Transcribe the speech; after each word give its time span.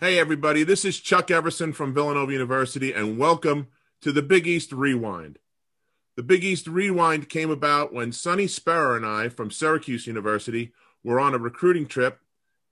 Hey, 0.00 0.18
everybody, 0.18 0.64
this 0.64 0.84
is 0.84 0.98
Chuck 0.98 1.30
Everson 1.30 1.72
from 1.72 1.94
Villanova 1.94 2.32
University, 2.32 2.92
and 2.92 3.16
welcome 3.16 3.68
to 4.00 4.10
the 4.10 4.22
Big 4.22 4.44
East 4.44 4.72
Rewind. 4.72 5.38
The 6.16 6.24
Big 6.24 6.42
East 6.42 6.66
Rewind 6.66 7.28
came 7.28 7.48
about 7.48 7.92
when 7.92 8.10
Sonny 8.10 8.48
Spera 8.48 8.96
and 8.96 9.06
I 9.06 9.28
from 9.28 9.52
Syracuse 9.52 10.08
University 10.08 10.72
were 11.04 11.20
on 11.20 11.32
a 11.32 11.38
recruiting 11.38 11.86
trip 11.86 12.18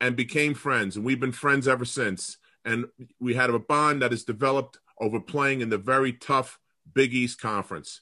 and 0.00 0.16
became 0.16 0.52
friends, 0.52 0.96
and 0.96 1.04
we've 1.04 1.20
been 1.20 1.30
friends 1.30 1.68
ever 1.68 1.84
since. 1.84 2.38
And 2.64 2.86
we 3.20 3.34
had 3.34 3.50
a 3.50 3.58
bond 3.60 4.02
that 4.02 4.10
has 4.10 4.24
developed 4.24 4.78
over 5.00 5.20
playing 5.20 5.60
in 5.60 5.70
the 5.70 5.78
very 5.78 6.12
tough 6.12 6.58
Big 6.92 7.14
East 7.14 7.40
Conference. 7.40 8.00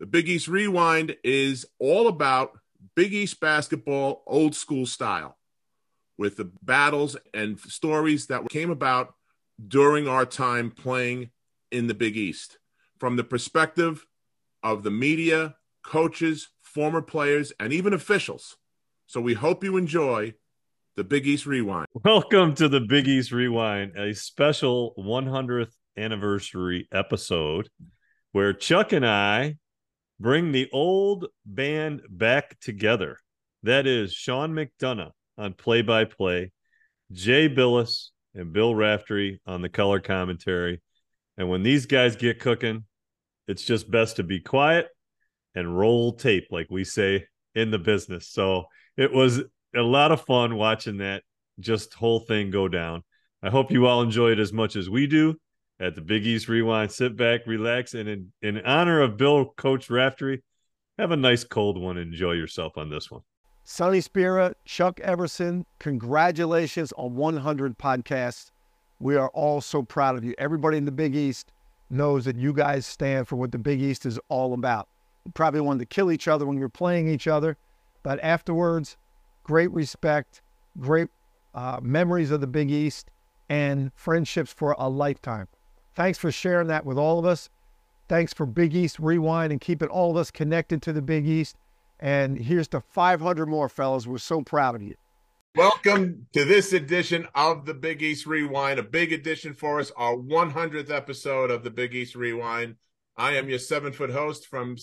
The 0.00 0.06
Big 0.06 0.28
East 0.28 0.48
Rewind 0.48 1.16
is 1.22 1.66
all 1.78 2.08
about 2.08 2.58
Big 2.96 3.14
East 3.14 3.38
basketball, 3.38 4.24
old 4.26 4.56
school 4.56 4.86
style 4.86 5.36
with 6.20 6.36
the 6.36 6.50
battles 6.62 7.16
and 7.32 7.58
stories 7.58 8.26
that 8.26 8.46
came 8.50 8.68
about 8.70 9.14
during 9.66 10.06
our 10.06 10.26
time 10.26 10.70
playing 10.70 11.30
in 11.72 11.86
the 11.86 11.94
Big 11.94 12.14
East 12.14 12.58
from 12.98 13.16
the 13.16 13.24
perspective 13.24 14.04
of 14.62 14.82
the 14.82 14.90
media, 14.90 15.54
coaches, 15.82 16.50
former 16.60 17.00
players, 17.00 17.54
and 17.58 17.72
even 17.72 17.94
officials. 17.94 18.58
So 19.06 19.18
we 19.22 19.32
hope 19.32 19.64
you 19.64 19.78
enjoy 19.78 20.34
the 20.94 21.04
Big 21.04 21.26
East 21.26 21.46
Rewind. 21.46 21.86
Welcome 22.04 22.54
to 22.56 22.68
the 22.68 22.80
Big 22.82 23.08
East 23.08 23.32
Rewind, 23.32 23.96
a 23.96 24.14
special 24.14 24.92
100th 24.98 25.72
anniversary 25.96 26.86
episode 26.92 27.70
where 28.32 28.52
Chuck 28.52 28.92
and 28.92 29.06
I 29.06 29.56
bring 30.20 30.52
the 30.52 30.68
old 30.70 31.28
band 31.46 32.02
back 32.10 32.60
together. 32.60 33.16
That 33.62 33.86
is 33.86 34.12
Sean 34.12 34.52
McDonough 34.52 35.12
on 35.38 35.54
play 35.54 35.82
by 35.82 36.04
play, 36.04 36.52
Jay 37.12 37.48
Bilas 37.48 38.08
and 38.34 38.52
Bill 38.52 38.74
Raftery 38.74 39.40
on 39.46 39.62
the 39.62 39.68
color 39.68 40.00
commentary. 40.00 40.80
And 41.36 41.48
when 41.48 41.62
these 41.62 41.86
guys 41.86 42.16
get 42.16 42.40
cooking, 42.40 42.84
it's 43.48 43.64
just 43.64 43.90
best 43.90 44.16
to 44.16 44.22
be 44.22 44.40
quiet 44.40 44.88
and 45.54 45.76
roll 45.76 46.12
tape, 46.12 46.48
like 46.50 46.68
we 46.70 46.84
say 46.84 47.26
in 47.54 47.70
the 47.70 47.78
business. 47.78 48.28
So 48.28 48.64
it 48.96 49.12
was 49.12 49.40
a 49.74 49.80
lot 49.80 50.12
of 50.12 50.24
fun 50.24 50.56
watching 50.56 50.98
that 50.98 51.22
just 51.58 51.94
whole 51.94 52.20
thing 52.20 52.50
go 52.50 52.68
down. 52.68 53.02
I 53.42 53.50
hope 53.50 53.70
you 53.70 53.86
all 53.86 54.02
enjoy 54.02 54.32
it 54.32 54.38
as 54.38 54.52
much 54.52 54.76
as 54.76 54.90
we 54.90 55.06
do 55.06 55.36
at 55.80 55.94
the 55.94 56.00
Big 56.02 56.26
East 56.26 56.48
Rewind. 56.48 56.92
Sit 56.92 57.16
back, 57.16 57.46
relax, 57.46 57.94
and 57.94 58.08
in, 58.08 58.32
in 58.42 58.58
honor 58.58 59.00
of 59.00 59.16
Bill 59.16 59.46
Coach 59.56 59.88
Raftery, 59.88 60.42
have 60.98 61.10
a 61.10 61.16
nice 61.16 61.44
cold 61.44 61.80
one. 61.80 61.96
Enjoy 61.96 62.32
yourself 62.32 62.76
on 62.76 62.90
this 62.90 63.10
one. 63.10 63.22
Sonny 63.72 64.00
Spera, 64.00 64.56
Chuck 64.64 64.98
Everson, 64.98 65.64
congratulations 65.78 66.92
on 66.96 67.14
100 67.14 67.78
podcasts. 67.78 68.50
We 68.98 69.14
are 69.14 69.28
all 69.28 69.60
so 69.60 69.80
proud 69.80 70.16
of 70.16 70.24
you. 70.24 70.34
Everybody 70.38 70.76
in 70.76 70.86
the 70.86 70.90
Big 70.90 71.14
East 71.14 71.52
knows 71.88 72.24
that 72.24 72.34
you 72.34 72.52
guys 72.52 72.84
stand 72.84 73.28
for 73.28 73.36
what 73.36 73.52
the 73.52 73.58
Big 73.58 73.80
East 73.80 74.06
is 74.06 74.18
all 74.28 74.54
about. 74.54 74.88
You 75.24 75.30
probably 75.30 75.60
wanted 75.60 75.78
to 75.78 75.86
kill 75.86 76.10
each 76.10 76.26
other 76.26 76.46
when 76.46 76.56
you 76.56 76.62
were 76.62 76.68
playing 76.68 77.06
each 77.08 77.28
other, 77.28 77.56
but 78.02 78.18
afterwards, 78.24 78.96
great 79.44 79.70
respect, 79.70 80.42
great 80.80 81.06
uh, 81.54 81.78
memories 81.80 82.32
of 82.32 82.40
the 82.40 82.48
Big 82.48 82.72
East, 82.72 83.08
and 83.48 83.92
friendships 83.94 84.52
for 84.52 84.74
a 84.80 84.88
lifetime. 84.88 85.46
Thanks 85.94 86.18
for 86.18 86.32
sharing 86.32 86.66
that 86.66 86.84
with 86.84 86.98
all 86.98 87.20
of 87.20 87.24
us. 87.24 87.48
Thanks 88.08 88.34
for 88.34 88.46
Big 88.46 88.74
East 88.74 88.98
Rewind 88.98 89.52
and 89.52 89.60
keeping 89.60 89.88
all 89.88 90.10
of 90.10 90.16
us 90.16 90.32
connected 90.32 90.82
to 90.82 90.92
the 90.92 91.02
Big 91.02 91.24
East. 91.24 91.54
And 92.00 92.38
here's 92.38 92.68
to 92.68 92.80
500 92.80 93.46
more, 93.46 93.68
fellas. 93.68 94.06
We're 94.06 94.18
so 94.18 94.40
proud 94.40 94.74
of 94.74 94.82
you. 94.82 94.94
Welcome 95.54 96.28
to 96.32 96.44
this 96.44 96.72
edition 96.72 97.28
of 97.34 97.66
the 97.66 97.74
Big 97.74 98.02
East 98.02 98.26
Rewind, 98.26 98.78
a 98.78 98.84
big 98.84 99.12
edition 99.12 99.52
for 99.52 99.80
us, 99.80 99.92
our 99.96 100.16
100th 100.16 100.90
episode 100.90 101.50
of 101.50 101.62
the 101.62 101.70
Big 101.70 101.94
East 101.94 102.14
Rewind. 102.14 102.76
I 103.16 103.32
am 103.32 103.50
your 103.50 103.58
seven 103.58 103.92
foot 103.92 104.10
host 104.10 104.46
from 104.46 104.76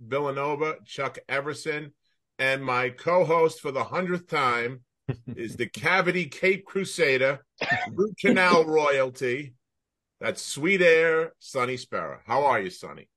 Villanova, 0.00 0.78
Chuck 0.84 1.18
Everson, 1.28 1.92
and 2.38 2.64
my 2.64 2.88
co 2.88 3.24
host 3.24 3.60
for 3.60 3.70
the 3.70 3.84
100th 3.84 4.26
time 4.26 4.80
is 5.36 5.56
the 5.56 5.68
Cavity 5.68 6.24
Cape 6.26 6.64
Crusader, 6.64 7.44
Root 7.92 8.16
Canal 8.18 8.64
royalty. 8.64 9.54
That's 10.20 10.42
Sweet 10.42 10.82
Air, 10.82 11.34
Sonny 11.38 11.76
Spera. 11.76 12.20
How 12.26 12.46
are 12.46 12.60
you, 12.60 12.70
Sonny? 12.70 13.08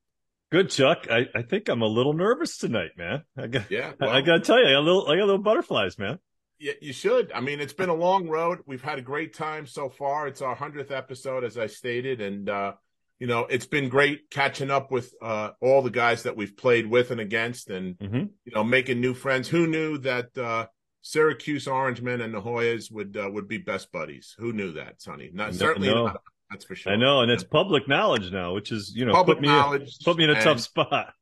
Good, 0.52 0.70
Chuck. 0.70 1.08
I, 1.12 1.28
I 1.36 1.42
think 1.42 1.68
I'm 1.68 1.82
a 1.82 1.88
little 1.88 2.14
nervous 2.14 2.58
tonight, 2.58 2.92
man. 2.98 3.24
I 3.38 3.48
got, 3.48 3.70
Yeah, 3.70 3.92
I, 4.02 4.06
I 4.08 4.22
got 4.22 4.36
to 4.36 4.40
tell 4.40 4.58
you, 4.60 4.66
I 4.68 4.72
got 4.74 4.80
a 4.80 4.82
little, 4.82 5.08
I 5.08 5.16
got 5.16 5.24
a 5.24 5.26
little 5.26 5.38
butterflies, 5.44 5.98
man. 6.00 6.20
Yeah, 6.60 6.74
you 6.82 6.94
should. 6.94 7.32
I 7.34 7.42
mean, 7.42 7.60
it's 7.60 7.74
been 7.74 7.90
a 7.90 7.94
long 7.94 8.28
road. 8.30 8.60
We've 8.66 8.82
had 8.82 8.98
a 8.98 9.02
great 9.04 9.36
time 9.36 9.68
so 9.68 9.90
far. 9.90 10.28
It's 10.28 10.42
our 10.42 10.56
hundredth 10.56 10.90
episode, 10.92 11.44
as 11.44 11.58
I 11.58 11.68
stated, 11.68 12.20
and 12.22 12.50
uh, 12.50 12.74
you 13.20 13.28
know, 13.28 13.42
it's 13.42 13.68
been 13.68 13.90
great 13.90 14.30
catching 14.32 14.72
up 14.72 14.90
with 14.92 15.14
uh, 15.22 15.52
all 15.62 15.82
the 15.84 15.92
guys 15.92 16.24
that 16.24 16.36
we've 16.36 16.58
played 16.58 16.90
with 16.90 17.12
and 17.12 17.20
against, 17.22 17.70
and 17.70 17.96
Mhm. 18.00 18.30
you 18.46 18.52
know, 18.56 18.64
making 18.64 19.02
new 19.02 19.14
friends. 19.14 19.48
Who 19.50 19.68
knew 19.68 20.00
that 20.00 20.36
uh, 20.36 20.66
Syracuse 21.02 21.68
Orangemen 21.68 22.22
and 22.22 22.34
the 22.34 22.42
Hoyas 22.42 22.92
would 22.92 23.16
uh, 23.16 23.30
would 23.32 23.48
be 23.48 23.60
best 23.60 23.92
buddies? 23.92 24.34
Who 24.40 24.52
knew 24.52 24.72
that, 24.74 25.00
Sonny? 25.00 25.30
Not 25.32 25.52
No- 25.52 25.58
certainly 25.58 25.90
no. 25.90 26.08
not. 26.08 26.22
That's 26.50 26.66
for 26.66 26.76
sure. 26.76 26.94
I 26.94 26.96
know, 26.96 27.22
and 27.22 27.32
it's 27.32 27.44
public 27.44 27.88
knowledge 27.88 28.32
now, 28.32 28.54
which 28.54 28.72
is 28.72 28.94
you 28.96 29.06
know 29.06 29.14
Public 29.14 29.38
put 29.38 29.42
me 29.42 29.48
knowledge 29.50 29.98
put 30.04 30.18
me 30.18 30.24
in 30.24 30.30
a 30.30 30.34
and- 30.34 30.44
tough 30.44 30.60
spot. 30.62 31.14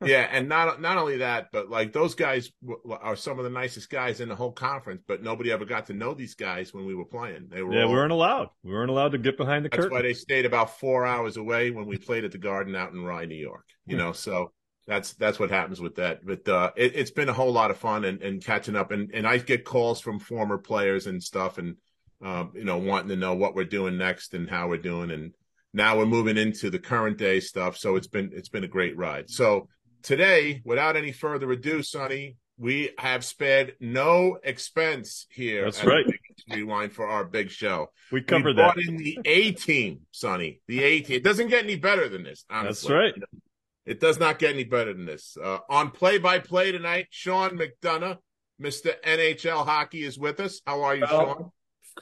yeah, 0.04 0.26
and 0.32 0.48
not 0.48 0.80
not 0.80 0.96
only 0.96 1.18
that, 1.18 1.48
but 1.52 1.68
like 1.68 1.92
those 1.92 2.14
guys 2.14 2.50
w- 2.66 2.80
are 3.02 3.16
some 3.16 3.38
of 3.38 3.44
the 3.44 3.50
nicest 3.50 3.90
guys 3.90 4.20
in 4.22 4.30
the 4.30 4.34
whole 4.34 4.52
conference. 4.52 5.02
But 5.06 5.22
nobody 5.22 5.52
ever 5.52 5.66
got 5.66 5.86
to 5.86 5.92
know 5.92 6.14
these 6.14 6.34
guys 6.34 6.72
when 6.72 6.86
we 6.86 6.94
were 6.94 7.04
playing. 7.04 7.48
They 7.50 7.62
were 7.62 7.74
Yeah, 7.74 7.82
all, 7.82 7.88
we 7.88 7.94
weren't 7.96 8.12
allowed. 8.12 8.48
We 8.64 8.72
weren't 8.72 8.88
allowed 8.90 9.12
to 9.12 9.18
get 9.18 9.36
behind 9.36 9.66
the 9.66 9.68
That's 9.68 9.82
curtain. 9.82 9.90
That's 9.94 10.02
why 10.02 10.08
they 10.08 10.14
stayed 10.14 10.46
about 10.46 10.78
four 10.80 11.04
hours 11.04 11.36
away 11.36 11.70
when 11.70 11.84
we 11.84 11.98
played 11.98 12.24
at 12.24 12.32
the 12.32 12.38
Garden 12.38 12.74
out 12.74 12.92
in 12.92 13.04
Rye, 13.04 13.26
New 13.26 13.34
York. 13.34 13.66
You 13.84 13.98
know, 13.98 14.12
so 14.12 14.52
that's 14.86 15.12
that's 15.12 15.38
what 15.38 15.50
happens 15.50 15.82
with 15.82 15.96
that. 15.96 16.24
But 16.24 16.48
uh, 16.48 16.70
it, 16.76 16.92
it's 16.96 17.10
been 17.10 17.28
a 17.28 17.34
whole 17.34 17.52
lot 17.52 17.70
of 17.70 17.76
fun 17.76 18.06
and, 18.06 18.22
and 18.22 18.42
catching 18.42 18.76
up. 18.76 18.92
And 18.92 19.10
and 19.12 19.26
I 19.26 19.36
get 19.36 19.66
calls 19.66 20.00
from 20.00 20.18
former 20.18 20.56
players 20.56 21.06
and 21.06 21.22
stuff, 21.22 21.58
and 21.58 21.76
um, 22.22 22.52
you 22.54 22.64
know, 22.64 22.78
wanting 22.78 23.08
to 23.08 23.16
know 23.16 23.34
what 23.34 23.54
we're 23.54 23.64
doing 23.64 23.96
next 23.98 24.34
and 24.34 24.48
how 24.48 24.68
we're 24.68 24.78
doing. 24.78 25.10
And 25.10 25.32
now 25.72 25.96
we're 25.98 26.06
moving 26.06 26.36
into 26.36 26.70
the 26.70 26.78
current 26.78 27.16
day 27.18 27.40
stuff. 27.40 27.76
So 27.76 27.96
it's 27.96 28.06
been 28.08 28.30
it's 28.34 28.48
been 28.48 28.64
a 28.64 28.68
great 28.68 28.96
ride. 28.96 29.30
So 29.30 29.68
today, 30.02 30.62
without 30.64 30.96
any 30.96 31.12
further 31.12 31.50
ado, 31.52 31.82
Sonny, 31.82 32.36
we 32.58 32.90
have 32.98 33.24
spared 33.24 33.74
no 33.80 34.38
expense 34.42 35.26
here. 35.30 35.64
That's 35.64 35.84
right. 35.84 36.04
Rewind 36.50 36.92
for 36.92 37.06
our 37.06 37.24
big 37.24 37.50
show. 37.50 37.90
we 38.10 38.20
We 38.20 38.24
covered 38.24 38.56
that. 38.56 38.76
in 38.78 38.96
the 38.96 39.18
A 39.24 39.52
team, 39.52 40.00
Sonny. 40.10 40.60
The 40.68 40.82
A 40.82 41.00
team. 41.00 41.16
It 41.16 41.24
doesn't 41.24 41.48
get 41.48 41.64
any 41.64 41.76
better 41.76 42.08
than 42.08 42.22
this. 42.24 42.44
That's 42.50 42.84
Honestly. 42.84 42.94
right. 42.94 43.14
It 43.86 43.98
does 44.00 44.18
not 44.20 44.38
get 44.38 44.54
any 44.54 44.64
better 44.64 44.92
than 44.92 45.06
this. 45.06 45.36
Uh, 45.42 45.58
on 45.68 45.90
play 45.90 46.18
by 46.18 46.38
play 46.38 46.70
tonight, 46.72 47.06
Sean 47.10 47.58
McDonough, 47.58 48.18
Mr. 48.60 48.92
NHL 49.02 49.64
Hockey, 49.64 50.04
is 50.04 50.18
with 50.18 50.38
us. 50.40 50.60
How 50.66 50.82
are 50.82 50.94
you, 50.96 51.06
Sean? 51.06 51.50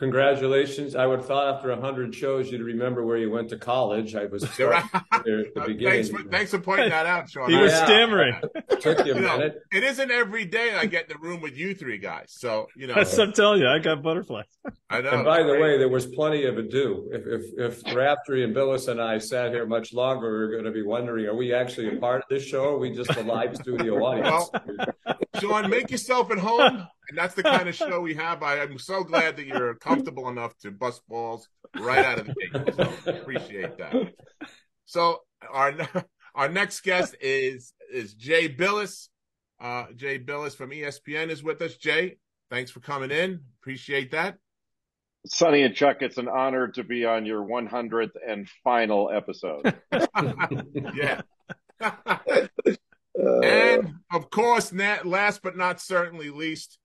Well, 0.00 0.10
congratulations. 0.10 0.94
I 0.94 1.06
would 1.06 1.19
have 1.20 1.26
thought 1.28 1.54
after 1.56 1.69
100 1.70 2.14
shows 2.14 2.50
you'd 2.53 2.60
remember 2.62 3.04
where 3.04 3.16
you 3.16 3.31
went 3.31 3.48
to 3.50 3.59
college. 3.59 4.14
I 4.14 4.26
was 4.26 4.42
there 4.56 4.72
at 4.75 4.84
the 4.92 5.50
Uh, 5.56 5.66
beginning. 5.66 6.04
thanks, 6.04 6.09
for, 6.09 6.22
thanks 6.31 6.50
for 6.53 6.59
pointing 6.60 6.91
that 6.91 7.06
out, 7.06 7.28
Sean. 7.28 7.50
He 7.50 7.56
was 7.56 7.72
Yeah. 7.72 7.84
stammering. 7.84 8.34
Took 8.81 9.04
you 9.06 9.12
a 9.12 9.16
You 9.16 9.20
know, 9.22 9.38
minute. 9.38 9.58
it 9.72 9.82
isn't 9.82 10.10
every 10.10 10.44
day 10.44 10.75
I 10.75 10.87
get 10.87 11.10
in 11.10 11.16
the 11.20 11.26
room 11.28 11.41
with 11.41 11.56
you 11.56 11.75
three 11.75 11.98
guys. 11.98 12.26
So, 12.28 12.69
you 12.76 12.87
know, 12.87 12.94
That's 12.94 13.16
I'm 13.19 13.32
telling 13.32 13.60
you. 13.60 13.69
I 13.69 13.78
got 13.81 14.03
butterflies. 14.03 14.44
I 14.88 15.00
know. 15.00 15.10
And 15.10 15.25
by 15.25 15.42
the 15.42 15.58
way, 15.58 15.78
there 15.78 15.88
was 15.88 16.06
plenty 16.06 16.44
of 16.44 16.58
ado. 16.58 17.08
If 17.12 17.26
if 17.26 17.82
if 17.87 17.94
Raftery 17.97 18.44
and 18.44 18.54
Bilas 18.54 18.88
and 18.88 19.00
I 19.00 19.19
sat 19.19 19.50
here 19.53 19.66
much 19.66 19.92
longer, 19.92 20.31
we 20.38 20.44
are 20.44 20.50
going 20.53 20.64
to 20.64 20.70
be 20.70 20.82
wondering: 20.82 21.26
Are 21.26 21.34
we 21.34 21.53
actually 21.53 21.97
a 21.97 22.00
part 22.00 22.22
of 22.22 22.28
this 22.31 22.44
show? 22.44 22.62
Or 22.64 22.75
are 22.75 22.78
we 22.78 22.94
just 22.94 23.10
a 23.16 23.22
live 23.22 23.56
studio 23.56 23.94
audience? 24.04 24.48
Well, 24.54 25.16
Sean, 25.41 25.70
make 25.70 25.91
yourself 25.91 26.31
at 26.31 26.38
home. 26.38 26.87
And 27.08 27.16
that's 27.16 27.34
the 27.34 27.42
kind 27.42 27.69
of 27.69 27.74
show 27.74 28.00
we 28.00 28.14
have. 28.14 28.42
I, 28.42 28.60
I'm 28.60 28.78
so 28.78 29.02
glad 29.02 29.36
that 29.36 29.46
you're 29.46 29.74
comfortable 29.80 30.28
enough 30.28 30.56
to 30.58 30.70
bust 30.70 31.02
balls 31.08 31.48
right 31.78 32.05
out 32.05 32.19
of 32.19 32.26
the 32.26 32.34
gate. 32.34 32.75
So 33.05 33.12
appreciate 33.12 33.78
that. 33.78 34.12
So 34.87 35.20
our 35.50 35.75
our 36.34 36.49
next 36.49 36.81
guest 36.81 37.14
is 37.20 37.72
is 37.93 38.14
Jay 38.14 38.49
Bilas. 38.49 39.08
Uh, 39.60 39.87
Jay 39.96 40.19
Bilas 40.19 40.55
from 40.55 40.70
ESPN 40.70 41.31
is 41.31 41.43
with 41.43 41.60
us. 41.62 41.76
Jay, 41.76 42.19
thanks 42.50 42.70
for 42.70 42.81
coming 42.81 43.11
in. 43.11 43.40
Appreciate 43.61 44.12
that. 44.12 44.37
Sonny 45.26 45.62
and 45.62 45.75
Chuck, 45.75 45.99
it's 46.00 46.16
an 46.16 46.28
honor 46.28 46.69
to 46.69 46.84
be 46.84 47.04
on 47.04 47.26
your 47.26 47.44
100th 47.44 48.12
and 48.26 48.49
final 48.62 49.11
episode. 49.11 49.75
yeah. 50.94 51.22
Uh, 53.19 53.40
and 53.40 53.94
of 54.12 54.31
course, 54.31 54.72
na- 54.72 54.99
last 55.04 55.43
but 55.43 55.56
not 55.56 55.81
certainly 55.81 56.31
least, 56.31 56.78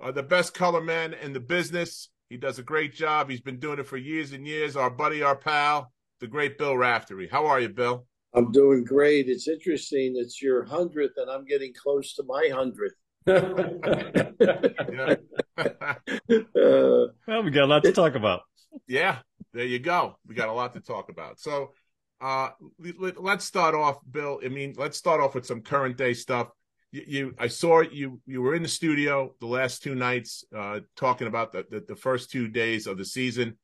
uh, 0.00 0.12
the 0.12 0.22
best 0.22 0.54
color 0.54 0.80
man 0.80 1.14
in 1.14 1.32
the 1.32 1.40
business. 1.40 2.08
He 2.28 2.36
does 2.36 2.58
a 2.58 2.62
great 2.62 2.92
job. 2.92 3.30
He's 3.30 3.40
been 3.40 3.58
doing 3.58 3.78
it 3.78 3.86
for 3.86 3.96
years 3.96 4.32
and 4.32 4.46
years. 4.46 4.76
Our 4.76 4.90
buddy, 4.90 5.22
our 5.22 5.36
pal, 5.36 5.92
the 6.20 6.26
great 6.26 6.58
Bill 6.58 6.76
Raftery. 6.76 7.28
How 7.30 7.46
are 7.46 7.60
you, 7.60 7.68
Bill? 7.68 8.06
I'm 8.34 8.52
doing 8.52 8.84
great. 8.84 9.28
It's 9.28 9.48
interesting. 9.48 10.14
It's 10.16 10.42
your 10.42 10.64
hundredth, 10.64 11.14
and 11.16 11.30
I'm 11.30 11.44
getting 11.44 11.72
close 11.72 12.14
to 12.14 12.24
my 12.24 12.50
hundredth. 12.52 12.94
Uh, 15.58 17.06
Well, 17.26 17.42
we 17.42 17.50
got 17.50 17.64
a 17.64 17.66
lot 17.66 17.82
to 17.84 17.92
talk 17.92 18.14
about. 18.14 18.42
Yeah, 18.86 19.18
there 19.54 19.64
you 19.64 19.78
go. 19.78 20.16
We 20.26 20.34
got 20.34 20.48
a 20.48 20.52
lot 20.52 20.74
to 20.74 20.80
talk 20.80 21.08
about. 21.08 21.40
So, 21.40 21.72
uh, 22.20 22.50
let, 22.98 23.16
us 23.18 23.44
start 23.44 23.74
off, 23.74 23.98
Bill. 24.10 24.40
I 24.44 24.48
mean, 24.48 24.74
let's 24.76 24.98
start 24.98 25.20
off 25.20 25.34
with 25.34 25.46
some 25.46 25.62
current 25.62 25.96
day 25.96 26.14
stuff. 26.14 26.48
You, 26.92 27.02
you, 27.06 27.34
I 27.38 27.48
saw 27.48 27.80
you. 27.80 28.20
You 28.26 28.42
were 28.42 28.54
in 28.54 28.62
the 28.62 28.68
studio 28.68 29.34
the 29.40 29.46
last 29.46 29.82
two 29.82 29.94
nights, 29.94 30.44
uh, 30.56 30.80
talking 30.96 31.26
about 31.26 31.52
the, 31.52 31.64
the, 31.70 31.80
the 31.80 31.96
first 31.96 32.30
two 32.30 32.48
days 32.48 32.86
of 32.86 32.98
the 32.98 33.04
season. 33.04 33.58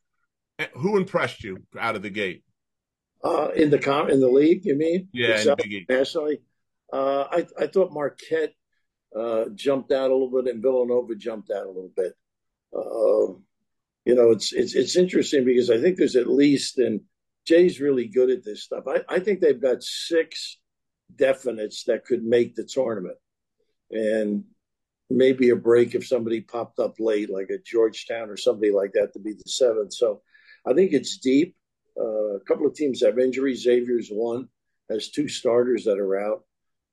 Who 0.74 0.96
impressed 0.96 1.42
you 1.42 1.58
out 1.78 1.96
of 1.96 2.02
the 2.02 2.10
gate? 2.10 2.44
Uh, 3.24 3.48
in 3.54 3.70
the 3.70 3.78
com 3.78 4.10
in 4.10 4.20
the 4.20 4.28
league, 4.28 4.64
you 4.64 4.76
mean? 4.76 5.08
Yeah, 5.12 5.42
nationally. 5.88 6.40
Uh, 6.92 7.24
I 7.30 7.46
I 7.58 7.66
thought 7.68 7.92
Marquette 7.92 8.52
uh, 9.16 9.44
jumped 9.54 9.92
out 9.92 10.10
a 10.10 10.14
little 10.14 10.30
bit, 10.30 10.52
and 10.52 10.62
Villanova 10.62 11.14
jumped 11.14 11.50
out 11.50 11.64
a 11.64 11.68
little 11.68 11.92
bit. 11.96 12.12
Uh, 12.76 13.38
you 14.04 14.14
know, 14.14 14.30
it's 14.30 14.52
it's 14.52 14.74
it's 14.74 14.96
interesting 14.96 15.44
because 15.44 15.70
I 15.70 15.80
think 15.80 15.96
there's 15.96 16.16
at 16.16 16.26
least, 16.26 16.78
and 16.78 17.00
Jay's 17.46 17.80
really 17.80 18.08
good 18.08 18.30
at 18.30 18.44
this 18.44 18.64
stuff. 18.64 18.84
I, 18.88 19.02
I 19.08 19.20
think 19.20 19.40
they've 19.40 19.60
got 19.60 19.82
six 19.82 20.58
definites 21.16 21.84
that 21.86 22.04
could 22.04 22.24
make 22.24 22.54
the 22.54 22.64
tournament, 22.64 23.16
and 23.90 24.44
maybe 25.10 25.50
a 25.50 25.56
break 25.56 25.94
if 25.94 26.06
somebody 26.06 26.40
popped 26.40 26.78
up 26.78 26.94
late, 26.98 27.30
like 27.30 27.50
a 27.50 27.58
Georgetown 27.64 28.30
or 28.30 28.36
somebody 28.36 28.72
like 28.72 28.92
that, 28.92 29.12
to 29.12 29.18
be 29.18 29.32
the 29.32 29.50
seventh. 29.50 29.92
So 29.92 30.22
I 30.66 30.72
think 30.72 30.92
it's 30.92 31.18
deep. 31.18 31.54
Uh, 31.98 32.36
a 32.36 32.40
couple 32.40 32.66
of 32.66 32.74
teams 32.74 33.02
have 33.02 33.18
injuries. 33.18 33.62
Xavier's 33.62 34.08
one 34.08 34.48
has 34.90 35.10
two 35.10 35.28
starters 35.28 35.84
that 35.84 35.98
are 35.98 36.18
out. 36.18 36.44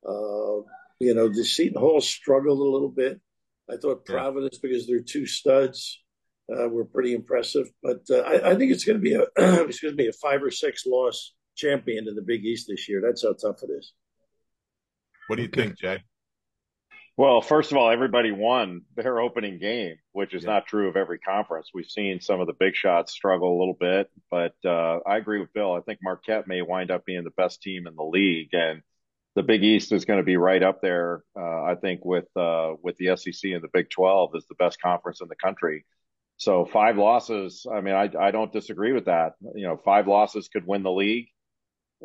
Uh, 0.06 0.62
you 0.98 1.14
know, 1.14 1.28
the 1.28 1.44
Seton 1.44 1.80
Hall 1.80 2.00
struggled 2.00 2.60
a 2.60 2.70
little 2.70 2.90
bit. 2.90 3.20
I 3.70 3.76
thought 3.76 4.04
Providence, 4.04 4.58
because 4.58 4.86
they're 4.86 5.00
two 5.00 5.26
studs, 5.26 6.02
uh, 6.50 6.68
were 6.68 6.84
pretty 6.84 7.14
impressive. 7.14 7.70
But 7.82 8.02
uh, 8.10 8.18
I, 8.18 8.50
I, 8.50 8.54
think 8.56 8.72
it's 8.72 8.84
going 8.84 8.98
to 8.98 9.02
be 9.02 9.14
a 9.14 9.26
to 9.36 9.94
be 9.94 10.08
a 10.08 10.12
five 10.12 10.42
or 10.42 10.50
six 10.50 10.84
loss 10.86 11.34
champion 11.56 12.08
in 12.08 12.14
the 12.14 12.22
Big 12.22 12.44
East 12.44 12.66
this 12.68 12.88
year. 12.88 13.00
That's 13.04 13.22
how 13.22 13.34
tough 13.34 13.62
it 13.62 13.70
is. 13.70 13.92
What 15.30 15.36
do 15.36 15.42
you 15.42 15.48
think, 15.48 15.78
Jay? 15.78 16.02
Well, 17.16 17.40
first 17.40 17.70
of 17.70 17.78
all, 17.78 17.88
everybody 17.88 18.32
won 18.32 18.82
their 18.96 19.20
opening 19.20 19.60
game, 19.60 19.94
which 20.10 20.34
is 20.34 20.42
yeah. 20.42 20.54
not 20.54 20.66
true 20.66 20.88
of 20.88 20.96
every 20.96 21.20
conference. 21.20 21.70
We've 21.72 21.86
seen 21.86 22.20
some 22.20 22.40
of 22.40 22.48
the 22.48 22.52
big 22.52 22.74
shots 22.74 23.12
struggle 23.12 23.56
a 23.56 23.60
little 23.60 23.76
bit, 23.78 24.10
but 24.28 24.56
uh, 24.64 24.98
I 25.06 25.18
agree 25.18 25.38
with 25.38 25.52
Bill. 25.52 25.72
I 25.72 25.82
think 25.82 26.00
Marquette 26.02 26.48
may 26.48 26.62
wind 26.62 26.90
up 26.90 27.04
being 27.04 27.22
the 27.22 27.30
best 27.30 27.62
team 27.62 27.86
in 27.86 27.94
the 27.94 28.02
league, 28.02 28.48
and 28.54 28.82
the 29.36 29.44
Big 29.44 29.62
East 29.62 29.92
is 29.92 30.04
going 30.04 30.18
to 30.18 30.24
be 30.24 30.36
right 30.36 30.64
up 30.64 30.82
there. 30.82 31.22
Uh, 31.38 31.62
I 31.62 31.76
think 31.80 32.04
with 32.04 32.26
uh, 32.36 32.72
with 32.82 32.96
the 32.96 33.16
SEC 33.16 33.52
and 33.52 33.62
the 33.62 33.70
Big 33.72 33.88
12 33.88 34.34
is 34.34 34.46
the 34.48 34.56
best 34.56 34.82
conference 34.82 35.20
in 35.20 35.28
the 35.28 35.36
country. 35.36 35.86
So 36.38 36.64
five 36.64 36.98
losses. 36.98 37.66
I 37.72 37.82
mean, 37.82 37.94
I 37.94 38.10
I 38.18 38.32
don't 38.32 38.52
disagree 38.52 38.92
with 38.92 39.04
that. 39.04 39.34
You 39.54 39.68
know, 39.68 39.76
five 39.76 40.08
losses 40.08 40.48
could 40.48 40.66
win 40.66 40.82
the 40.82 40.90
league, 40.90 41.28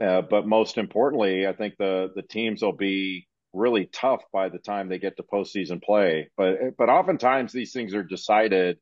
uh, 0.01 0.21
but 0.21 0.47
most 0.47 0.77
importantly, 0.77 1.47
I 1.47 1.53
think 1.53 1.75
the 1.77 2.11
the 2.15 2.21
teams 2.21 2.61
will 2.61 2.75
be 2.75 3.27
really 3.53 3.85
tough 3.85 4.21
by 4.33 4.49
the 4.49 4.59
time 4.59 4.89
they 4.89 4.99
get 4.99 5.15
to 5.17 5.23
postseason 5.23 5.81
play. 5.81 6.29
But 6.37 6.77
but 6.77 6.89
oftentimes 6.89 7.53
these 7.53 7.71
things 7.73 7.93
are 7.93 8.03
decided. 8.03 8.77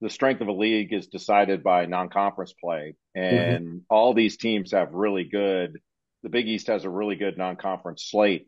The 0.00 0.10
strength 0.10 0.40
of 0.40 0.46
a 0.46 0.52
league 0.52 0.92
is 0.92 1.08
decided 1.08 1.64
by 1.64 1.86
non-conference 1.86 2.54
play, 2.62 2.94
and 3.16 3.66
mm-hmm. 3.66 3.78
all 3.90 4.14
these 4.14 4.36
teams 4.36 4.70
have 4.70 4.92
really 4.92 5.24
good. 5.24 5.80
The 6.22 6.28
Big 6.28 6.46
East 6.46 6.68
has 6.68 6.84
a 6.84 6.90
really 6.90 7.16
good 7.16 7.36
non-conference 7.36 8.04
slate, 8.08 8.46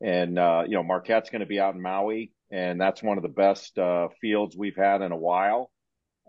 and 0.00 0.38
uh, 0.38 0.64
you 0.66 0.74
know 0.74 0.82
Marquette's 0.82 1.28
going 1.28 1.40
to 1.40 1.46
be 1.46 1.60
out 1.60 1.74
in 1.74 1.82
Maui, 1.82 2.32
and 2.50 2.80
that's 2.80 3.02
one 3.02 3.18
of 3.18 3.22
the 3.22 3.28
best 3.28 3.78
uh, 3.78 4.08
fields 4.22 4.56
we've 4.56 4.76
had 4.76 5.02
in 5.02 5.12
a 5.12 5.16
while. 5.16 5.70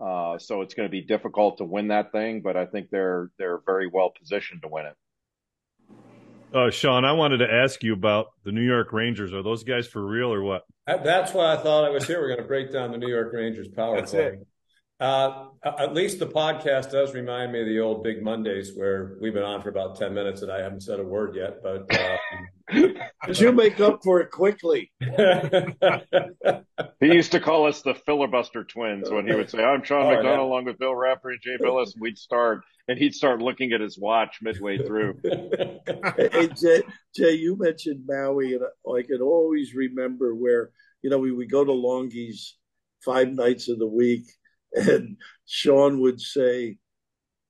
Uh, 0.02 0.38
so 0.38 0.62
it's 0.62 0.74
going 0.74 0.88
to 0.88 0.92
be 0.92 1.02
difficult 1.02 1.58
to 1.58 1.64
win 1.64 1.88
that 1.88 2.12
thing, 2.12 2.42
but 2.42 2.58
I 2.58 2.66
think 2.66 2.90
they're 2.90 3.30
they're 3.38 3.62
very 3.66 3.88
well 3.88 4.12
positioned 4.18 4.64
to 4.64 4.68
win 4.68 4.86
it. 4.86 4.96
Uh, 6.54 6.70
Sean, 6.70 7.04
I 7.04 7.12
wanted 7.12 7.38
to 7.40 7.52
ask 7.52 7.84
you 7.84 7.94
about 7.94 8.28
the 8.44 8.52
New 8.52 8.62
York 8.62 8.94
Rangers. 8.94 9.34
Are 9.34 9.44
those 9.44 9.64
guys 9.64 9.88
for 9.88 10.06
real 10.06 10.34
or 10.34 10.42
what? 10.42 10.64
That's 10.86 11.34
why 11.34 11.54
I 11.54 11.58
thought 11.58 11.84
I 11.84 11.90
was 11.90 12.08
here. 12.08 12.22
We're 12.22 12.30
going 12.30 12.42
to 12.42 12.48
break 12.48 12.72
down 12.72 12.92
the 12.92 12.98
New 12.98 13.10
York 13.10 13.34
Rangers 13.34 13.68
power 13.68 13.98
That's 13.98 14.12
play. 14.12 14.22
It. 14.22 14.48
Uh, 15.00 15.50
at 15.64 15.94
least 15.94 16.18
the 16.18 16.26
podcast 16.26 16.92
does 16.92 17.14
remind 17.14 17.52
me 17.52 17.62
of 17.62 17.68
the 17.68 17.80
old 17.80 18.04
Big 18.04 18.24
Mondays 18.24 18.72
where 18.76 19.16
we've 19.22 19.34
been 19.34 19.44
on 19.44 19.62
for 19.62 19.70
about 19.70 19.96
10 19.96 20.12
minutes 20.12 20.42
and 20.42 20.52
I 20.52 20.60
haven't 20.60 20.82
said 20.82 21.00
a 21.00 21.04
word 21.04 21.36
yet, 21.36 21.62
but. 21.62 21.88
But 23.26 23.40
you 23.40 23.52
make 23.52 23.80
up 23.80 24.04
for 24.04 24.20
it 24.22 24.32
quickly. 24.32 24.92
he 27.00 27.14
used 27.14 27.32
to 27.32 27.40
call 27.40 27.68
us 27.68 27.82
the 27.82 27.94
filibuster 27.94 28.64
twins 28.64 29.10
when 29.10 29.28
he 29.28 29.36
would 29.36 29.50
say, 29.50 29.64
I'm 29.64 29.84
Sean 29.84 30.06
oh, 30.06 30.10
McDonough 30.10 30.24
yeah. 30.24 30.42
along 30.42 30.66
with 30.66 30.80
Bill 30.80 30.96
Raftery 30.96 31.36
and 31.36 31.42
Jay 31.42 31.58
Bilas. 31.64 31.94
And 31.94 32.02
we'd 32.02 32.18
start, 32.18 32.64
and 32.88 32.98
he'd 32.98 33.14
start 33.14 33.42
looking 33.42 33.72
at 33.74 33.82
his 33.82 33.98
watch 33.98 34.40
midway 34.42 34.80
through. 34.80 35.20
hey, 35.24 36.50
Jay, 36.60 36.84
Jay, 37.16 37.34
you 37.36 37.56
mentioned 37.58 38.04
Maui, 38.06 38.56
and 38.56 38.64
I 38.64 39.02
can 39.04 39.22
always 39.22 39.74
remember 39.74 40.36
where, 40.36 40.72
you 41.02 41.10
know, 41.10 41.20
we 41.20 41.32
would 41.32 41.50
go 41.50 41.64
to 41.64 41.72
Longhi's 41.72 42.58
five 43.06 43.32
nights 43.32 43.70
of 43.70 43.80
the 43.80 43.88
week 43.88 44.26
and 44.74 45.18
Sean 45.46 46.00
would 46.02 46.20
say, 46.20 46.78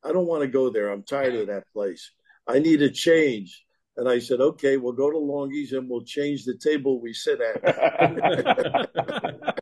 I 0.03 0.11
don't 0.11 0.27
want 0.27 0.41
to 0.41 0.47
go 0.47 0.69
there. 0.69 0.89
I'm 0.89 1.03
tired 1.03 1.35
of 1.35 1.47
that 1.47 1.63
place. 1.73 2.11
I 2.47 2.59
need 2.59 2.81
a 2.81 2.89
change. 2.89 3.63
And 3.97 4.07
I 4.07 4.19
said, 4.19 4.39
okay, 4.39 4.77
we'll 4.77 4.93
go 4.93 5.09
to 5.09 5.17
Longhi's 5.17 5.73
and 5.73 5.89
we'll 5.89 6.03
change 6.03 6.45
the 6.45 6.57
table 6.57 7.01
we 7.01 7.13
sit 7.13 7.39
at. 7.41 7.61
Yeah. 7.63 9.51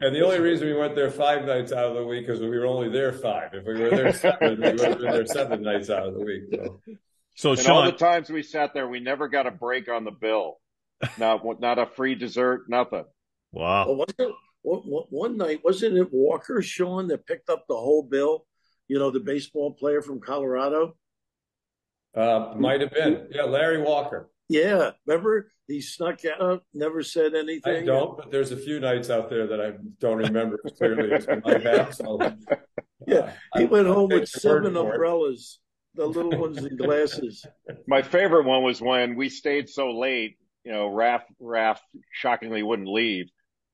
And 0.00 0.14
the 0.14 0.22
only 0.22 0.40
reason 0.40 0.66
we 0.66 0.74
went 0.74 0.94
there 0.94 1.10
five 1.10 1.46
nights 1.46 1.72
out 1.72 1.86
of 1.86 1.94
the 1.94 2.04
week 2.04 2.28
is 2.28 2.40
we 2.40 2.48
were 2.48 2.66
only 2.66 2.90
there 2.90 3.12
five. 3.12 3.54
If 3.54 3.64
we 3.64 3.80
were 3.80 3.88
there 3.88 4.12
seven, 4.12 4.60
we 4.60 4.70
would 4.72 4.80
have 4.80 4.98
been 4.98 5.10
there 5.12 5.26
seven 5.26 5.62
nights 5.62 5.88
out 5.88 6.06
of 6.06 6.14
the 6.14 6.20
week. 6.20 6.42
So, 6.52 6.80
so 7.36 7.50
and 7.52 7.58
Sean, 7.60 7.70
all 7.70 7.84
the 7.84 7.92
times 7.92 8.28
we 8.28 8.42
sat 8.42 8.74
there, 8.74 8.86
we 8.86 9.00
never 9.00 9.28
got 9.28 9.46
a 9.46 9.50
break 9.50 9.88
on 9.88 10.04
the 10.04 10.10
bill. 10.10 10.58
Not 11.16 11.42
not 11.60 11.78
a 11.78 11.86
free 11.86 12.16
dessert, 12.16 12.64
nothing. 12.68 13.04
Wow. 13.52 13.86
Oh, 13.88 14.04
well, 14.18 14.34
one 14.64 15.36
night 15.36 15.60
wasn't 15.62 15.98
it 15.98 16.08
Walker 16.10 16.62
Sean 16.62 17.08
that 17.08 17.26
picked 17.26 17.50
up 17.50 17.66
the 17.68 17.76
whole 17.76 18.02
bill? 18.02 18.46
You 18.88 18.98
know, 18.98 19.10
the 19.10 19.20
baseball 19.20 19.72
player 19.72 20.02
from 20.02 20.20
Colorado. 20.20 20.96
Uh, 22.14 22.54
might 22.56 22.80
have 22.80 22.92
been, 22.92 23.26
yeah, 23.30 23.42
Larry 23.42 23.82
Walker. 23.82 24.30
Yeah, 24.48 24.92
remember 25.06 25.50
he 25.66 25.80
snuck 25.80 26.20
out, 26.24 26.62
never 26.74 27.02
said 27.02 27.34
anything. 27.34 27.82
I 27.82 27.84
don't, 27.84 28.16
but 28.16 28.30
there's 28.30 28.52
a 28.52 28.56
few 28.56 28.80
nights 28.80 29.10
out 29.10 29.30
there 29.30 29.46
that 29.46 29.60
I 29.60 29.72
don't 29.98 30.18
remember 30.18 30.58
as 30.64 30.72
clearly 30.72 31.12
as 31.12 31.26
my 31.26 31.58
back. 31.58 31.92
So, 31.94 32.18
yeah, 33.06 33.32
he 33.56 33.64
went 33.64 33.86
home 33.86 34.10
with 34.10 34.28
seven 34.28 34.76
umbrellas, 34.76 35.60
the 35.94 36.06
little 36.06 36.38
ones 36.38 36.58
in 36.58 36.76
glasses. 36.76 37.46
My 37.86 38.02
favorite 38.02 38.44
one 38.44 38.62
was 38.62 38.80
when 38.80 39.16
we 39.16 39.28
stayed 39.28 39.68
so 39.68 39.90
late. 39.90 40.36
You 40.64 40.72
know, 40.72 40.88
Raph 40.88 41.22
Raph 41.40 41.78
shockingly 42.12 42.62
wouldn't 42.62 42.88
leave, 42.88 43.26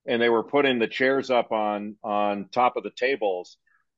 and 0.06 0.20
they 0.20 0.28
were 0.28 0.42
putting 0.42 0.78
the 0.78 0.86
chairs 0.86 1.30
up 1.30 1.52
on 1.52 1.96
on 2.02 2.48
top 2.52 2.76
of 2.76 2.82
the 2.82 2.90
tables. 2.90 3.56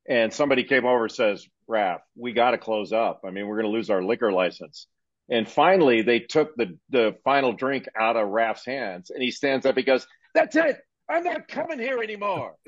And 0.08 0.32
somebody 0.32 0.64
came 0.64 0.84
over 0.84 1.04
and 1.04 1.12
says 1.12 1.46
Raph 1.68 2.00
we 2.16 2.32
got 2.32 2.52
to 2.52 2.58
close 2.58 2.92
up. 2.92 3.22
I 3.24 3.30
mean 3.30 3.46
we're 3.46 3.60
going 3.60 3.70
to 3.70 3.76
lose 3.76 3.90
our 3.90 4.02
liquor 4.02 4.32
license. 4.32 4.86
And 5.30 5.48
finally 5.48 6.02
they 6.02 6.20
took 6.20 6.54
the 6.56 6.78
the 6.90 7.16
final 7.24 7.52
drink 7.52 7.86
out 7.98 8.16
of 8.16 8.28
Raph's 8.28 8.66
hands 8.66 9.10
and 9.10 9.22
he 9.22 9.30
stands 9.30 9.64
up 9.66 9.76
he 9.76 9.82
goes 9.82 10.06
that's 10.34 10.56
it. 10.56 10.78
I'm 11.08 11.24
not 11.24 11.46
coming 11.48 11.78
here 11.78 12.02
anymore. 12.02 12.54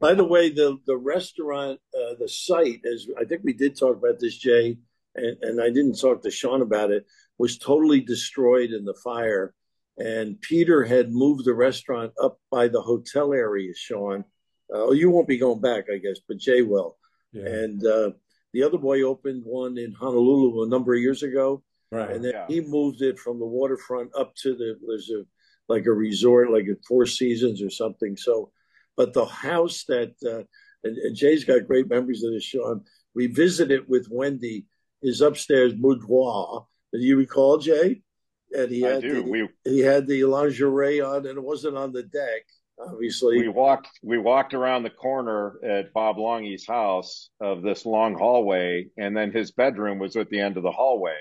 By 0.00 0.14
the 0.14 0.24
way 0.24 0.50
the 0.50 0.78
the 0.86 0.96
restaurant 0.96 1.80
uh, 1.94 2.14
the 2.18 2.28
site 2.28 2.80
as 2.90 3.06
i 3.18 3.24
think 3.24 3.42
we 3.44 3.52
did 3.52 3.78
talk 3.78 3.96
about 3.96 4.18
this 4.18 4.36
jay 4.36 4.78
and, 5.14 5.36
and 5.42 5.60
i 5.60 5.68
didn't 5.68 6.00
talk 6.00 6.22
to 6.22 6.30
sean 6.30 6.62
about 6.62 6.90
it 6.90 7.04
was 7.38 7.58
totally 7.58 8.00
destroyed 8.00 8.70
in 8.70 8.84
the 8.84 8.94
fire 8.94 9.54
and 9.98 10.40
Peter 10.40 10.84
had 10.84 11.12
moved 11.12 11.44
the 11.44 11.54
restaurant 11.54 12.12
up 12.22 12.38
by 12.50 12.68
the 12.68 12.80
hotel 12.80 13.32
area, 13.32 13.72
Sean. 13.74 14.24
Uh, 14.72 14.90
you 14.92 15.10
won't 15.10 15.28
be 15.28 15.38
going 15.38 15.60
back, 15.60 15.84
I 15.92 15.98
guess, 15.98 16.18
but 16.26 16.38
Jay 16.38 16.62
will. 16.62 16.96
Yeah. 17.32 17.46
And 17.46 17.86
uh, 17.86 18.10
the 18.52 18.62
other 18.62 18.78
boy 18.78 19.02
opened 19.02 19.42
one 19.44 19.78
in 19.78 19.92
Honolulu 19.92 20.64
a 20.64 20.68
number 20.68 20.94
of 20.94 21.00
years 21.00 21.22
ago. 21.22 21.62
Right. 21.92 22.10
And 22.10 22.24
then 22.24 22.32
yeah. 22.32 22.46
he 22.48 22.60
moved 22.60 23.02
it 23.02 23.18
from 23.18 23.38
the 23.38 23.46
waterfront 23.46 24.10
up 24.16 24.34
to 24.42 24.54
the 24.54 24.78
there's 24.86 25.10
a 25.10 25.24
like 25.68 25.86
a 25.86 25.92
resort, 25.92 26.50
like 26.50 26.66
at 26.68 26.84
Four 26.86 27.06
Seasons 27.06 27.62
or 27.62 27.70
something. 27.70 28.16
So, 28.16 28.52
but 28.96 29.12
the 29.12 29.24
house 29.24 29.84
that 29.88 30.14
uh, 30.24 30.44
and, 30.84 30.96
and 30.98 31.16
Jay's 31.16 31.44
got 31.44 31.66
great 31.66 31.88
memories 31.88 32.22
of 32.22 32.32
this, 32.32 32.44
Sean. 32.44 32.84
We 33.14 33.26
visited 33.26 33.88
with 33.88 34.08
Wendy 34.10 34.66
his 35.02 35.20
upstairs 35.20 35.74
boudoir. 35.74 36.66
Do 36.92 36.98
you 37.00 37.16
recall, 37.16 37.58
Jay? 37.58 38.02
And 38.52 38.70
he 38.70 38.80
had 38.80 39.02
the, 39.02 39.20
we, 39.20 39.48
he 39.64 39.80
had 39.80 40.06
the 40.06 40.24
lingerie 40.24 41.00
on, 41.00 41.26
and 41.26 41.38
it 41.38 41.42
wasn't 41.42 41.76
on 41.76 41.92
the 41.92 42.02
deck. 42.02 42.42
Obviously, 42.78 43.38
we 43.38 43.48
walked 43.48 43.90
we 44.02 44.18
walked 44.18 44.54
around 44.54 44.82
the 44.82 44.90
corner 44.90 45.58
at 45.62 45.92
Bob 45.92 46.16
Longhi's 46.16 46.66
house 46.66 47.30
of 47.40 47.62
this 47.62 47.84
long 47.84 48.14
hallway, 48.14 48.86
and 48.96 49.16
then 49.16 49.32
his 49.32 49.52
bedroom 49.52 49.98
was 49.98 50.16
at 50.16 50.30
the 50.30 50.40
end 50.40 50.56
of 50.56 50.62
the 50.62 50.72
hallway. 50.72 51.16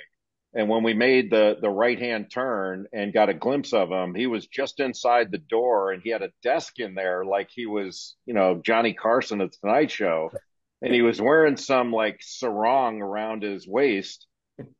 And 0.53 0.67
when 0.67 0.83
we 0.83 0.93
made 0.93 1.29
the 1.29 1.57
the 1.61 1.69
right 1.69 1.99
hand 1.99 2.31
turn 2.31 2.87
and 2.91 3.13
got 3.13 3.29
a 3.29 3.33
glimpse 3.33 3.73
of 3.73 3.91
him, 3.91 4.15
he 4.15 4.25
was 4.25 4.47
just 4.47 4.79
inside 4.79 5.31
the 5.31 5.37
door 5.37 5.91
and 5.91 6.01
he 6.01 6.09
had 6.09 6.23
a 6.23 6.31
desk 6.41 6.79
in 6.79 6.95
there 6.95 7.23
like 7.23 7.49
he 7.53 7.67
was, 7.67 8.15
you 8.25 8.33
know, 8.33 8.59
Johnny 8.63 8.93
Carson 8.93 9.41
at 9.41 9.51
the 9.51 9.57
Tonight 9.61 9.91
Show. 9.91 10.31
And 10.81 10.93
he 10.93 11.01
was 11.01 11.21
wearing 11.21 11.57
some 11.57 11.91
like 11.91 12.19
sarong 12.21 13.01
around 13.01 13.43
his 13.43 13.67
waist, 13.67 14.25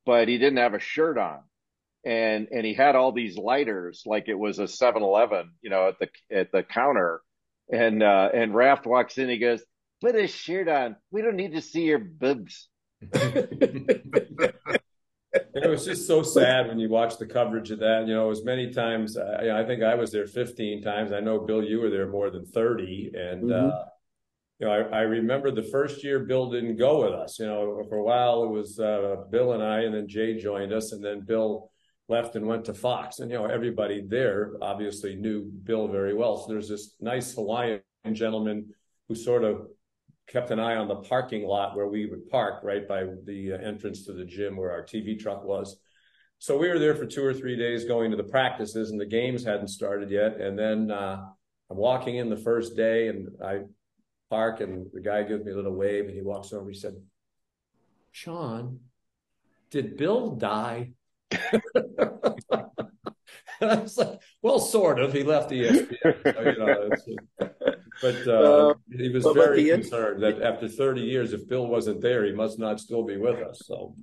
but 0.06 0.28
he 0.28 0.38
didn't 0.38 0.58
have 0.58 0.74
a 0.74 0.80
shirt 0.80 1.18
on. 1.18 1.40
And 2.06 2.48
and 2.52 2.66
he 2.66 2.74
had 2.74 2.96
all 2.96 3.12
these 3.12 3.38
lighters 3.38 4.04
like 4.06 4.30
it 4.30 4.40
was 4.40 4.60
a 4.60 4.64
7-Eleven, 4.64 5.52
you 5.62 5.70
know, 5.70 5.90
at 5.90 6.00
the 6.00 6.08
at 6.36 6.52
the 6.52 6.64
counter. 6.64 7.22
And 7.72 8.02
uh 8.02 8.30
and 8.34 8.56
Raft 8.56 8.86
walks 8.86 9.18
in, 9.18 9.30
he 9.30 9.38
goes, 9.38 9.62
Put 10.02 10.16
a 10.16 10.28
shirt 10.28 10.70
on. 10.70 10.96
We 11.12 11.22
don't 11.22 11.36
need 11.36 11.54
to 11.54 11.62
see 11.62 11.84
your 11.84 12.00
boobs. 12.00 12.70
it 13.02 14.56
was 15.70 15.86
just 15.86 16.08
so 16.08 16.24
sad 16.24 16.68
when 16.68 16.80
you 16.80 16.90
watch 16.90 17.18
the 17.18 17.26
coverage 17.26 17.72
of 17.72 17.80
that. 17.80 18.06
You 18.08 18.14
know, 18.14 18.32
as 18.32 18.44
many 18.44 18.72
times, 18.72 19.18
I, 19.18 19.62
I, 19.62 19.66
think 19.66 19.84
I 19.84 19.96
was 19.96 20.12
there 20.12 20.26
15 20.26 20.82
times. 20.82 21.12
I 21.12 21.20
know, 21.20 21.40
Bill, 21.40 21.64
you 21.64 21.80
were 21.80 21.90
there 21.90 22.08
more 22.08 22.30
than 22.30 22.46
30. 22.46 23.12
And, 23.14 23.44
mm-hmm. 23.44 23.68
uh, 23.68 23.84
you 24.60 24.68
know, 24.68 24.72
I, 24.72 25.00
I, 25.00 25.02
remember 25.02 25.52
the 25.52 25.64
first 25.64 26.04
year 26.04 26.20
Bill 26.20 26.50
didn't 26.50 26.78
go 26.78 27.04
with 27.04 27.14
us. 27.14 27.40
You 27.40 27.46
know, 27.46 27.84
for 27.90 27.98
a 27.98 28.04
while 28.04 28.44
it 28.44 28.50
was 28.50 28.80
uh, 28.80 29.24
Bill 29.30 29.54
and 29.54 29.64
I, 29.64 29.82
and 29.82 29.94
then 29.94 30.08
Jay 30.08 30.38
joined 30.38 30.74
us, 30.74 30.92
and 30.92 31.04
then 31.04 31.22
Bill 31.22 31.69
left 32.10 32.36
and 32.36 32.46
went 32.46 32.66
to 32.66 32.74
Fox. 32.74 33.20
And, 33.20 33.32
you 33.32 33.38
know, 33.38 33.46
everybody 33.46 34.04
there 34.08 34.54
obviously 34.62 35.16
knew 35.16 35.44
Bill 35.64 35.88
very 35.88 36.14
well. 36.14 36.38
So 36.38 36.52
there's 36.52 36.70
this 36.70 36.96
nice 37.00 37.34
Hawaiian 37.34 37.82
gentleman 38.14 38.74
who 39.08 39.16
sort 39.16 39.44
of 39.44 39.68
kept 40.28 40.52
an 40.52 40.60
eye 40.60 40.76
on 40.76 40.88
the 40.88 40.96
parking 40.96 41.46
lot 41.46 41.76
where 41.76 41.88
we 41.88 42.06
would 42.06 42.30
park 42.30 42.64
right 42.64 42.88
by 42.88 43.06
the 43.26 43.54
uh, 43.54 43.58
entrance 43.58 44.06
to 44.06 44.14
the 44.14 44.26
gym 44.26 44.56
where 44.56 44.72
our 44.72 44.84
TV 44.84 45.20
truck 45.20 45.44
was. 45.44 45.80
So 46.38 46.58
we 46.58 46.70
were 46.70 46.80
there 46.80 46.96
for 46.96 47.06
two 47.06 47.26
or 47.26 47.34
three 47.34 47.58
days 47.58 47.86
going 47.86 48.12
to 48.12 48.18
the 48.18 48.24
practices 48.24 48.92
and 48.92 49.00
the 49.00 49.06
games 49.06 49.44
hadn't 49.44 49.68
started 49.68 50.10
yet. 50.10 50.40
And 50.40 50.58
then 50.58 50.92
uh, 50.92 51.26
I'm 51.70 51.78
walking 51.78 52.16
in 52.18 52.30
the 52.30 52.38
first 52.38 52.76
day 52.76 53.10
and 53.10 53.30
I 53.44 53.62
park 54.30 54.62
and 54.62 54.86
the 54.94 55.02
guy 55.02 55.24
gives 55.24 55.44
me 55.44 55.52
a 55.52 55.56
little 55.56 55.76
wave 55.76 56.06
and 56.06 56.14
he 56.14 56.22
walks 56.22 56.54
over. 56.54 56.70
He 56.70 56.78
said, 56.78 56.94
Sean, 58.12 58.80
did 59.70 59.98
Bill 59.98 60.36
die? 60.36 60.94
And 63.62 63.72
I 63.72 63.76
was 63.76 63.98
like, 63.98 64.20
well, 64.42 64.60
sort 64.60 65.00
of. 65.00 65.14
He 65.14 65.24
left 65.24 65.52
ESPN. 65.52 65.96
So, 66.24 66.42
you 66.42 66.58
know, 66.58 66.90
but 68.02 68.28
uh, 68.28 68.70
uh, 68.70 68.74
he 68.96 69.10
was 69.10 69.26
very 69.26 69.70
concerned 69.70 70.24
that 70.24 70.42
after 70.42 70.68
30 70.68 71.02
years, 71.02 71.34
if 71.34 71.48
Bill 71.48 71.68
wasn't 71.68 72.02
there, 72.02 72.26
he 72.26 72.32
must 72.32 72.60
not 72.60 72.80
still 72.80 73.04
be 73.04 73.18
with 73.18 73.40
us. 73.40 73.62
So, 73.66 73.96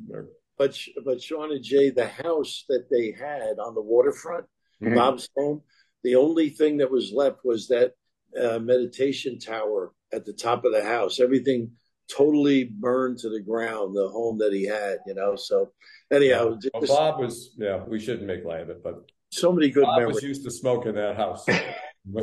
but 0.59 0.79
but 1.05 1.23
Sean 1.23 1.53
and 1.53 1.65
Jay, 1.65 1.91
the 1.91 2.09
house 2.09 2.65
that 2.69 2.89
they 2.91 3.13
had 3.13 3.59
on 3.59 3.75
the 3.75 3.83
waterfront, 3.83 4.45
mm-hmm. 4.83 4.95
Bob's 4.95 5.29
home, 5.37 5.63
the 6.05 6.17
only 6.17 6.51
thing 6.51 6.79
that 6.79 6.91
was 6.91 7.13
left 7.13 7.39
was 7.45 7.69
that 7.69 7.93
uh, 8.41 8.59
meditation 8.59 9.39
tower 9.39 9.93
at 10.13 10.25
the 10.25 10.33
top 10.33 10.65
of 10.65 10.73
the 10.73 10.85
house. 10.85 11.21
Everything 11.21 11.73
totally 12.09 12.65
burned 12.65 13.19
to 13.19 13.29
the 13.29 13.41
ground. 13.41 13.97
The 13.97 14.09
home 14.09 14.39
that 14.39 14.53
he 14.53 14.65
had, 14.65 14.99
you 15.07 15.15
know. 15.15 15.37
So 15.37 15.73
anyhow, 16.13 16.49
well, 16.49 16.81
just, 16.81 16.89
Bob 16.89 17.21
was 17.21 17.55
yeah. 17.57 17.83
We 17.87 18.01
shouldn't 18.01 18.27
make 18.27 18.45
light 18.45 18.61
of 18.61 18.71
it, 18.71 18.83
but 18.83 19.11
so 19.31 19.53
many 19.53 19.71
good 19.71 19.85
Bob 19.85 19.99
memories. 19.99 20.17
was 20.17 20.25
used 20.25 20.45
to 20.45 20.51
smoke 20.51 20.87
in 20.87 20.95
that 20.95 21.17
house. 21.17 21.47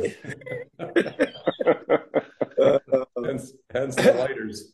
hence, 3.24 3.52
hence 3.72 3.96
the 3.96 4.14
lighters. 4.18 4.72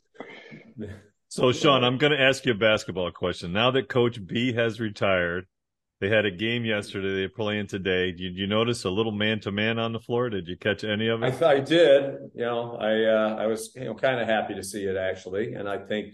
So, 1.29 1.53
Sean, 1.53 1.85
I'm 1.85 1.99
going 1.99 2.13
to 2.13 2.21
ask 2.21 2.47
you 2.47 2.53
a 2.53 2.57
basketball 2.57 3.11
question. 3.13 3.53
Now 3.53 3.71
that 3.73 3.89
Coach 3.89 4.25
B 4.25 4.53
has 4.53 4.81
retired, 4.81 5.47
they 6.01 6.09
had 6.09 6.25
a 6.25 6.31
game 6.31 6.65
yesterday. 6.65 7.15
They're 7.15 7.29
playing 7.29 7.67
today. 7.67 8.11
Did 8.13 8.37
you 8.37 8.47
notice 8.47 8.85
a 8.85 8.91
little 8.91 9.13
man 9.13 9.41
to 9.41 9.53
man 9.53 9.79
on 9.79 9.93
the 9.93 10.01
floor? 10.01 10.31
Did 10.31 10.49
you 10.49 10.57
catch 10.57 10.83
any 10.83 11.09
of 11.09 11.23
it? 11.23 11.43
I, 11.43 11.53
I 11.53 11.61
did. 11.61 12.15
You 12.35 12.45
know, 12.45 12.77
I 12.77 13.05
uh, 13.05 13.37
I 13.43 13.47
was 13.47 13.73
you 13.77 13.85
know 13.85 13.95
kind 13.95 14.19
of 14.19 14.27
happy 14.27 14.55
to 14.55 14.65
see 14.65 14.85
it 14.85 14.97
actually, 14.97 15.55
and 15.55 15.69
I 15.69 15.79
think 15.79 16.13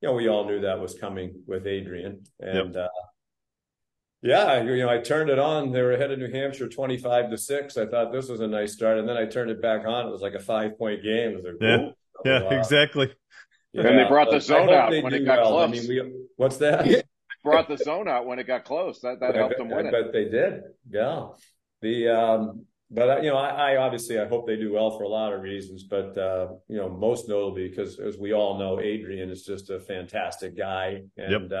you 0.00 0.08
know 0.08 0.14
we 0.14 0.28
all 0.28 0.46
knew 0.46 0.60
that 0.60 0.78
was 0.78 0.94
coming 0.94 1.42
with 1.46 1.66
Adrian, 1.66 2.24
and 2.38 2.74
yep. 2.74 2.84
uh, 2.84 2.88
yeah, 4.22 4.62
you 4.62 4.76
know, 4.78 4.88
I 4.88 4.98
turned 4.98 5.30
it 5.30 5.38
on. 5.38 5.72
They 5.72 5.82
were 5.82 5.92
ahead 5.92 6.12
of 6.12 6.18
New 6.20 6.30
Hampshire, 6.30 6.68
twenty-five 6.68 7.28
to 7.30 7.36
six. 7.36 7.76
I 7.76 7.86
thought 7.86 8.12
this 8.12 8.28
was 8.28 8.38
a 8.40 8.46
nice 8.46 8.72
start, 8.72 8.98
and 8.98 9.08
then 9.08 9.16
I 9.16 9.26
turned 9.26 9.50
it 9.50 9.60
back 9.60 9.84
on. 9.84 10.06
It 10.06 10.10
was 10.10 10.22
like 10.22 10.34
a 10.34 10.40
five-point 10.40 11.02
game. 11.02 11.42
Like, 11.44 11.54
yeah, 11.60 11.88
yeah, 12.24 12.42
wow. 12.44 12.50
exactly. 12.50 13.12
Yeah, 13.72 13.88
and 13.88 13.98
they 13.98 14.04
brought 14.04 14.30
the 14.30 14.40
zone 14.40 14.70
out 14.70 14.90
when 14.90 15.12
it 15.12 15.24
got 15.24 15.40
well. 15.40 15.50
close. 15.50 15.68
I 15.68 15.72
mean, 15.72 15.88
we, 15.88 16.12
what's 16.36 16.58
that? 16.58 17.04
brought 17.44 17.68
the 17.68 17.76
zone 17.76 18.08
out 18.08 18.26
when 18.26 18.38
it 18.38 18.46
got 18.46 18.64
close. 18.64 19.00
That 19.00 19.20
that 19.20 19.34
helped 19.34 19.58
them 19.58 19.68
win 19.68 19.86
I 19.86 19.88
it. 19.90 19.92
But 19.92 20.12
they 20.12 20.24
did. 20.24 20.62
Yeah. 20.90 21.28
The 21.82 22.08
um, 22.08 22.66
but 22.90 23.10
uh, 23.10 23.16
you 23.20 23.30
know, 23.30 23.36
I, 23.36 23.72
I, 23.72 23.76
obviously 23.76 24.18
I 24.18 24.26
hope 24.26 24.46
they 24.46 24.56
do 24.56 24.72
well 24.72 24.96
for 24.96 25.04
a 25.04 25.08
lot 25.08 25.32
of 25.32 25.40
reasons, 25.42 25.84
but 25.84 26.16
uh, 26.16 26.48
you 26.68 26.76
know, 26.76 26.88
most 26.88 27.28
notably 27.28 27.68
because 27.68 27.98
as 27.98 28.16
we 28.16 28.32
all 28.32 28.58
know, 28.58 28.80
Adrian 28.80 29.30
is 29.30 29.44
just 29.44 29.70
a 29.70 29.80
fantastic 29.80 30.56
guy, 30.56 31.02
and 31.16 31.50
yep. 31.50 31.60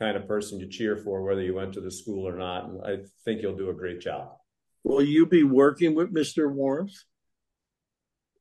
kind 0.00 0.16
of 0.16 0.26
person 0.26 0.58
to 0.60 0.66
cheer 0.66 0.96
for, 0.96 1.22
whether 1.22 1.42
you 1.42 1.54
went 1.54 1.72
to 1.74 1.80
the 1.80 1.90
school 1.90 2.26
or 2.26 2.36
not. 2.36 2.68
And 2.68 2.80
I 2.84 3.04
think 3.24 3.42
you'll 3.42 3.56
do 3.56 3.70
a 3.70 3.74
great 3.74 4.00
job. 4.00 4.32
Will 4.82 5.02
you 5.02 5.26
be 5.26 5.42
working 5.42 5.94
with 5.94 6.12
Mr. 6.12 6.52
Warmth? 6.52 7.04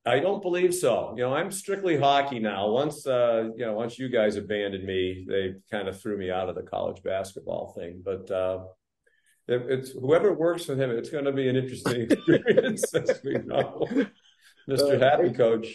I 0.06 0.20
don't 0.20 0.42
believe 0.42 0.74
so. 0.74 1.14
You 1.18 1.24
know, 1.24 1.34
I'm 1.34 1.52
strictly 1.52 1.98
hockey 1.98 2.40
now. 2.40 2.70
Once, 2.70 3.08
uh, 3.08 3.50
you 3.56 3.66
know, 3.66 3.74
once 3.74 3.98
you 3.98 4.08
guys 4.08 4.36
abandoned 4.36 4.86
me, 4.86 5.26
they 5.28 5.56
kind 5.72 5.88
of 5.88 6.00
threw 6.00 6.16
me 6.18 6.30
out 6.30 6.48
of 6.48 6.56
the 6.56 6.62
college 6.62 7.02
basketball 7.02 7.74
thing. 7.76 8.04
But 8.06 8.30
uh, 8.30 8.66
it, 9.48 9.64
it's 9.68 9.92
whoever 9.92 10.32
works 10.34 10.68
with 10.68 10.80
him, 10.80 10.92
it's 10.92 11.10
going 11.10 11.26
to 11.26 11.32
be 11.32 11.50
an 11.50 11.56
interesting 11.56 12.02
experience, 12.12 12.94
as 12.94 13.20
we 13.24 13.34
know. 13.34 13.88
Mr. 14.70 15.02
Uh, 15.02 15.04
Happy 15.04 15.32
Coach. 15.32 15.68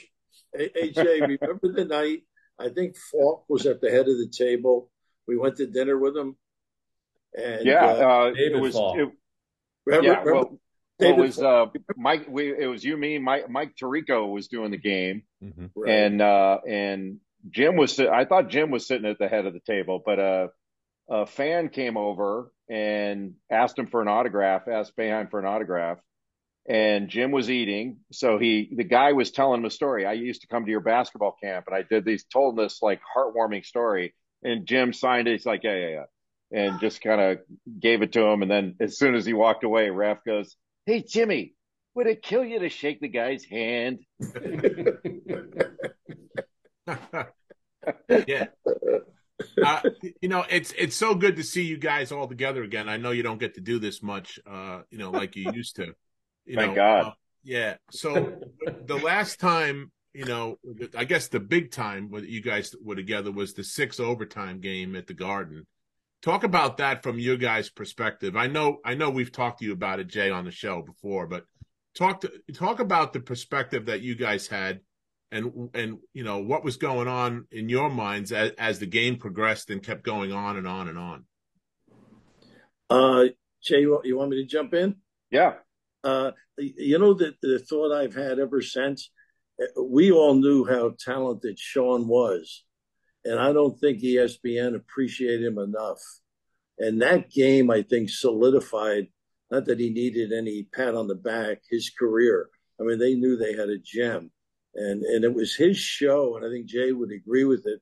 AJ, 0.57 1.39
remember 1.41 1.73
the 1.73 1.85
night? 1.85 2.23
I 2.59 2.69
think 2.69 2.97
Falk 3.11 3.47
was 3.49 3.67
at 3.67 3.81
the 3.81 3.91
head 3.91 4.01
of 4.01 4.19
the 4.19 4.31
table 4.31 4.91
we 5.27 5.37
went 5.37 5.57
to 5.57 5.67
dinner 5.67 5.99
with 5.99 6.17
him. 6.17 6.37
And 7.37 7.65
yeah, 7.65 7.87
uh, 7.87 8.27
uh, 8.27 8.33
it 8.35 8.61
was. 8.61 8.75
It, 8.75 9.09
remember, 9.87 10.09
yeah, 10.09 10.19
remember 10.19 10.35
well, 10.35 10.61
it 11.00 11.16
was 11.16 11.38
uh, 11.38 11.66
Mike. 11.97 12.26
We, 12.28 12.54
it 12.57 12.66
was 12.66 12.85
you, 12.85 12.97
me, 12.97 13.19
Mike. 13.19 13.49
Mike 13.49 13.75
Tirico 13.80 14.30
was 14.30 14.49
doing 14.49 14.71
the 14.71 14.78
game, 14.78 15.23
mm-hmm. 15.42 15.66
right. 15.76 15.92
and 15.92 16.23
uh, 16.23 16.59
and 16.69 17.19
Jim 17.50 17.76
was. 17.76 17.99
I 17.99 18.25
thought 18.25 18.49
Jim 18.49 18.71
was 18.71 18.87
sitting 18.87 19.09
at 19.09 19.19
the 19.19 19.28
head 19.28 19.47
of 19.47 19.52
the 19.52 19.61
table, 19.61 20.02
but 20.04 20.19
uh, 20.19 20.49
a 21.11 21.26
fan 21.26 21.69
came 21.69 21.97
over 21.97 22.52
and 22.69 23.35
asked 23.50 23.78
him 23.78 23.87
for 23.87 24.02
an 24.02 24.09
autograph. 24.09 24.69
Asked 24.69 24.97
Boeheim 24.97 25.30
for 25.30 25.40
an 25.40 25.47
autograph, 25.47 25.99
and 26.69 27.09
Jim 27.09 27.33
was 27.33 27.50
eating. 27.50 27.99
So 28.12 28.38
he, 28.38 28.71
the 28.76 28.85
guy 28.85 29.12
was 29.12 29.30
telling 29.30 29.61
him 29.61 29.66
a 29.66 29.71
story. 29.71 30.07
I 30.07 30.12
used 30.12 30.42
to 30.42 30.47
come 30.47 30.64
to 30.64 30.71
your 30.71 30.80
basketball 30.80 31.37
camp, 31.42 31.66
and 31.66 31.76
I 31.76 31.83
did 31.83 32.04
these, 32.04 32.25
told 32.25 32.57
him 32.57 32.64
this 32.64 32.80
like 32.80 33.00
heartwarming 33.16 33.64
story. 33.64 34.14
And 34.42 34.66
Jim 34.66 34.92
signed 34.92 35.28
it. 35.28 35.33
He's 35.33 35.47
like, 35.47 35.64
yeah, 35.64 35.76
yeah, 35.76 35.88
yeah. 35.88 36.04
And 36.52 36.80
just 36.80 37.02
kind 37.02 37.21
of 37.21 37.38
gave 37.78 38.02
it 38.02 38.12
to 38.12 38.23
him. 38.23 38.42
And 38.42 38.50
then 38.50 38.76
as 38.80 38.99
soon 38.99 39.14
as 39.14 39.26
he 39.26 39.33
walked 39.33 39.64
away, 39.64 39.90
Ref 39.90 40.25
goes, 40.25 40.57
Hey, 40.90 41.04
Jimmy, 41.06 41.54
would 41.94 42.09
it 42.09 42.20
kill 42.20 42.44
you 42.44 42.59
to 42.59 42.68
shake 42.68 42.99
the 43.00 43.06
guy's 43.06 43.44
hand? 43.44 44.00
yeah. 48.26 48.47
Uh, 49.64 49.82
you 50.20 50.28
know, 50.28 50.44
it's 50.50 50.75
it's 50.76 50.97
so 50.97 51.14
good 51.14 51.37
to 51.37 51.44
see 51.44 51.62
you 51.62 51.78
guys 51.78 52.11
all 52.11 52.26
together 52.26 52.64
again. 52.64 52.88
I 52.88 52.97
know 52.97 53.12
you 53.12 53.23
don't 53.23 53.38
get 53.38 53.54
to 53.54 53.61
do 53.61 53.78
this 53.78 54.02
much, 54.02 54.40
uh, 54.44 54.80
you 54.90 54.99
know, 54.99 55.12
like 55.12 55.37
you 55.37 55.52
used 55.52 55.76
to. 55.76 55.94
You 56.44 56.56
Thank 56.56 56.70
know, 56.70 56.75
God. 56.75 57.06
Uh, 57.06 57.12
yeah. 57.44 57.76
So 57.92 58.40
the 58.85 58.97
last 58.97 59.38
time 59.38 59.92
you 60.12 60.25
know, 60.25 60.59
I 60.97 61.04
guess 61.04 61.28
the 61.28 61.38
big 61.38 61.70
time 61.70 62.11
when 62.11 62.25
you 62.25 62.42
guys 62.42 62.75
were 62.82 62.97
together 62.97 63.30
was 63.30 63.54
the 63.54 63.62
six 63.62 64.00
overtime 64.00 64.59
game 64.59 64.97
at 64.97 65.06
the 65.06 65.14
Garden. 65.14 65.68
Talk 66.23 66.45
about 66.45 66.77
that 66.79 67.03
from 67.03 67.19
your 67.19 67.37
guys' 67.37 67.71
perspective. 67.71 68.37
I 68.37 68.47
know, 68.47 68.79
I 68.85 68.95
know, 68.95 69.09
we've 69.09 69.33
talked 69.33 69.61
to 69.61 69.65
you 69.65 69.73
about 69.73 70.00
it, 70.00 70.09
Jay, 70.09 70.31
on 70.31 70.45
the 70.45 70.50
show 70.50 70.83
before, 70.83 71.27
but 71.27 71.45
talk 71.95 72.21
to 72.21 72.31
talk 72.53 72.79
about 72.79 73.12
the 73.12 73.21
perspective 73.21 73.87
that 73.87 74.03
you 74.03 74.15
guys 74.15 74.47
had, 74.47 74.81
and 75.33 75.71
and 75.75 75.99
you 76.12 76.25
know 76.25 76.39
what 76.39 76.65
was 76.65 76.77
going 76.77 77.09
on 77.09 77.47
in 77.50 77.69
your 77.69 77.89
minds 77.89 78.33
as, 78.33 78.53
as 78.59 78.79
the 78.79 78.87
game 78.87 79.17
progressed 79.17 79.71
and 79.71 79.83
kept 79.83 80.03
going 80.03 80.33
on 80.33 80.57
and 80.57 80.67
on 80.67 80.89
and 80.89 80.99
on. 80.99 81.25
Uh, 82.91 83.25
Jay, 83.62 83.81
you 83.81 84.17
want 84.17 84.31
me 84.31 84.43
to 84.43 84.47
jump 84.49 84.75
in? 84.75 84.97
Yeah. 85.31 85.55
Uh, 86.03 86.33
you 86.59 86.99
know 86.99 87.15
the 87.15 87.35
the 87.41 87.59
thought 87.59 87.93
I've 87.93 88.15
had 88.15 88.39
ever 88.39 88.61
since 88.61 89.11
we 89.79 90.11
all 90.11 90.35
knew 90.35 90.65
how 90.65 90.95
talented 90.99 91.59
Sean 91.59 92.09
was. 92.09 92.65
And 93.25 93.39
I 93.39 93.53
don't 93.53 93.79
think 93.79 94.03
ESPN 94.03 94.75
appreciated 94.75 95.47
him 95.47 95.59
enough. 95.59 96.00
And 96.79 97.03
that 97.03 97.31
game, 97.31 97.71
I 97.71 97.83
think, 97.83 98.09
solidified, 98.11 99.09
not 99.50 99.67
that 99.67 99.79
he 99.81 99.91
needed 99.91 100.33
any 100.33 100.67
pat 100.73 100.95
on 100.95 101.09
the 101.09 101.15
back, 101.15 101.59
his 101.69 101.91
career. 101.91 102.49
I 102.81 102.85
mean, 102.85 102.99
they 102.99 103.15
knew 103.15 103.37
they 103.37 103.53
had 103.53 103.69
a 103.69 103.79
gem. 103.79 104.31
And, 104.75 105.03
and 105.03 105.25
it 105.25 105.35
was 105.35 105.55
his 105.55 105.77
show. 105.77 106.37
And 106.37 106.47
I 106.47 106.49
think 106.49 106.67
Jay 106.67 106.93
would 106.93 107.11
agree 107.12 107.45
with 107.45 107.67
it. 107.67 107.81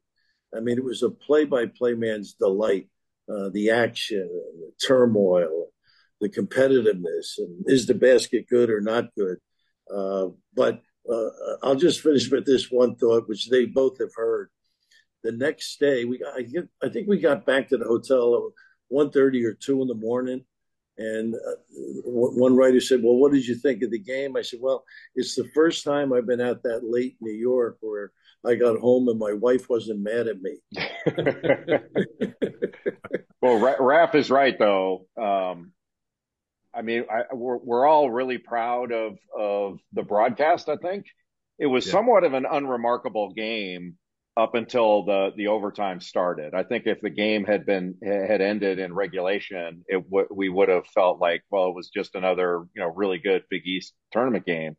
I 0.56 0.60
mean, 0.60 0.78
it 0.78 0.84
was 0.84 1.02
a 1.02 1.10
play 1.10 1.44
by 1.44 1.66
play 1.66 1.94
man's 1.94 2.34
delight. 2.34 2.88
uh, 3.28 3.50
the 3.52 3.70
action, 3.70 4.28
the 4.58 4.72
turmoil, 4.86 5.68
the 6.20 6.28
competitiveness, 6.28 7.38
and 7.38 7.64
is 7.66 7.86
the 7.86 7.94
basket 7.94 8.46
good 8.48 8.70
or 8.70 8.80
not 8.80 9.14
good? 9.16 9.36
Uh, 9.94 10.28
but 10.54 10.82
uh, 11.10 11.28
I'll 11.62 11.76
just 11.76 12.00
finish 12.00 12.30
with 12.30 12.46
this 12.46 12.70
one 12.70 12.96
thought, 12.96 13.28
which 13.28 13.48
they 13.50 13.66
both 13.66 13.98
have 13.98 14.14
heard. 14.14 14.50
The 15.24 15.32
next 15.32 15.80
day, 15.80 16.04
we 16.04 16.20
I, 16.36 16.42
get, 16.42 16.68
I 16.82 16.88
think 16.88 17.08
we 17.08 17.18
got 17.18 17.44
back 17.44 17.68
to 17.68 17.76
the 17.76 17.84
hotel 17.84 18.52
at 18.90 18.96
1.30 18.96 19.44
or 19.44 19.54
2 19.54 19.82
in 19.82 19.88
the 19.88 19.94
morning. 19.94 20.44
And 20.96 21.34
uh, 21.34 21.56
one 22.04 22.56
writer 22.56 22.80
said, 22.80 23.02
Well, 23.02 23.16
what 23.16 23.32
did 23.32 23.46
you 23.46 23.54
think 23.54 23.82
of 23.82 23.90
the 23.90 24.00
game? 24.00 24.36
I 24.36 24.42
said, 24.42 24.58
Well, 24.60 24.84
it's 25.14 25.36
the 25.36 25.48
first 25.54 25.84
time 25.84 26.12
I've 26.12 26.26
been 26.26 26.40
out 26.40 26.64
that 26.64 26.80
late 26.82 27.16
in 27.20 27.28
New 27.28 27.38
York 27.38 27.78
where 27.80 28.10
I 28.44 28.56
got 28.56 28.78
home 28.78 29.08
and 29.08 29.18
my 29.18 29.32
wife 29.32 29.68
wasn't 29.68 30.00
mad 30.00 30.26
at 30.26 30.40
me. 30.40 30.58
well, 33.40 33.76
Raph 33.78 34.14
is 34.16 34.30
right, 34.30 34.58
though. 34.58 35.06
Um, 35.16 35.72
I 36.74 36.82
mean, 36.82 37.04
I, 37.10 37.34
we're, 37.34 37.58
we're 37.58 37.86
all 37.86 38.10
really 38.10 38.38
proud 38.38 38.92
of, 38.92 39.18
of 39.36 39.78
the 39.92 40.02
broadcast, 40.02 40.68
I 40.68 40.76
think. 40.76 41.06
It 41.58 41.66
was 41.66 41.86
yeah. 41.86 41.92
somewhat 41.92 42.24
of 42.24 42.34
an 42.34 42.46
unremarkable 42.50 43.32
game 43.32 43.96
up 44.38 44.54
until 44.54 45.02
the 45.04 45.32
the 45.36 45.48
overtime 45.48 46.00
started. 46.00 46.54
I 46.54 46.62
think 46.62 46.86
if 46.86 47.00
the 47.00 47.10
game 47.10 47.44
had 47.44 47.66
been 47.66 47.96
had 48.00 48.40
ended 48.40 48.78
in 48.78 48.94
regulation, 48.94 49.84
it 49.88 50.04
w- 50.08 50.28
we 50.30 50.48
would 50.48 50.68
have 50.68 50.86
felt 50.86 51.18
like 51.20 51.42
well, 51.50 51.68
it 51.68 51.74
was 51.74 51.90
just 51.90 52.14
another 52.14 52.64
you 52.74 52.80
know 52.80 52.88
really 52.94 53.18
good 53.18 53.42
Big 53.50 53.66
East 53.66 53.94
tournament 54.12 54.46
game. 54.46 54.76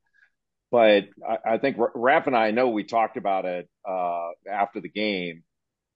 But 0.71 1.09
I, 1.27 1.53
I 1.53 1.57
think 1.57 1.75
Raph 1.77 2.27
and 2.27 2.37
I 2.37 2.51
know 2.51 2.69
we 2.69 2.85
talked 2.85 3.17
about 3.17 3.45
it 3.45 3.67
uh, 3.87 4.29
after 4.49 4.79
the 4.79 4.89
game. 4.89 5.43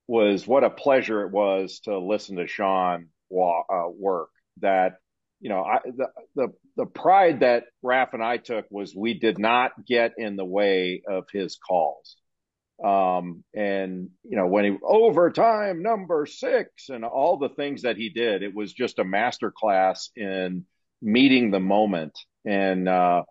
Was 0.07 0.45
what 0.45 0.65
a 0.65 0.69
pleasure 0.69 1.21
it 1.21 1.31
was 1.31 1.79
to 1.85 1.97
listen 1.97 2.35
to 2.35 2.47
Sean 2.47 3.07
wa- 3.29 3.63
uh, 3.69 3.89
work. 3.89 4.29
That 4.59 4.97
you 5.39 5.47
know, 5.47 5.63
I, 5.63 5.79
the 5.85 6.07
the 6.35 6.47
the 6.75 6.85
pride 6.85 7.39
that 7.39 7.63
Raph 7.81 8.13
and 8.13 8.23
I 8.23 8.37
took 8.37 8.65
was 8.69 8.93
we 8.93 9.17
did 9.17 9.39
not 9.39 9.71
get 9.87 10.15
in 10.17 10.35
the 10.35 10.43
way 10.45 11.01
of 11.07 11.27
his 11.31 11.57
calls 11.65 12.17
um, 12.83 13.43
and 13.53 14.09
you 14.23 14.37
know, 14.37 14.47
when 14.47 14.65
he 14.65 14.77
overtime 14.83 15.83
number 15.83 16.25
six 16.25 16.89
and 16.89 17.05
all 17.05 17.37
the 17.37 17.49
things 17.49 17.83
that 17.83 17.97
he 17.97 18.09
did, 18.09 18.43
it 18.43 18.53
was 18.53 18.73
just 18.73 18.99
a 18.99 19.03
master 19.03 19.51
class 19.51 20.09
in 20.15 20.65
meeting 21.01 21.51
the 21.51 21.59
moment 21.59 22.17
and, 22.45 22.87
uh, 22.87 23.23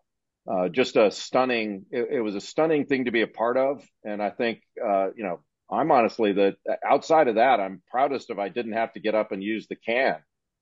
uh, 0.51 0.69
just 0.69 0.97
a 0.97 1.11
stunning, 1.11 1.87
it, 1.91 2.09
it, 2.15 2.21
was 2.21 2.35
a 2.35 2.41
stunning 2.41 2.85
thing 2.87 3.05
to 3.05 3.13
be 3.13 3.23
a 3.23 3.29
part 3.29 3.57
of. 3.57 3.85
And 4.05 4.21
I 4.21 4.31
think, 4.31 4.61
uh, 4.85 5.09
you 5.15 5.23
know, 5.23 5.41
I'm 5.71 5.91
honestly 5.93 6.33
that 6.33 6.57
outside 6.85 7.29
of 7.29 7.37
that, 7.37 7.61
I'm 7.61 7.81
proudest 7.91 8.31
if 8.31 8.39
I 8.39 8.49
didn't 8.49 8.73
have 8.73 8.93
to 8.95 9.01
get 9.01 9.15
up 9.15 9.33
and 9.33 9.43
use 9.43 9.67
the 9.69 9.77
can 9.77 10.17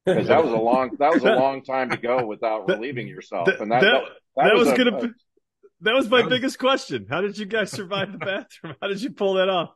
because 0.05 0.29
that 0.29 0.45
was 0.45 0.53
a 0.53 0.59
long, 0.59 0.97
that 0.99 1.13
was 1.13 1.25
a 1.25 1.35
long 1.35 1.65
time 1.65 1.91
to 1.91 1.97
go 1.97 2.27
without 2.27 2.69
relieving 2.69 3.09
yourself. 3.09 3.49
And 3.49 3.73
that, 3.73 3.81
that, 3.81 4.03
that, 4.37 4.45
that, 4.45 4.55
was, 4.55 4.69
was 4.69 4.79
going 4.79 5.01
to, 5.01 5.15
that 5.83 5.95
was 5.95 6.09
my 6.09 6.23
biggest 6.23 6.59
question. 6.59 7.07
How 7.09 7.21
did 7.21 7.39
you 7.39 7.47
guys 7.47 7.71
survive 7.71 8.13
the 8.13 8.19
bathroom? 8.19 8.75
How 8.81 8.89
did 8.89 9.03
you 9.03 9.11
pull 9.11 9.35
that 9.35 9.49
off? 9.49 9.71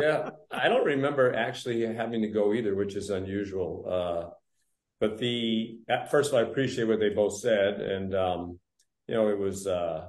yeah, 0.00 0.30
I 0.50 0.68
don't 0.68 0.84
remember 0.84 1.34
actually 1.34 1.82
having 1.94 2.22
to 2.22 2.28
go 2.28 2.52
either, 2.52 2.74
which 2.74 2.96
is 2.96 3.10
unusual. 3.10 3.84
Uh, 3.88 4.30
but 5.00 5.18
the 5.18 5.78
first 6.10 6.30
of 6.30 6.34
all, 6.34 6.40
I 6.40 6.48
appreciate 6.48 6.84
what 6.84 7.00
they 7.00 7.10
both 7.10 7.38
said, 7.38 7.80
and 7.80 8.14
um, 8.14 8.58
you 9.08 9.14
know, 9.14 9.28
it 9.28 9.38
was 9.38 9.66
uh, 9.66 10.08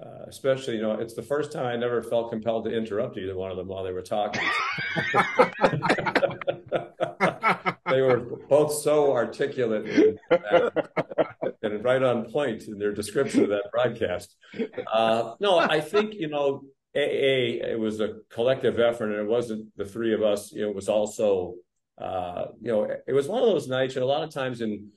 uh, 0.00 0.24
especially 0.28 0.76
you 0.76 0.82
know, 0.82 0.92
it's 0.92 1.14
the 1.14 1.22
first 1.22 1.52
time 1.52 1.66
I 1.66 1.76
never 1.76 2.02
felt 2.02 2.30
compelled 2.30 2.64
to 2.64 2.76
interrupt 2.76 3.18
either 3.18 3.36
one 3.36 3.50
of 3.50 3.56
them 3.56 3.68
while 3.68 3.84
they 3.84 3.92
were 3.92 4.02
talking. 4.02 4.42
they 7.90 8.02
were 8.02 8.18
both 8.48 8.72
so 8.72 9.12
articulate 9.12 10.18
and, 10.30 10.72
and, 11.62 11.84
right 11.84 12.02
on 12.02 12.30
point 12.30 12.64
in 12.64 12.78
their 12.78 12.92
description 12.92 13.44
of 13.44 13.50
that 13.50 13.70
broadcast. 13.72 14.36
Uh, 14.92 15.34
no, 15.40 15.58
I 15.58 15.80
think 15.80 16.14
you 16.14 16.28
know, 16.28 16.62
a, 16.94 17.00
a, 17.00 17.72
it 17.72 17.78
was 17.78 18.00
a 18.00 18.18
collective 18.30 18.78
effort, 18.78 19.12
and 19.12 19.20
it 19.20 19.28
wasn't 19.28 19.68
the 19.76 19.84
three 19.84 20.14
of 20.14 20.22
us. 20.22 20.52
It 20.52 20.74
was 20.74 20.88
also, 20.88 21.54
uh, 21.98 22.46
you 22.60 22.72
know, 22.72 22.84
it 22.84 23.12
was 23.12 23.28
one 23.28 23.42
of 23.42 23.48
those 23.48 23.68
nights. 23.68 23.94
And 23.94 24.02
a 24.02 24.06
lot 24.06 24.22
of 24.22 24.30
times 24.30 24.60
in 24.60 24.90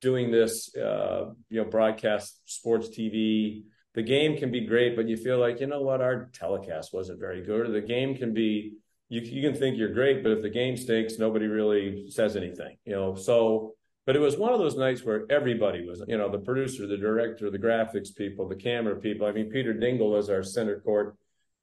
doing 0.00 0.30
this, 0.30 0.74
uh, 0.76 1.30
you 1.48 1.62
know, 1.62 1.68
broadcast 1.68 2.40
sports 2.44 2.88
TV. 2.88 3.62
The 3.94 4.02
game 4.02 4.36
can 4.36 4.50
be 4.50 4.66
great, 4.66 4.94
but 4.94 5.08
you 5.08 5.16
feel 5.16 5.38
like, 5.38 5.60
you 5.60 5.66
know 5.66 5.80
what, 5.80 6.02
our 6.02 6.28
telecast 6.34 6.92
wasn't 6.92 7.18
very 7.18 7.42
good, 7.42 7.66
or 7.66 7.72
the 7.72 7.80
game 7.80 8.14
can 8.14 8.34
be 8.34 8.74
you 9.08 9.20
you 9.20 9.48
can 9.48 9.58
think 9.58 9.76
you're 9.76 9.92
great, 9.92 10.22
but 10.22 10.32
if 10.32 10.42
the 10.42 10.50
game 10.50 10.76
stinks, 10.76 11.18
nobody 11.18 11.46
really 11.46 12.10
says 12.10 12.36
anything, 12.36 12.76
you 12.84 12.94
know. 12.94 13.14
So, 13.14 13.74
but 14.04 14.16
it 14.16 14.20
was 14.20 14.36
one 14.36 14.52
of 14.52 14.58
those 14.58 14.76
nights 14.76 15.04
where 15.04 15.24
everybody 15.30 15.86
was, 15.86 16.02
you 16.08 16.18
know, 16.18 16.30
the 16.30 16.38
producer, 16.38 16.86
the 16.86 16.96
director, 16.96 17.50
the 17.50 17.58
graphics 17.58 18.14
people, 18.14 18.48
the 18.48 18.56
camera 18.56 18.96
people. 18.96 19.26
I 19.26 19.32
mean, 19.32 19.50
Peter 19.50 19.72
Dingle 19.72 20.10
was 20.10 20.28
our 20.28 20.42
center 20.42 20.80
court 20.80 21.16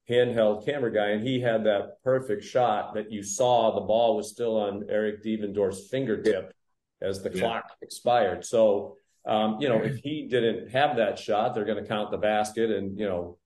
handheld 0.09 0.65
camera 0.65 0.93
guy, 0.93 1.09
and 1.09 1.25
he 1.25 1.39
had 1.39 1.65
that 1.65 2.01
perfect 2.03 2.43
shot 2.43 2.93
that 2.93 3.11
you 3.11 3.23
saw 3.23 3.73
the 3.73 3.85
ball 3.85 4.15
was 4.15 4.29
still 4.29 4.57
on 4.57 4.85
Eric 4.89 5.23
Devendorf's 5.23 5.89
fingertip 5.89 6.53
as 7.01 7.21
the 7.21 7.31
yeah. 7.33 7.41
clock 7.41 7.71
expired. 7.81 8.45
So, 8.45 8.95
um, 9.25 9.57
you 9.59 9.69
know, 9.69 9.81
if 9.81 9.97
he 9.97 10.27
didn't 10.29 10.71
have 10.71 10.97
that 10.97 11.19
shot, 11.19 11.53
they're 11.53 11.65
going 11.65 11.81
to 11.81 11.87
count 11.87 12.11
the 12.11 12.17
basket, 12.17 12.71
and 12.71 12.97
you 12.97 13.05
know, 13.05 13.37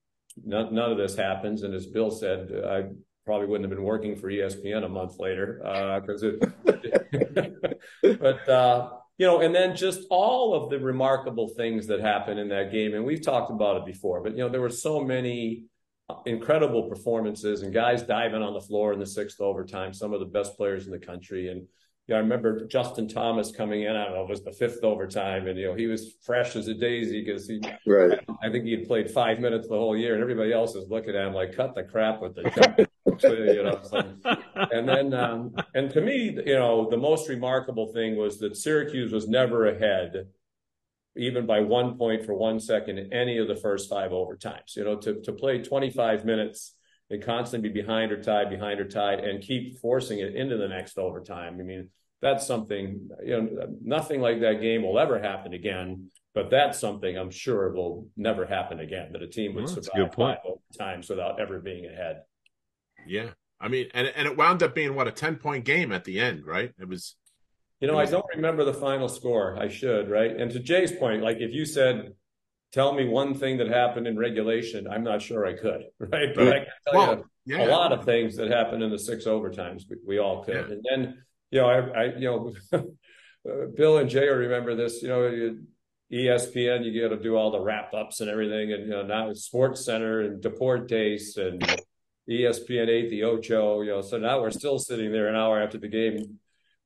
none, 0.44 0.74
none 0.74 0.92
of 0.92 0.98
this 0.98 1.16
happens. 1.16 1.64
And 1.64 1.74
as 1.74 1.88
Bill 1.88 2.12
said, 2.12 2.52
I 2.64 2.86
probably 3.28 3.46
wouldn't 3.46 3.70
have 3.70 3.78
been 3.78 3.86
working 3.86 4.16
for 4.16 4.32
ESPN 4.32 4.86
a 4.86 4.90
month 4.90 5.20
later 5.20 5.60
because 6.02 6.24
uh, 6.24 6.32
it. 6.64 7.80
but 8.22 8.50
uh, 8.50 8.90
you 9.18 9.28
know, 9.28 9.42
and 9.42 9.54
then 9.54 9.76
just 9.76 10.02
all 10.10 10.54
of 10.54 10.70
the 10.70 10.80
remarkable 10.80 11.50
things 11.50 11.88
that 11.88 12.00
happened 12.00 12.40
in 12.40 12.48
that 12.50 12.72
game, 12.72 12.94
and 12.94 13.04
we've 13.04 13.22
talked 13.22 13.52
about 13.52 13.76
it 13.78 13.86
before. 13.86 14.24
But 14.24 14.32
you 14.32 14.40
know, 14.40 14.50
there 14.50 14.62
were 14.62 14.70
so 14.70 15.04
many 15.04 15.66
incredible 16.26 16.84
performances 16.84 17.64
and 17.64 17.74
guys 17.74 18.02
diving 18.02 18.42
on 18.42 18.54
the 18.54 18.62
floor 18.62 18.94
in 18.94 19.00
the 19.00 19.06
sixth 19.06 19.42
overtime. 19.42 19.94
Some 19.94 20.14
of 20.14 20.22
the 20.22 20.26
best 20.26 20.56
players 20.56 20.86
in 20.86 20.94
the 20.94 21.00
country, 21.00 21.50
and 21.50 21.68
you 22.08 22.14
know, 22.14 22.16
I 22.16 22.20
remember 22.20 22.66
Justin 22.68 23.10
Thomas 23.10 23.52
coming 23.52 23.84
in. 23.84 23.94
I 23.94 24.06
don't 24.06 24.14
know, 24.14 24.24
it 24.24 24.30
was 24.30 24.44
the 24.44 24.54
fifth 24.54 24.84
overtime, 24.84 25.48
and 25.48 25.60
you 25.60 25.66
know, 25.66 25.76
he 25.76 25.88
was 25.88 26.16
fresh 26.24 26.56
as 26.56 26.70
a 26.70 26.74
daisy 26.74 27.26
because 27.26 27.50
he, 27.50 27.60
right. 27.86 28.18
I 28.42 28.50
think 28.50 28.64
he 28.64 28.72
had 28.72 28.88
played 28.88 29.12
five 29.12 29.40
minutes 29.40 29.68
the 29.68 29.76
whole 29.76 29.98
year, 29.98 30.14
and 30.14 30.22
everybody 30.22 30.54
else 30.54 30.76
is 30.76 30.90
looking 30.90 31.16
at 31.16 31.28
him 31.28 31.34
like, 31.34 31.54
"Cut 31.54 31.76
the 31.76 31.84
crap 31.84 32.22
with 32.22 32.36
the 32.36 32.87
you 33.24 33.64
know. 33.64 33.80
So, 33.84 34.16
and 34.72 34.88
then, 34.88 35.14
um, 35.14 35.56
and 35.74 35.90
to 35.92 36.02
me, 36.02 36.38
you 36.46 36.56
know, 36.56 36.90
the 36.90 36.98
most 36.98 37.30
remarkable 37.30 37.92
thing 37.94 38.16
was 38.16 38.40
that 38.40 38.58
Syracuse 38.58 39.12
was 39.12 39.28
never 39.28 39.68
ahead, 39.68 40.28
even 41.16 41.46
by 41.46 41.62
one 41.62 41.98
point 41.98 42.26
for 42.26 42.34
one 42.34 42.60
second 42.60 42.98
in 42.98 43.14
any 43.14 43.38
of 43.38 43.48
the 43.48 43.56
first 43.56 43.90
five 43.90 44.12
overtimes. 44.12 44.76
You 44.76 44.84
know, 44.84 44.96
to 44.98 45.22
to 45.22 45.32
play 45.32 45.62
25 45.62 46.26
minutes 46.26 46.76
and 47.10 47.24
constantly 47.24 47.70
be 47.70 47.82
behind 47.82 48.12
or 48.12 48.22
tied, 48.22 48.50
behind 48.50 48.80
or 48.80 48.88
tied, 48.88 49.20
and 49.20 49.42
keep 49.42 49.80
forcing 49.80 50.20
it 50.20 50.36
into 50.36 50.58
the 50.58 50.68
next 50.68 50.98
overtime. 50.98 51.58
I 51.60 51.64
mean, 51.64 51.90
that's 52.22 52.46
something. 52.46 53.10
You 53.24 53.42
know, 53.42 53.68
nothing 53.84 54.22
like 54.22 54.42
that 54.42 54.62
game 54.62 54.84
will 54.84 55.00
ever 55.00 55.20
happen 55.20 55.54
again. 55.54 56.10
But 56.38 56.52
that's 56.52 56.80
something 56.80 57.18
I'm 57.18 57.32
sure 57.32 57.74
will 57.74 58.10
never 58.16 58.46
happen 58.46 58.80
again. 58.80 59.12
That 59.12 59.24
a 59.24 59.28
team 59.28 59.56
would 59.56 59.64
well, 59.64 59.74
survive 59.74 60.14
five 60.14 60.38
times 60.78 61.10
without 61.10 61.40
ever 61.40 61.60
being 61.60 61.88
ahead. 61.88 62.22
Yeah. 63.08 63.30
I 63.60 63.68
mean, 63.68 63.88
and 63.94 64.08
and 64.08 64.28
it 64.28 64.38
wound 64.38 64.62
up 64.62 64.76
being 64.76 64.96
what 64.96 65.08
a 65.08 65.12
ten 65.12 65.36
point 65.36 65.66
game 65.66 65.92
at 65.92 66.04
the 66.04 66.20
end, 66.20 66.46
right? 66.46 66.72
It 66.80 66.88
was. 66.88 67.16
You 67.80 67.88
know, 67.88 67.96
was... 67.96 68.10
I 68.10 68.12
don't 68.12 68.26
remember 68.36 68.64
the 68.64 68.74
final 68.74 69.10
score. 69.10 69.58
I 69.60 69.68
should, 69.68 70.10
right? 70.10 70.32
And 70.32 70.52
to 70.52 70.60
Jay's 70.60 70.92
point, 70.92 71.24
like 71.24 71.38
if 71.40 71.52
you 71.52 71.66
said, 71.66 72.14
"Tell 72.72 72.94
me 72.94 73.08
one 73.08 73.34
thing 73.34 73.58
that 73.58 73.68
happened 73.68 74.08
in 74.08 74.18
regulation," 74.18 74.88
I'm 74.88 75.04
not 75.04 75.22
sure 75.22 75.46
I 75.46 75.54
could, 75.54 75.84
right? 76.00 76.36
But 76.36 76.48
I 76.48 76.60
can 76.60 76.68
tell 76.86 76.94
well, 76.94 77.26
you 77.46 77.58
yeah. 77.58 77.66
a 77.66 77.70
lot 77.70 77.92
of 77.92 78.06
things 78.06 78.36
that 78.38 78.52
happened 78.52 78.84
in 78.84 78.92
the 78.92 79.00
six 79.00 79.26
overtimes. 79.26 79.84
We, 79.90 79.98
we 80.06 80.20
all 80.20 80.44
could, 80.44 80.68
yeah. 80.68 80.74
and 80.74 80.86
then 80.90 81.24
you 81.50 81.62
know, 81.62 81.68
I, 81.68 81.78
I 81.80 82.04
you 82.16 82.54
know, 82.72 82.84
Bill 83.76 83.98
and 83.98 84.10
Jay 84.10 84.28
remember 84.28 84.76
this. 84.76 85.02
You 85.02 85.10
know. 85.10 85.58
ESPN, 86.10 86.86
you 86.86 87.02
got 87.02 87.14
to 87.14 87.22
do 87.22 87.36
all 87.36 87.52
the 87.52 87.60
wrap 87.60 87.94
ups 87.94 88.22
and 88.22 88.30
everything, 88.30 88.72
and 88.72 88.84
you 88.84 88.92
know 88.92 89.04
now 89.04 89.34
Sports 89.34 89.84
Center 89.84 90.22
and 90.22 90.42
Deportes 90.42 91.36
and 91.36 91.62
ESPN 92.30 92.90
8, 92.90 93.10
the 93.10 93.24
Ocho, 93.24 93.82
you 93.82 93.92
know, 93.92 94.02
so 94.02 94.18
now 94.18 94.42
we're 94.42 94.52
still 94.52 94.80
sitting 94.80 95.12
there 95.12 95.28
an 95.28 95.36
hour 95.36 95.62
after 95.62 95.78
the 95.78 95.88
game, 95.88 96.40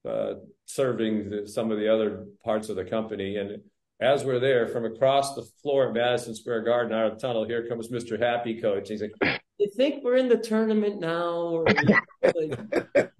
uh, 0.08 0.34
serving 0.66 1.30
the, 1.30 1.48
some 1.48 1.72
of 1.72 1.80
the 1.80 1.92
other 1.92 2.26
parts 2.44 2.70
of 2.70 2.76
the 2.76 2.86
company. 2.86 3.38
And 3.38 3.62
as 4.00 4.24
we're 4.24 4.40
there 4.40 4.68
from 4.68 4.86
across 4.86 5.36
the 5.36 5.44
floor 5.62 5.88
at 5.88 5.94
Madison 5.94 6.36
Square 6.36 6.64
Garden 6.64 6.94
out 6.98 7.12
of 7.12 7.14
the 7.16 7.28
tunnel, 7.28 7.46
here 7.46 7.68
comes 7.68 7.90
Mr. 7.90 8.20
Happy 8.20 8.62
Coach. 8.62 8.90
He's 8.90 9.02
like, 9.02 9.42
you 9.58 9.70
think 9.76 10.04
we're 10.04 10.16
in 10.16 10.28
the 10.28 10.38
tournament 10.38 11.00
now? 11.00 11.64
Like, 12.24 12.60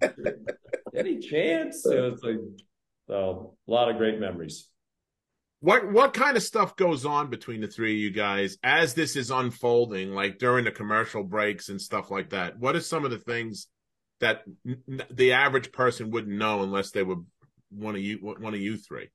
any 0.94 1.18
chance? 1.18 1.86
It 1.86 2.00
was 2.00 2.22
like, 2.22 2.38
so 3.08 3.56
a 3.66 3.70
lot 3.70 3.90
of 3.90 3.96
great 3.96 4.18
memories. 4.18 4.68
What 5.62 5.92
what 5.92 6.12
kind 6.12 6.36
of 6.36 6.42
stuff 6.42 6.74
goes 6.74 7.06
on 7.06 7.30
between 7.30 7.60
the 7.60 7.68
three 7.68 7.92
of 7.92 7.98
you 8.00 8.10
guys 8.10 8.58
as 8.64 8.94
this 8.94 9.14
is 9.14 9.30
unfolding, 9.30 10.10
like 10.10 10.38
during 10.38 10.64
the 10.64 10.72
commercial 10.72 11.22
breaks 11.22 11.68
and 11.68 11.80
stuff 11.80 12.10
like 12.10 12.30
that? 12.30 12.58
What 12.58 12.74
are 12.74 12.80
some 12.80 13.04
of 13.04 13.12
the 13.12 13.18
things 13.18 13.68
that 14.18 14.42
n- 14.66 15.04
the 15.08 15.34
average 15.34 15.70
person 15.70 16.10
wouldn't 16.10 16.36
know 16.36 16.64
unless 16.64 16.90
they 16.90 17.04
were 17.04 17.18
one 17.70 17.94
of 17.94 18.00
you 18.00 18.18
one 18.18 18.54
of 18.54 18.60
you 18.60 18.76
three? 18.76 19.10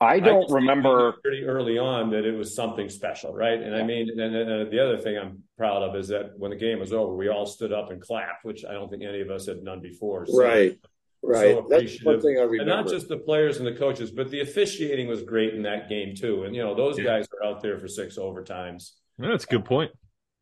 I 0.00 0.20
don't 0.20 0.48
I 0.48 0.54
remember 0.54 1.14
pretty 1.20 1.42
early 1.42 1.76
on 1.76 2.10
that 2.10 2.24
it 2.24 2.38
was 2.38 2.54
something 2.54 2.88
special, 2.88 3.34
right? 3.34 3.60
And 3.60 3.74
I 3.74 3.82
mean, 3.82 4.08
and, 4.08 4.36
and, 4.36 4.70
the 4.70 4.78
other 4.78 4.98
thing 4.98 5.18
I'm 5.18 5.42
proud 5.56 5.82
of 5.82 5.96
is 5.96 6.06
that 6.08 6.38
when 6.38 6.52
the 6.52 6.56
game 6.56 6.78
was 6.78 6.92
over, 6.92 7.12
we 7.12 7.28
all 7.28 7.44
stood 7.44 7.72
up 7.72 7.90
and 7.90 8.00
clapped, 8.00 8.44
which 8.44 8.64
I 8.64 8.74
don't 8.74 8.88
think 8.88 9.02
any 9.02 9.20
of 9.20 9.30
us 9.30 9.46
had 9.46 9.64
done 9.64 9.80
before. 9.80 10.26
So, 10.26 10.40
right, 10.40 10.78
right. 11.22 11.56
So 11.56 11.66
That's 11.68 12.02
one 12.04 12.20
thing 12.20 12.36
I 12.38 12.42
remember. 12.42 12.60
And 12.60 12.68
not 12.68 12.88
just 12.88 13.08
the 13.08 13.18
players 13.18 13.58
and 13.58 13.66
the 13.66 13.74
coaches, 13.74 14.10
but 14.10 14.30
the 14.30 14.40
officiating 14.40 15.08
was 15.08 15.22
great 15.22 15.54
in 15.54 15.62
that 15.62 15.88
game 15.88 16.14
too. 16.14 16.44
And 16.44 16.54
you 16.54 16.62
know, 16.62 16.74
those 16.74 16.98
yeah. 16.98 17.04
guys 17.04 17.28
are 17.40 17.48
out 17.48 17.62
there 17.62 17.78
for 17.78 17.88
six 17.88 18.16
overtimes. 18.16 18.92
Yeah, 19.18 19.28
that's 19.30 19.44
a 19.44 19.48
good 19.48 19.64
point. 19.64 19.90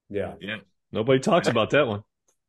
Yeah, 0.09 0.35
yeah. 0.41 0.57
Nobody 0.93 1.19
talks 1.19 1.49
about 1.49 1.71
that 1.71 1.87
one. 1.87 2.03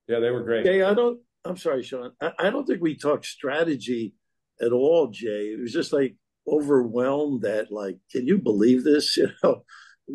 Yeah, 0.07 0.19
they 0.19 0.29
were 0.29 0.43
great. 0.43 0.65
Jay, 0.65 0.83
I 0.83 0.93
don't. 0.93 1.19
I'm 1.43 1.57
sorry, 1.57 1.83
Sean. 1.83 2.11
I, 2.21 2.31
I 2.39 2.49
don't 2.49 2.65
think 2.65 2.81
we 2.81 2.95
talked 2.95 3.25
strategy 3.25 4.13
at 4.61 4.71
all, 4.71 5.07
Jay. 5.07 5.53
It 5.53 5.61
was 5.61 5.73
just 5.73 5.93
like 5.93 6.15
overwhelmed 6.47 7.41
that 7.41 7.71
like 7.71 7.97
can 8.11 8.25
you 8.25 8.37
believe 8.37 8.83
this 8.83 9.17
you 9.17 9.29
know 9.43 9.63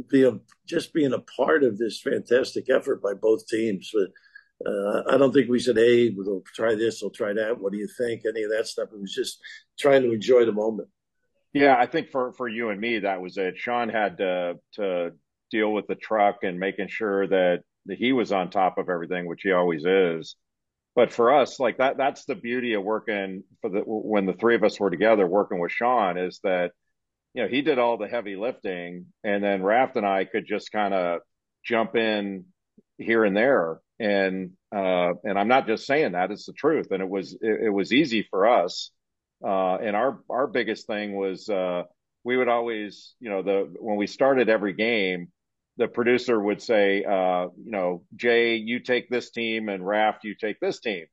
be 0.08 0.24
a, 0.24 0.38
just 0.66 0.94
being 0.94 1.12
a 1.12 1.18
part 1.18 1.62
of 1.62 1.76
this 1.76 2.00
fantastic 2.00 2.70
effort 2.70 3.02
by 3.02 3.12
both 3.12 3.46
teams 3.46 3.90
but 3.92 4.08
uh, 4.66 5.02
i 5.14 5.16
don't 5.16 5.32
think 5.32 5.48
we 5.48 5.58
said 5.58 5.76
hey 5.76 6.10
we'll 6.16 6.42
try 6.54 6.74
this 6.74 7.00
we'll 7.02 7.10
try 7.10 7.32
that. 7.32 7.60
What 7.60 7.72
do 7.72 7.78
you 7.78 7.88
think? 7.98 8.22
Any 8.26 8.42
of 8.42 8.50
that 8.50 8.66
stuff. 8.66 8.88
It 8.92 9.00
was 9.00 9.14
just 9.14 9.38
trying 9.78 10.02
to 10.02 10.12
enjoy 10.12 10.44
the 10.44 10.52
moment. 10.52 10.88
Yeah 11.52 11.76
i 11.78 11.86
think 11.86 12.10
for 12.10 12.32
for 12.32 12.48
you 12.48 12.70
and 12.70 12.80
me 12.80 13.00
that 13.00 13.20
was 13.20 13.36
it. 13.36 13.58
Sean 13.58 13.88
had 13.88 14.18
to 14.18 14.54
to 14.74 15.12
deal 15.52 15.72
with 15.72 15.86
the 15.86 15.94
truck 15.94 16.38
and 16.42 16.58
making 16.58 16.88
sure 16.88 17.28
that, 17.28 17.60
he 17.90 18.12
was 18.12 18.30
on 18.30 18.48
top 18.48 18.78
of 18.78 18.88
everything 18.88 19.26
which 19.26 19.42
he 19.42 19.50
always 19.50 19.84
is. 19.84 20.36
But 20.94 21.12
for 21.12 21.34
us, 21.34 21.58
like 21.58 21.78
that, 21.78 21.96
that's 21.96 22.24
the 22.26 22.36
beauty 22.36 22.74
of 22.74 22.84
working 22.84 23.42
for 23.60 23.70
the, 23.70 23.80
when 23.80 24.24
the 24.24 24.34
three 24.34 24.54
of 24.54 24.62
us 24.62 24.78
were 24.78 24.88
together 24.88 25.26
working 25.26 25.58
with 25.58 25.72
Sean 25.72 26.16
is 26.16 26.38
that, 26.44 26.70
you 27.34 27.42
know, 27.42 27.48
he 27.48 27.60
did 27.60 27.80
all 27.80 27.96
the 27.98 28.06
heavy 28.06 28.36
lifting 28.36 29.06
and 29.24 29.42
then 29.42 29.64
Raft 29.64 29.96
and 29.96 30.06
I 30.06 30.26
could 30.26 30.46
just 30.46 30.70
kind 30.70 30.94
of 30.94 31.22
jump 31.64 31.96
in 31.96 32.44
here 32.98 33.24
and 33.24 33.36
there. 33.36 33.80
And, 34.02 34.50
uh, 34.74 35.12
and 35.24 35.38
I'm 35.38 35.48
not 35.48 35.66
just 35.66 35.86
saying 35.86 36.12
that 36.12 36.30
it's 36.30 36.46
the 36.46 36.52
truth. 36.52 36.88
And 36.90 37.00
it 37.02 37.08
was, 37.08 37.34
it, 37.40 37.66
it 37.66 37.70
was 37.70 37.92
easy 37.92 38.26
for 38.28 38.48
us. 38.48 38.90
Uh, 39.44 39.76
and 39.76 39.94
our, 39.94 40.20
our 40.28 40.46
biggest 40.46 40.86
thing 40.86 41.14
was, 41.14 41.48
uh, 41.48 41.82
we 42.24 42.36
would 42.36 42.48
always, 42.48 43.14
you 43.20 43.30
know, 43.30 43.42
the, 43.42 43.72
when 43.78 43.96
we 43.96 44.06
started 44.06 44.48
every 44.48 44.72
game, 44.72 45.28
the 45.76 45.88
producer 45.88 46.40
would 46.40 46.60
say, 46.62 47.04
uh, 47.04 47.46
you 47.64 47.70
know, 47.70 48.04
Jay, 48.14 48.56
you 48.56 48.80
take 48.80 49.08
this 49.08 49.30
team, 49.30 49.68
and 49.68 49.86
Raft, 49.86 50.24
you 50.24 50.34
take 50.34 50.60
this 50.60 50.80
team, 50.80 51.06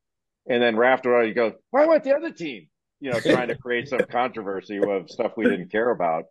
and 0.47 0.62
then 0.62 0.75
Raft 0.75 1.06
would 1.06 1.13
already 1.13 1.34
go, 1.34 1.54
why 1.71 1.86
want 1.86 2.04
the 2.04 2.15
other 2.15 2.32
team? 2.32 2.67
You 2.99 3.12
know, 3.12 3.19
trying 3.19 3.47
to 3.47 3.56
create 3.56 3.88
some 3.88 3.99
controversy 4.12 4.80
of 4.84 5.10
stuff 5.10 5.34
we 5.38 5.45
didn't 5.45 5.71
care 5.71 5.89
about. 5.89 6.25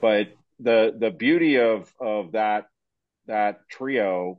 But 0.00 0.28
the 0.60 0.94
the 0.96 1.10
beauty 1.10 1.58
of 1.58 1.92
of 2.00 2.32
that 2.32 2.66
that 3.26 3.68
trio 3.68 4.38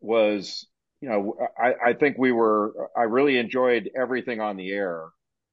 was, 0.00 0.66
you 1.04 1.10
know, 1.10 1.36
I, 1.58 1.90
I 1.90 1.92
think 1.92 2.16
we 2.16 2.32
were, 2.32 2.88
I 2.96 3.02
really 3.02 3.36
enjoyed 3.36 3.90
everything 3.94 4.40
on 4.40 4.56
the 4.56 4.72
air, 4.72 5.04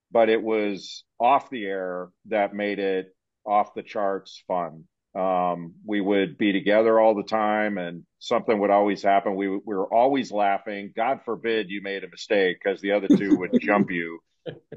but 0.09 0.29
it 0.29 0.41
was 0.41 1.03
off 1.19 1.49
the 1.49 1.65
air 1.65 2.07
that 2.29 2.55
made 2.55 2.79
it 2.79 3.13
off 3.45 3.73
the 3.73 3.83
charts 3.83 4.41
fun. 4.47 4.85
Um, 5.13 5.73
we 5.85 5.99
would 5.99 6.37
be 6.37 6.53
together 6.53 6.97
all 6.97 7.15
the 7.15 7.23
time 7.23 7.77
and 7.77 8.05
something 8.19 8.57
would 8.59 8.69
always 8.69 9.03
happen. 9.03 9.35
We, 9.35 9.49
we 9.49 9.59
were 9.65 9.93
always 9.93 10.31
laughing. 10.31 10.93
God 10.95 11.19
forbid 11.25 11.69
you 11.69 11.81
made 11.81 12.05
a 12.05 12.09
mistake 12.09 12.59
because 12.63 12.79
the 12.79 12.93
other 12.93 13.09
two 13.09 13.35
would 13.35 13.51
jump 13.61 13.91
you 13.91 14.19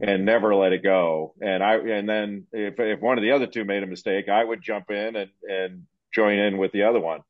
and 0.03 0.25
never 0.25 0.57
let 0.57 0.73
it 0.73 0.83
go. 0.83 1.35
And 1.41 1.63
I, 1.63 1.77
and 1.77 2.09
then 2.09 2.49
if, 2.51 2.81
if 2.81 3.01
one 3.01 3.17
of 3.17 3.23
the 3.23 3.31
other 3.31 3.47
two 3.47 3.65
made 3.65 3.85
a 3.85 3.87
mistake, 3.87 4.29
I 4.29 4.43
would 4.43 4.61
jump 4.61 4.91
in 4.91 5.15
and, 5.15 5.31
and 5.49 5.83
join 6.13 6.37
in 6.37 6.59
with 6.59 6.73
the 6.73 6.83
other 6.83 6.99
one. 6.99 7.21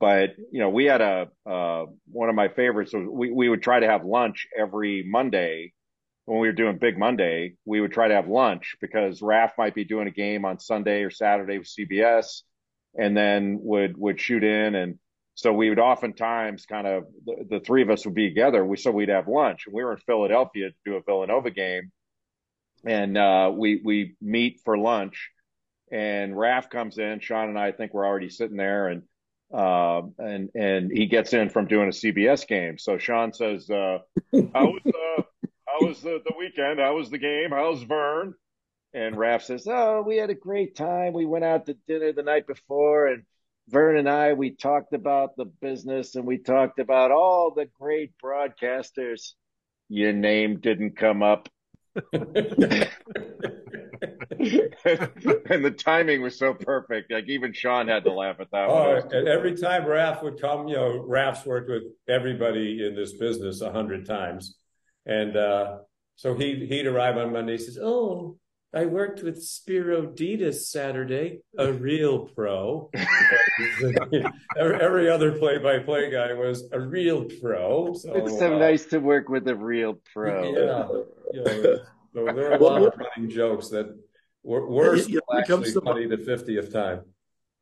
But, 0.00 0.30
you 0.50 0.60
know, 0.60 0.70
we 0.70 0.86
had 0.86 1.02
a, 1.02 1.28
uh, 1.48 1.84
one 2.10 2.30
of 2.30 2.34
my 2.34 2.48
favorites. 2.48 2.92
We, 2.94 3.30
we 3.30 3.48
would 3.48 3.62
try 3.62 3.80
to 3.80 3.86
have 3.86 4.04
lunch 4.04 4.46
every 4.58 5.04
Monday 5.06 5.74
when 6.30 6.38
we 6.38 6.46
were 6.46 6.52
doing 6.52 6.78
Big 6.78 6.96
Monday, 6.96 7.56
we 7.64 7.80
would 7.80 7.92
try 7.92 8.06
to 8.06 8.14
have 8.14 8.28
lunch 8.28 8.76
because 8.80 9.20
Raf 9.20 9.54
might 9.58 9.74
be 9.74 9.84
doing 9.84 10.06
a 10.06 10.12
game 10.12 10.44
on 10.44 10.60
Sunday 10.60 11.02
or 11.02 11.10
Saturday 11.10 11.58
with 11.58 11.66
CBS, 11.66 12.42
and 12.96 13.16
then 13.16 13.58
would 13.62 13.96
would 13.96 14.20
shoot 14.20 14.44
in, 14.44 14.76
and 14.76 15.00
so 15.34 15.52
we 15.52 15.70
would 15.70 15.80
oftentimes 15.80 16.66
kind 16.66 16.86
of 16.86 17.04
the, 17.24 17.46
the 17.50 17.60
three 17.60 17.82
of 17.82 17.90
us 17.90 18.04
would 18.04 18.14
be 18.14 18.28
together. 18.28 18.64
We 18.64 18.76
so 18.76 18.92
we'd 18.92 19.08
have 19.08 19.26
lunch, 19.26 19.64
we 19.66 19.82
were 19.82 19.90
in 19.90 19.98
Philadelphia 19.98 20.70
to 20.70 20.76
do 20.84 20.94
a 20.94 21.02
Villanova 21.02 21.50
game, 21.50 21.90
and 22.84 23.18
uh, 23.18 23.50
we 23.52 23.80
we 23.84 24.14
meet 24.20 24.60
for 24.64 24.78
lunch, 24.78 25.30
and 25.90 26.38
Raf 26.38 26.70
comes 26.70 26.98
in. 26.98 27.18
Sean 27.18 27.48
and 27.48 27.58
I 27.58 27.72
think 27.72 27.92
we're 27.92 28.06
already 28.06 28.30
sitting 28.30 28.56
there, 28.56 28.86
and 28.86 29.02
uh, 29.52 30.02
and 30.18 30.50
and 30.54 30.90
he 30.92 31.06
gets 31.06 31.32
in 31.32 31.50
from 31.50 31.66
doing 31.66 31.88
a 31.88 31.92
CBS 31.92 32.46
game. 32.46 32.78
So 32.78 32.98
Sean 32.98 33.32
says, 33.32 33.68
uh, 33.70 33.98
"How 34.32 34.66
was 34.66 34.82
uh, 34.86 35.22
how 35.66 35.86
was 35.86 36.00
the, 36.00 36.20
the 36.24 36.34
weekend? 36.38 36.80
How 36.80 36.96
was 36.96 37.10
the 37.10 37.18
game? 37.18 37.50
How's 37.50 37.82
Verne? 37.82 38.34
And 38.92 39.14
Raph 39.14 39.42
says, 39.42 39.66
Oh, 39.68 40.02
we 40.04 40.16
had 40.16 40.30
a 40.30 40.34
great 40.34 40.74
time. 40.74 41.12
We 41.12 41.24
went 41.24 41.44
out 41.44 41.66
to 41.66 41.76
dinner 41.86 42.12
the 42.12 42.24
night 42.24 42.46
before, 42.46 43.06
and 43.06 43.22
Verne 43.68 43.98
and 43.98 44.08
I, 44.08 44.32
we 44.32 44.50
talked 44.50 44.94
about 44.94 45.36
the 45.36 45.44
business 45.44 46.16
and 46.16 46.26
we 46.26 46.38
talked 46.38 46.80
about 46.80 47.12
all 47.12 47.52
the 47.54 47.68
great 47.78 48.12
broadcasters. 48.22 49.34
Your 49.88 50.12
name 50.12 50.58
didn't 50.58 50.96
come 50.96 51.22
up. 51.22 51.48
and 55.50 55.64
the 55.64 55.70
timing 55.70 56.22
was 56.22 56.38
so 56.38 56.54
perfect. 56.54 57.12
Like 57.12 57.28
even 57.28 57.52
Sean 57.52 57.88
had 57.88 58.04
to 58.04 58.12
laugh 58.12 58.36
at 58.40 58.50
that. 58.52 58.68
Oh, 58.68 58.96
and 59.12 59.28
every 59.28 59.54
time 59.54 59.82
Raph 59.82 60.22
would 60.22 60.40
come, 60.40 60.66
you 60.66 60.76
know, 60.76 61.04
Raph's 61.06 61.44
worked 61.44 61.68
with 61.68 61.82
everybody 62.08 62.86
in 62.86 62.94
this 62.94 63.12
business 63.18 63.60
a 63.60 63.70
hundred 63.70 64.06
times. 64.06 64.56
And 65.04 65.36
uh, 65.36 65.78
so 66.16 66.34
he 66.34 66.66
he'd 66.66 66.86
arrive 66.86 67.18
on 67.18 67.32
Monday. 67.32 67.52
He 67.52 67.58
says, 67.58 67.78
"Oh, 67.80 68.38
I 68.72 68.86
worked 68.86 69.22
with 69.22 69.42
Spero 69.42 70.06
Dedes 70.06 70.70
Saturday, 70.70 71.40
a 71.58 71.72
real 71.72 72.20
pro. 72.28 72.90
every, 74.58 75.10
other 75.10 75.32
play-by-play 75.32 76.10
guy 76.10 76.32
was 76.34 76.68
a 76.72 76.80
real 76.80 77.24
pro. 77.42 77.92
So, 77.94 78.14
it's 78.14 78.38
so 78.38 78.54
uh, 78.54 78.58
nice 78.58 78.86
to 78.86 79.00
work 79.00 79.28
with 79.28 79.48
a 79.48 79.56
real 79.56 79.98
pro. 80.14 80.44
Yeah, 80.44 80.88
you 81.32 81.44
know, 81.44 81.78
so 82.14 82.24
there 82.32 82.52
are 82.52 82.54
a 82.54 82.62
lot 82.62 82.82
of 82.82 82.94
running 82.96 83.28
jokes 83.28 83.68
that 83.68 83.98
were 84.42 84.68
worse 84.68 85.08
yeah, 85.08 85.20
actually 85.36 85.72
funny 85.72 86.06
the 86.06 86.18
fiftieth 86.18 86.72
time. 86.72 87.02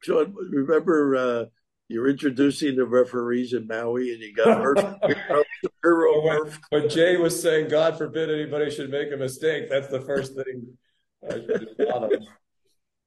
John, 0.05 0.35
remember 0.35 1.17
uh, 1.17 1.45
you're 1.89 2.09
introducing 2.09 2.77
the 2.77 2.85
referees 2.85 3.53
in 3.53 3.67
Maui, 3.67 4.13
and 4.13 4.23
you 4.23 4.35
got 4.35 4.59
Murph. 4.61 4.97
when, 5.83 6.53
when 6.71 6.89
Jay 6.89 7.17
was 7.17 7.41
saying, 7.41 7.69
"God 7.69 7.99
forbid 7.99 8.31
anybody 8.31 8.71
should 8.71 8.91
make 8.91 9.13
a 9.13 9.17
mistake," 9.17 9.69
that's 9.69 9.89
the 9.89 10.01
first 10.03 10.35
thing 10.35 10.77
I 11.29 11.35
should 11.35 11.69
have 11.79 11.89
thought 11.89 12.13
of. 12.13 12.23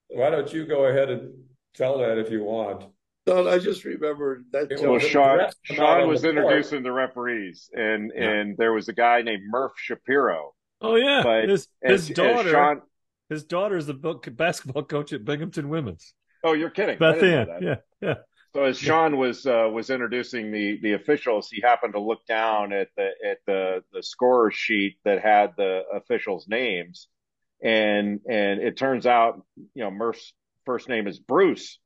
Why 0.10 0.30
don't 0.30 0.52
you 0.52 0.66
go 0.66 0.86
ahead 0.86 1.10
and 1.10 1.34
tell 1.74 2.00
that 2.00 2.18
if 2.18 2.32
you 2.32 2.44
want? 2.44 2.86
No, 3.28 3.48
I 3.48 3.60
just 3.60 3.86
remember 3.86 4.44
that. 4.52 4.68
Well, 4.82 5.00
Sean, 5.00 5.42
Sean 5.64 6.08
was 6.08 6.24
the 6.24 6.30
introducing 6.30 6.82
the 6.82 6.92
referees, 6.92 7.70
and 7.74 8.12
yeah. 8.16 8.30
and 8.30 8.58
there 8.58 8.74
was 8.74 8.90
a 8.90 8.94
guy 8.94 9.22
named 9.22 9.44
Murph 9.48 9.74
Shapiro. 9.78 10.54
Oh 10.82 10.96
yeah, 10.96 11.22
but 11.24 11.48
his 11.48 11.68
his 11.84 12.10
as, 12.10 12.16
daughter. 12.16 12.50
As 12.50 12.52
Sean, 12.52 12.82
his 13.32 13.46
daughter 13.46 13.78
is 13.78 13.88
the 13.88 13.94
basketball 13.94 14.84
coach 14.84 15.14
at 15.14 15.24
Binghamton 15.24 15.70
Women's. 15.70 16.14
Oh, 16.44 16.54
you're 16.54 16.70
kidding! 16.70 16.98
Beth 16.98 17.24
Ann. 17.24 17.48
Yeah, 17.62 17.76
yeah. 18.02 18.16
So 18.54 18.66
as 18.66 18.78
Sean 18.78 19.16
was 19.18 19.46
uh, 19.46 19.70
was 19.72 19.90
introducing 19.90 20.52
the 20.52 20.80
the 20.82 20.94
officials, 20.94 21.50
he 21.50 21.62
happened 21.62 21.94
to 21.94 22.02
look 22.02 22.26
down 22.28 22.74
at 22.74 22.90
the 22.98 23.10
at 23.26 23.38
the 23.48 23.84
the 23.94 24.04
scorer 24.04 24.52
sheet 24.52 24.98
that 25.06 25.22
had 25.22 25.54
the 25.56 25.84
officials' 25.94 26.48
names, 26.50 27.08
and 27.64 28.20
and 28.30 28.62
it 28.62 28.76
turns 28.76 29.06
out 29.06 29.42
you 29.56 29.84
know 29.84 29.92
Murph's 29.92 30.34
first 30.66 30.90
name 30.90 31.08
is 31.08 31.18
Bruce, 31.18 31.80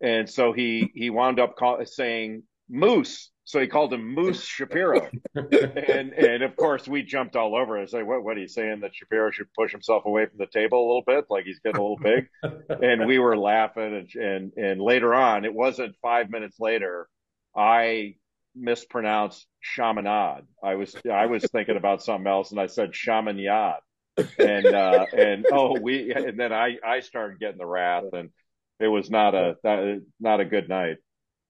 and 0.00 0.28
so 0.28 0.52
he 0.52 0.90
he 0.94 1.10
wound 1.10 1.38
up 1.38 1.56
call, 1.56 1.84
saying 1.86 2.42
Moose 2.68 3.30
so 3.44 3.60
he 3.60 3.66
called 3.66 3.92
him 3.92 4.14
Moose 4.14 4.44
Shapiro, 4.44 5.08
and 5.34 6.12
and 6.12 6.42
of 6.42 6.54
course 6.56 6.86
we 6.86 7.02
jumped 7.02 7.34
all 7.34 7.56
over. 7.56 7.78
It's 7.78 7.92
like, 7.92 8.06
what 8.06 8.22
what 8.22 8.36
are 8.36 8.40
you 8.40 8.48
saying 8.48 8.80
that 8.80 8.94
Shapiro 8.94 9.30
should 9.30 9.52
push 9.58 9.72
himself 9.72 10.04
away 10.06 10.26
from 10.26 10.38
the 10.38 10.46
table 10.46 10.78
a 10.78 10.86
little 10.86 11.02
bit, 11.04 11.26
like 11.28 11.44
he's 11.44 11.58
getting 11.60 11.80
a 11.80 11.82
little 11.82 11.98
big? 11.98 12.28
and 12.82 13.06
we 13.06 13.18
were 13.18 13.36
laughing, 13.36 13.94
and 13.94 14.14
and 14.14 14.52
and 14.56 14.80
later 14.80 15.12
on, 15.12 15.44
it 15.44 15.54
wasn't 15.54 15.96
five 16.00 16.30
minutes 16.30 16.60
later, 16.60 17.08
I 17.56 18.14
mispronounced 18.54 19.46
shamanad. 19.76 20.42
I 20.62 20.76
was 20.76 20.94
I 21.10 21.26
was 21.26 21.44
thinking 21.44 21.76
about 21.76 22.02
something 22.02 22.26
else, 22.30 22.52
and 22.52 22.60
I 22.60 22.66
said 22.66 22.92
shamanad, 22.92 23.78
and 24.38 24.66
uh, 24.66 25.06
and 25.16 25.46
oh 25.52 25.80
we 25.80 26.12
and 26.12 26.38
then 26.38 26.52
I 26.52 26.76
I 26.84 27.00
started 27.00 27.40
getting 27.40 27.58
the 27.58 27.66
wrath, 27.66 28.04
and 28.12 28.30
it 28.78 28.88
was 28.88 29.10
not 29.10 29.34
a 29.34 30.00
not 30.20 30.40
a 30.40 30.44
good 30.44 30.68
night. 30.68 30.98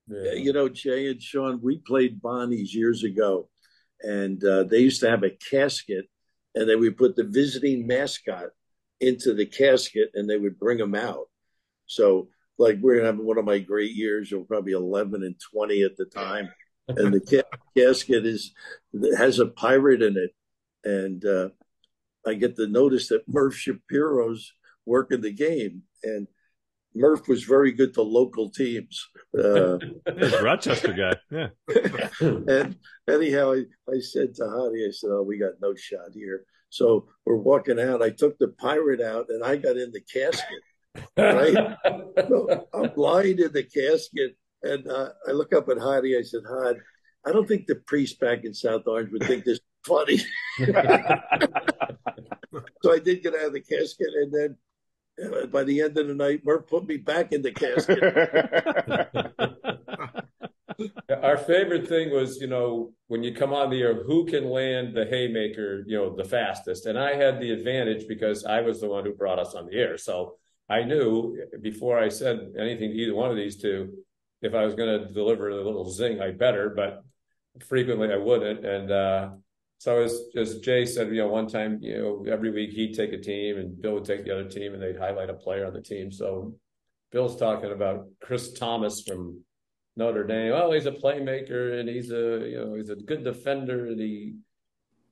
Yeah. 0.09 0.33
You 0.33 0.53
know, 0.53 0.69
Jay 0.69 1.09
and 1.09 1.23
Sean, 1.23 1.61
we 1.63 1.79
played 1.79 2.21
Bonnie's 2.21 2.75
years 2.75 3.05
ago, 3.05 3.49
and 4.01 4.43
uh, 4.45 4.65
they 4.65 4.79
used 4.79 5.01
to 5.01 5.11
have 5.11 5.23
a 5.23 5.31
casket, 5.31 6.07
and 6.55 6.69
they 6.69 6.77
would 6.77 6.97
put 6.97 7.17
the 7.17 7.25
visiting 7.25 7.87
mascot 7.87 8.51
into 9.01 9.35
the 9.35 9.47
casket, 9.47 10.11
and 10.15 10.29
they 10.29 10.37
would 10.37 10.59
bring 10.59 10.79
them 10.79 10.95
out. 10.95 11.29
So, 11.87 12.29
like 12.59 12.79
we're 12.81 13.05
having 13.05 13.25
one 13.25 13.39
of 13.39 13.45
my 13.45 13.59
great 13.59 13.93
years, 13.93 14.31
you're 14.31 14.45
probably 14.45 14.73
11 14.73 15.23
and 15.23 15.37
20 15.53 15.83
at 15.83 15.97
the 15.97 16.05
time, 16.05 16.51
and 16.89 17.13
the 17.15 17.21
ca- 17.21 17.59
casket 17.77 18.27
is 18.27 18.53
has 19.17 19.39
a 19.39 19.47
pirate 19.47 20.03
in 20.03 20.17
it, 20.17 20.31
and 20.85 21.25
uh, 21.25 21.49
I 22.27 22.35
get 22.35 22.57
the 22.57 22.67
notice 22.67 23.09
that 23.09 23.29
Murph 23.29 23.55
Shapiro's 23.55 24.53
working 24.85 25.21
the 25.21 25.33
game, 25.33 25.83
and 26.03 26.27
Murph 26.95 27.29
was 27.29 27.45
very 27.45 27.73
good 27.73 27.95
to 27.95 28.03
local 28.03 28.51
teams. 28.51 29.09
Uh, 29.37 29.79
Rochester 30.43 30.93
guy, 30.93 31.17
yeah. 31.31 31.49
and 32.21 32.77
anyhow, 33.09 33.53
I, 33.53 33.65
I 33.91 34.01
said 34.01 34.35
to 34.37 34.49
Hadi, 34.49 34.87
I 34.87 34.91
said, 34.91 35.11
"Oh, 35.11 35.23
we 35.23 35.39
got 35.39 35.53
no 35.61 35.75
shot 35.75 36.13
here." 36.13 36.45
So 36.69 37.09
we're 37.25 37.37
walking 37.37 37.81
out. 37.81 38.03
I 38.03 38.11
took 38.11 38.39
the 38.39 38.49
pirate 38.49 39.01
out, 39.01 39.27
and 39.29 39.45
I 39.45 39.57
got 39.57 39.77
in 39.77 39.93
the 39.93 40.01
casket. 40.01 40.63
Right, 41.17 41.77
so 42.29 42.67
I'm 42.75 42.91
lying 42.97 43.39
in 43.39 43.53
the 43.53 43.63
casket, 43.65 44.37
and 44.63 44.87
uh, 44.87 45.11
I 45.27 45.33
look 45.33 45.55
up 45.55 45.69
at 45.71 45.79
Hadi. 45.79 46.17
I 46.17 46.23
said, 46.23 46.43
"Hadi, 46.49 46.81
I 47.25 47.33
don't 47.33 47.49
think 47.49 47.67
the 47.67 47.77
priest 47.87 48.21
back 48.21 48.45
in 48.45 48.53
South 48.53 48.83
Orange 48.87 49.11
would 49.13 49.25
think 49.25 49.45
this 49.45 49.61
funny." 49.87 50.19
so 52.83 52.93
I 52.93 52.99
did 52.99 53.23
get 53.23 53.35
out 53.35 53.47
of 53.47 53.53
the 53.55 53.63
casket, 53.63 54.09
and 54.15 54.33
then 54.33 54.57
by 55.51 55.65
the 55.65 55.83
end 55.83 55.99
of 55.99 56.09
the 56.09 56.15
night, 56.15 56.45
Murph 56.45 56.67
put 56.67 56.87
me 56.87 56.97
back 56.97 57.33
in 57.33 57.43
the 57.43 57.53
casket. 57.53 58.03
Our 61.23 61.37
favorite 61.37 61.87
thing 61.87 62.11
was, 62.11 62.41
you 62.41 62.47
know, 62.47 62.93
when 63.09 63.23
you 63.23 63.35
come 63.35 63.53
on 63.53 63.71
the 63.71 63.81
air, 63.81 64.03
who 64.03 64.25
can 64.25 64.49
land 64.49 64.97
the 64.97 65.05
haymaker, 65.05 65.85
you 65.87 65.97
know, 65.97 66.17
the 66.17 66.25
fastest. 66.25 66.87
And 66.87 66.99
I 66.99 67.15
had 67.15 67.41
the 67.41 67.53
advantage 67.53 68.09
because 68.09 68.45
I 68.45 68.63
was 68.63 68.81
the 68.81 68.89
one 68.89 69.05
who 69.05 69.13
brought 69.13 69.39
us 69.39 69.55
on 69.55 69.67
the 69.67 69.77
air. 69.77 69.99
So 69.99 70.37
I 70.69 70.83
knew 70.83 71.37
before 71.61 71.99
I 71.99 72.09
said 72.09 72.55
anything 72.59 72.91
to 72.91 72.97
either 72.97 73.15
one 73.15 73.31
of 73.31 73.37
these 73.37 73.61
two, 73.61 73.93
if 74.41 74.55
I 74.55 74.65
was 74.65 74.75
going 74.75 75.01
to 75.01 75.13
deliver 75.13 75.51
a 75.51 75.57
little 75.57 75.89
zing, 75.91 76.21
I 76.21 76.33
better, 76.33 76.71
but 76.71 77.05
frequently 77.69 78.13
I 78.13 78.17
wouldn't. 78.17 78.65
And 78.65 78.91
uh, 78.91 79.31
so 79.83 79.99
as, 79.99 80.17
as 80.37 80.61
Jay 80.61 80.85
said, 80.85 81.09
you 81.09 81.17
know, 81.17 81.27
one 81.27 81.49
time, 81.49 81.81
you 81.83 81.99
know, 81.99 82.25
every 82.33 82.53
week 82.53 82.71
he'd 82.71 82.95
take 82.95 83.13
a 83.13 83.19
team 83.19 83.59
and 83.59 83.83
Bill 83.83 83.95
would 83.95 84.05
take 84.05 84.25
the 84.25 84.31
other 84.31 84.49
team 84.49 84.75
and 84.75 84.81
they'd 84.81 84.97
highlight 84.97 85.29
a 85.29 85.35
player 85.35 85.67
on 85.67 85.73
the 85.73 85.81
team. 85.81 86.13
So 86.13 86.55
Bill's 87.11 87.37
talking 87.37 87.73
about 87.73 88.07
Chris 88.23 88.53
Thomas 88.53 89.03
from 89.03 89.41
Notre 89.97 90.23
Dame. 90.23 90.53
Oh, 90.55 90.71
he's 90.71 90.87
a 90.87 90.93
playmaker 90.93 91.81
and 91.81 91.89
he's 91.89 92.13
a 92.13 92.49
you 92.49 92.61
know 92.61 92.75
he's 92.77 92.91
a 92.91 92.95
good 92.95 93.25
defender 93.25 93.87
and 93.87 93.99
he 93.99 94.37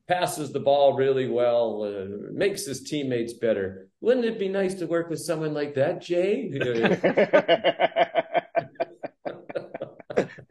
passes 0.06 0.52
the 0.52 0.60
ball 0.60 0.94
really 0.94 1.28
well, 1.28 1.82
uh, 1.82 2.30
makes 2.32 2.64
his 2.64 2.80
teammates 2.80 3.32
better. 3.32 3.88
Wouldn't 4.00 4.24
it 4.24 4.38
be 4.38 4.48
nice 4.48 4.74
to 4.74 4.86
work 4.86 5.10
with 5.10 5.18
someone 5.18 5.52
like 5.52 5.74
that, 5.74 6.00
Jay? 6.00 6.48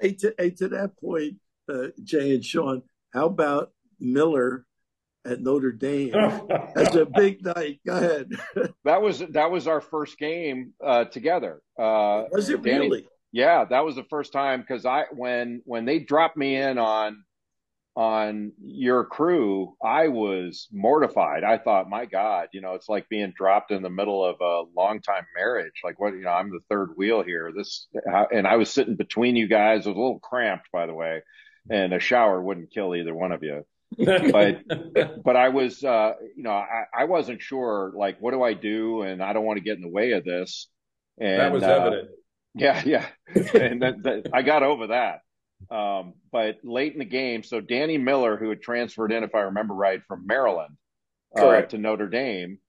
hey, 0.02 0.12
to, 0.12 0.36
hey, 0.38 0.50
to 0.50 0.68
that 0.68 0.92
point, 1.02 1.38
uh, 1.72 1.88
Jay 2.04 2.36
and 2.36 2.44
Sean, 2.44 2.84
how 3.14 3.28
about 3.28 3.72
Miller 4.00 4.66
at 5.26 5.42
Notre 5.42 5.72
Dame? 5.72 6.12
That's 6.76 6.96
a 6.96 7.06
big 7.06 7.44
night. 7.44 7.80
Go 7.86 7.98
ahead. 7.98 8.32
that 8.86 9.02
was 9.02 9.20
that 9.20 9.52
was 9.52 9.68
our 9.68 9.82
first 9.82 10.18
game 10.18 10.74
uh, 10.84 11.06
together. 11.06 11.62
Uh, 11.78 12.26
was 12.32 12.50
it 12.50 12.62
Danny, 12.62 12.90
really? 12.90 13.08
Yeah, 13.32 13.66
that 13.66 13.86
was 13.86 13.96
the 13.96 14.06
first 14.10 14.34
time 14.34 14.62
because 14.62 14.86
I 14.86 15.06
when 15.12 15.62
when 15.66 15.86
they 15.86 16.00
dropped 16.00 16.38
me 16.38 16.56
in 16.56 16.78
on 16.78 17.24
on 17.96 18.54
your 18.64 19.04
crew, 19.04 19.76
I 19.84 20.08
was 20.08 20.70
mortified. 20.72 21.44
I 21.44 21.58
thought, 21.58 21.90
my 21.90 22.06
God, 22.06 22.48
you 22.54 22.62
know, 22.62 22.76
it's 22.76 22.88
like 22.88 23.10
being 23.10 23.34
dropped 23.36 23.72
in 23.72 23.84
the 23.84 23.90
middle 23.90 24.24
of 24.24 24.38
a 24.40 24.64
long 24.74 25.02
time 25.02 25.26
marriage. 25.36 25.74
Like 25.84 26.00
what, 26.00 26.14
you 26.14 26.22
know, 26.22 26.30
I'm 26.30 26.50
the 26.50 26.62
third 26.70 26.92
wheel 26.96 27.24
here. 27.24 27.52
This, 27.54 27.88
and 28.32 28.48
I 28.48 28.56
was 28.56 28.70
sitting 28.70 28.96
between 28.96 29.36
you 29.36 29.48
guys. 29.48 29.86
It 29.86 29.90
was 29.90 29.98
a 29.98 30.00
little 30.00 30.20
cramped, 30.20 30.72
by 30.72 30.86
the 30.86 30.94
way, 30.94 31.24
and 31.70 31.94
a 31.94 32.00
shower 32.00 32.42
wouldn't 32.42 32.72
kill 32.72 32.96
either 32.96 33.14
one 33.14 33.34
of 33.34 33.44
you. 33.44 33.66
But 33.98 34.62
but 35.24 35.36
I 35.36 35.50
was 35.50 35.84
uh, 35.84 36.14
you 36.36 36.44
know 36.44 36.52
I, 36.52 36.84
I 36.96 37.04
wasn't 37.06 37.42
sure 37.42 37.92
like 37.96 38.18
what 38.20 38.32
do 38.32 38.44
I 38.44 38.54
do 38.54 39.02
and 39.02 39.22
I 39.22 39.34
don't 39.34 39.46
want 39.46 39.58
to 39.58 39.64
get 39.64 39.78
in 39.78 39.82
the 39.82 39.90
way 39.90 40.12
of 40.12 40.24
this 40.24 40.68
and 41.20 41.40
that 41.40 41.52
was 41.52 41.64
uh, 41.64 41.68
evident 41.68 42.10
yeah, 42.56 42.82
yeah. 42.86 43.06
and 43.54 43.82
that, 43.82 44.04
that, 44.04 44.30
I 44.34 44.42
got 44.42 44.64
over 44.64 44.88
that. 44.88 45.22
Um, 45.74 46.14
but 46.32 46.58
late 46.64 46.94
in 46.94 47.00
the 47.00 47.06
game, 47.06 47.44
so 47.44 47.60
Danny 47.60 47.98
Miller, 47.98 48.38
who 48.38 48.50
had 48.50 48.62
transferred 48.62 49.12
in, 49.12 49.24
if 49.24 49.36
I 49.36 49.42
remember 49.42 49.74
right, 49.74 50.02
from 50.08 50.26
Maryland 50.26 50.78
uh, 51.38 51.62
to 51.62 51.78
Notre 51.78 52.08
Dame, 52.08 52.60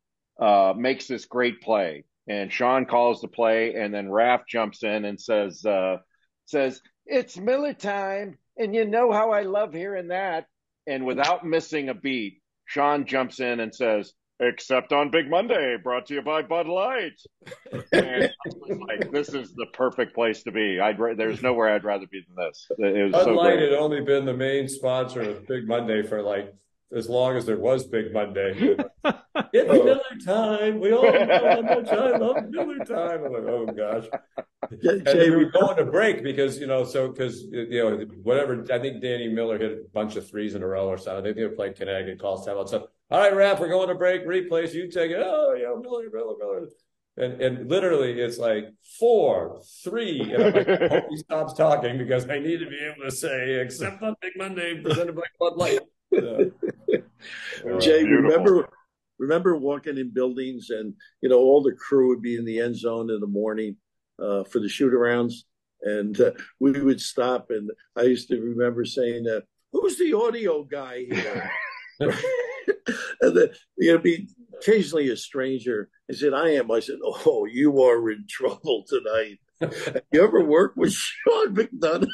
uh, 0.40 0.74
makes 0.76 1.06
this 1.06 1.24
great 1.24 1.60
play. 1.60 2.04
And 2.28 2.52
Sean 2.52 2.86
calls 2.86 3.20
the 3.20 3.28
play, 3.28 3.74
and 3.74 3.92
then 3.92 4.08
Raph 4.08 4.46
jumps 4.48 4.82
in 4.82 5.04
and 5.04 5.20
says, 5.20 5.64
uh, 5.64 5.98
says, 6.46 6.80
it's 7.06 7.36
Miller 7.36 7.74
time. 7.74 8.38
And 8.56 8.74
you 8.74 8.84
know 8.84 9.10
how 9.10 9.30
I 9.30 9.42
love 9.42 9.72
hearing 9.72 10.08
that. 10.08 10.46
And 10.90 11.06
without 11.06 11.46
missing 11.46 11.88
a 11.88 11.94
beat, 11.94 12.42
Sean 12.64 13.06
jumps 13.06 13.38
in 13.38 13.60
and 13.60 13.72
says, 13.72 14.12
except 14.40 14.92
on 14.92 15.10
Big 15.10 15.30
Monday, 15.30 15.76
brought 15.80 16.06
to 16.06 16.14
you 16.14 16.22
by 16.22 16.42
Bud 16.42 16.66
Light. 16.66 17.12
and 17.92 18.28
like, 18.88 19.12
this 19.12 19.28
is 19.28 19.54
the 19.54 19.66
perfect 19.72 20.14
place 20.16 20.42
to 20.42 20.50
be. 20.50 20.80
I'd 20.80 20.98
there's 21.16 21.42
nowhere 21.42 21.72
I'd 21.72 21.84
rather 21.84 22.06
be 22.10 22.24
than 22.26 22.44
this. 22.44 22.66
It 22.78 23.12
Bud 23.12 23.24
so 23.24 23.34
Light 23.34 23.58
great. 23.58 23.70
had 23.70 23.78
only 23.78 24.00
been 24.00 24.24
the 24.24 24.36
main 24.36 24.68
sponsor 24.68 25.20
of 25.20 25.46
Big 25.46 25.68
Monday 25.68 26.02
for 26.02 26.22
like 26.22 26.52
as 26.94 27.08
long 27.08 27.36
as 27.36 27.46
there 27.46 27.58
was 27.58 27.86
Big 27.86 28.12
Monday. 28.12 28.76
it's 29.04 29.72
Miller 29.72 30.00
time. 30.24 30.80
We 30.80 30.92
all 30.92 31.02
know 31.02 31.50
how 31.50 31.62
much 31.62 31.88
I 31.88 32.16
love 32.16 32.48
Miller 32.48 32.84
time. 32.84 33.24
I'm 33.24 33.32
like, 33.32 33.44
oh 33.44 33.66
gosh. 33.66 34.06
and 34.70 35.06
we 35.06 35.30
were 35.30 35.50
going 35.50 35.76
to 35.76 35.84
break 35.84 36.22
because 36.22 36.58
you 36.58 36.66
know, 36.66 36.84
so 36.84 37.08
because 37.08 37.42
you 37.42 37.82
know, 37.82 38.04
whatever. 38.22 38.64
I 38.72 38.78
think 38.78 39.00
Danny 39.00 39.28
Miller 39.28 39.58
hit 39.58 39.72
a 39.72 39.80
bunch 39.92 40.16
of 40.16 40.28
threes 40.28 40.54
in 40.54 40.62
a 40.62 40.66
row 40.66 40.88
or 40.88 40.98
something. 40.98 41.20
I 41.20 41.22
think 41.22 41.36
they 41.36 41.44
were 41.44 41.56
playing 41.56 41.74
Connecticut, 41.74 42.20
calls 42.20 42.46
timeout. 42.46 42.68
So 42.68 42.88
all 43.10 43.18
right, 43.18 43.32
Raph, 43.32 43.58
we're 43.58 43.68
going 43.68 43.88
to 43.88 43.96
break, 43.96 44.24
replays. 44.24 44.72
You 44.72 44.88
take 44.88 45.10
it. 45.10 45.20
Oh, 45.20 45.52
yeah, 45.54 45.74
Miller, 45.80 46.08
Miller, 46.12 46.34
Miller. 46.38 46.68
And, 47.16 47.42
and 47.42 47.68
literally, 47.68 48.20
it's 48.20 48.38
like 48.38 48.66
four, 49.00 49.60
three. 49.82 50.20
And 50.32 50.44
I'm 50.44 50.52
like, 50.52 50.68
I 50.68 50.88
hope 50.94 51.04
he 51.10 51.16
stops 51.16 51.54
talking 51.54 51.98
because 51.98 52.30
I 52.30 52.38
need 52.38 52.58
to 52.58 52.66
be 52.66 52.78
able 52.78 53.02
to 53.02 53.10
say, 53.10 53.60
except 53.60 54.00
on 54.00 54.14
Big 54.22 54.34
Monday, 54.36 54.80
presented 54.80 55.16
by 55.16 55.22
Bud 55.40 55.56
Light. 55.56 55.80
Jay, 57.78 58.04
remember 58.04 58.68
remember 59.18 59.56
walking 59.56 59.98
in 59.98 60.12
buildings 60.12 60.70
and 60.70 60.94
you 61.20 61.28
know 61.28 61.38
all 61.38 61.62
the 61.62 61.72
crew 61.74 62.08
would 62.08 62.22
be 62.22 62.36
in 62.36 62.44
the 62.44 62.58
end 62.58 62.76
zone 62.76 63.10
in 63.10 63.20
the 63.20 63.26
morning 63.26 63.76
uh, 64.22 64.44
for 64.44 64.60
the 64.60 64.68
shoot 64.68 64.92
arounds 64.92 65.34
and 65.82 66.20
uh, 66.20 66.30
we 66.58 66.72
would 66.72 67.00
stop 67.00 67.50
and 67.50 67.70
i 67.96 68.02
used 68.02 68.28
to 68.28 68.40
remember 68.40 68.84
saying 68.84 69.26
uh, 69.28 69.40
who's 69.72 69.98
the 69.98 70.14
audio 70.14 70.64
guy 70.64 71.04
here 71.04 71.50
and 73.20 73.36
then 73.36 73.48
you 73.78 73.92
know, 73.92 73.98
be 73.98 74.28
occasionally 74.58 75.10
a 75.10 75.16
stranger. 75.16 75.90
I 76.10 76.14
said, 76.14 76.34
I 76.34 76.50
am. 76.50 76.70
I 76.70 76.80
said, 76.80 76.98
Oh, 77.02 77.46
you 77.46 77.82
are 77.82 78.10
in 78.10 78.24
trouble 78.28 78.84
tonight. 78.88 79.38
you 80.12 80.22
ever 80.22 80.44
work 80.44 80.74
with 80.76 80.92
Sean 80.92 81.54
McDonough? 81.54 82.08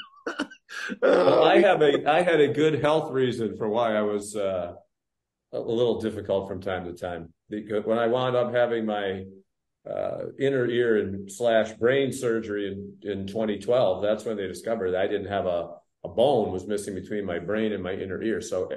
Well, 1.02 1.44
I 1.44 1.60
have 1.60 1.82
a 1.82 2.08
I 2.10 2.22
had 2.22 2.40
a 2.40 2.48
good 2.48 2.80
health 2.80 3.10
reason 3.12 3.56
for 3.56 3.68
why 3.68 3.94
I 3.94 4.02
was 4.02 4.36
uh, 4.36 4.74
a 5.52 5.60
little 5.60 6.00
difficult 6.00 6.48
from 6.48 6.60
time 6.60 6.84
to 6.84 6.92
time. 6.92 7.32
Because 7.48 7.84
when 7.84 7.98
I 7.98 8.06
wound 8.06 8.36
up 8.36 8.52
having 8.52 8.86
my 8.86 9.24
uh, 9.88 10.26
inner 10.38 10.66
ear 10.66 10.98
and 10.98 11.30
slash 11.30 11.72
brain 11.74 12.12
surgery 12.12 12.72
in, 12.72 13.10
in 13.10 13.26
2012, 13.26 14.02
that's 14.02 14.24
when 14.24 14.36
they 14.36 14.48
discovered 14.48 14.92
that 14.92 15.02
I 15.02 15.06
didn't 15.06 15.28
have 15.28 15.46
a 15.46 15.76
a 16.06 16.08
bone 16.08 16.52
was 16.52 16.66
missing 16.66 16.94
between 16.94 17.24
my 17.24 17.38
brain 17.38 17.72
and 17.72 17.82
my 17.82 17.92
inner 17.92 18.22
ear. 18.22 18.40
So 18.40 18.70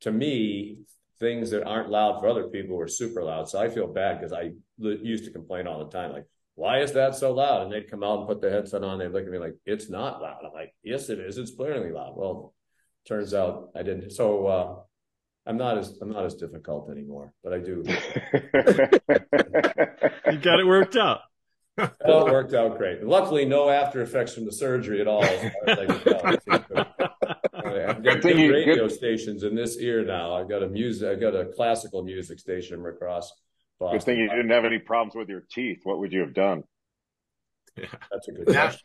to 0.00 0.10
me, 0.10 0.78
things 1.18 1.50
that 1.50 1.64
aren't 1.64 1.90
loud 1.90 2.18
for 2.18 2.28
other 2.28 2.48
people 2.48 2.76
were 2.76 2.88
super 2.88 3.22
loud. 3.22 3.48
So 3.48 3.60
I 3.60 3.68
feel 3.68 3.86
bad 3.86 4.18
because 4.18 4.32
I 4.32 4.52
used 4.78 5.24
to 5.24 5.30
complain 5.30 5.66
all 5.66 5.84
the 5.84 5.90
time, 5.90 6.12
like, 6.12 6.26
why 6.54 6.80
is 6.80 6.92
that 6.92 7.14
so 7.14 7.32
loud? 7.32 7.62
And 7.62 7.72
they'd 7.72 7.90
come 7.90 8.02
out 8.02 8.18
and 8.18 8.28
put 8.28 8.40
the 8.40 8.50
headset 8.50 8.84
on. 8.84 8.98
They'd 8.98 9.08
look 9.08 9.24
at 9.24 9.30
me 9.30 9.38
like, 9.38 9.56
it's 9.64 9.88
not 9.88 10.20
loud. 10.20 10.42
I'm 10.44 10.52
like, 10.52 10.74
yes, 10.82 11.08
it 11.08 11.18
is. 11.18 11.38
It's 11.38 11.54
clearly 11.54 11.90
loud. 11.90 12.14
Well, 12.16 12.54
turns 13.06 13.34
out 13.34 13.70
I 13.74 13.82
didn't. 13.82 14.10
So 14.10 14.46
uh, 14.46 14.76
I'm 15.46 15.56
not 15.56 15.78
as 15.78 15.98
I'm 16.00 16.12
not 16.12 16.24
as 16.24 16.34
difficult 16.34 16.90
anymore, 16.90 17.32
but 17.42 17.52
I 17.52 17.58
do. 17.58 17.82
you 20.32 20.38
got 20.38 20.60
it 20.60 20.66
worked 20.66 20.96
out. 20.96 21.20
Well, 21.76 22.26
it 22.26 22.32
worked 22.32 22.52
out 22.52 22.76
great. 22.76 23.02
Luckily, 23.02 23.46
no 23.46 23.70
after 23.70 24.02
effects 24.02 24.34
from 24.34 24.44
the 24.44 24.52
surgery 24.52 25.00
at 25.00 25.08
all. 25.08 25.24
I've 27.64 28.02
got 28.02 28.22
two 28.22 28.52
radio 28.52 28.74
good. 28.88 28.92
stations 28.92 29.44
in 29.44 29.54
this 29.54 29.78
ear 29.78 30.04
now. 30.04 30.34
I've 30.34 30.48
got 30.48 30.62
a 30.62 30.68
music, 30.68 31.08
I've 31.08 31.20
got 31.20 31.34
a 31.34 31.46
classical 31.46 32.02
music 32.02 32.38
station 32.38 32.84
across 32.84 33.32
Boston. 33.80 33.98
Good 33.98 34.04
thing 34.04 34.18
you 34.18 34.28
didn't 34.28 34.50
have 34.50 34.64
any 34.64 34.78
problems 34.78 35.14
with 35.16 35.28
your 35.28 35.42
teeth. 35.50 35.80
What 35.84 35.98
would 35.98 36.12
you 36.12 36.20
have 36.20 36.34
done? 36.34 36.62
Yeah. 37.76 37.86
That's 38.12 38.28
a 38.28 38.32
good 38.32 38.46
question. 38.46 38.80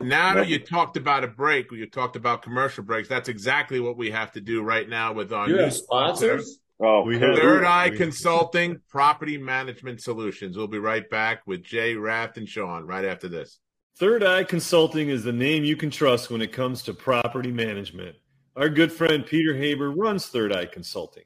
now 0.00 0.34
that 0.34 0.48
you 0.48 0.58
talked 0.58 0.96
about 0.96 1.24
a 1.24 1.28
break, 1.28 1.70
you 1.72 1.86
talked 1.88 2.16
about 2.16 2.42
commercial 2.42 2.82
breaks. 2.82 3.08
That's 3.08 3.28
exactly 3.28 3.80
what 3.80 3.96
we 3.98 4.10
have 4.10 4.32
to 4.32 4.40
do 4.40 4.62
right 4.62 4.88
now 4.88 5.12
with 5.12 5.32
our 5.32 5.46
You 5.48 5.56
new 5.56 5.62
have 5.64 5.74
sponsors? 5.74 6.58
Oh, 6.82 7.02
We 7.02 7.18
have- 7.18 7.36
Third 7.36 7.64
Eye 7.64 7.90
we- 7.90 7.96
Consulting 7.98 8.80
Property 8.88 9.36
Management 9.36 10.00
Solutions. 10.00 10.56
We'll 10.56 10.66
be 10.68 10.78
right 10.78 11.08
back 11.10 11.42
with 11.46 11.62
Jay, 11.62 11.94
Raft, 11.94 12.38
and 12.38 12.48
Sean 12.48 12.86
right 12.86 13.04
after 13.04 13.28
this. 13.28 13.58
Third 13.98 14.24
Eye 14.24 14.44
Consulting 14.44 15.10
is 15.10 15.22
the 15.22 15.32
name 15.32 15.62
you 15.64 15.76
can 15.76 15.90
trust 15.90 16.30
when 16.30 16.40
it 16.40 16.52
comes 16.52 16.82
to 16.84 16.94
property 16.94 17.50
management. 17.52 18.16
Our 18.56 18.70
good 18.70 18.90
friend 18.90 19.26
Peter 19.26 19.54
Haber 19.54 19.90
runs 19.90 20.28
Third 20.28 20.54
Eye 20.54 20.64
Consulting. 20.66 21.24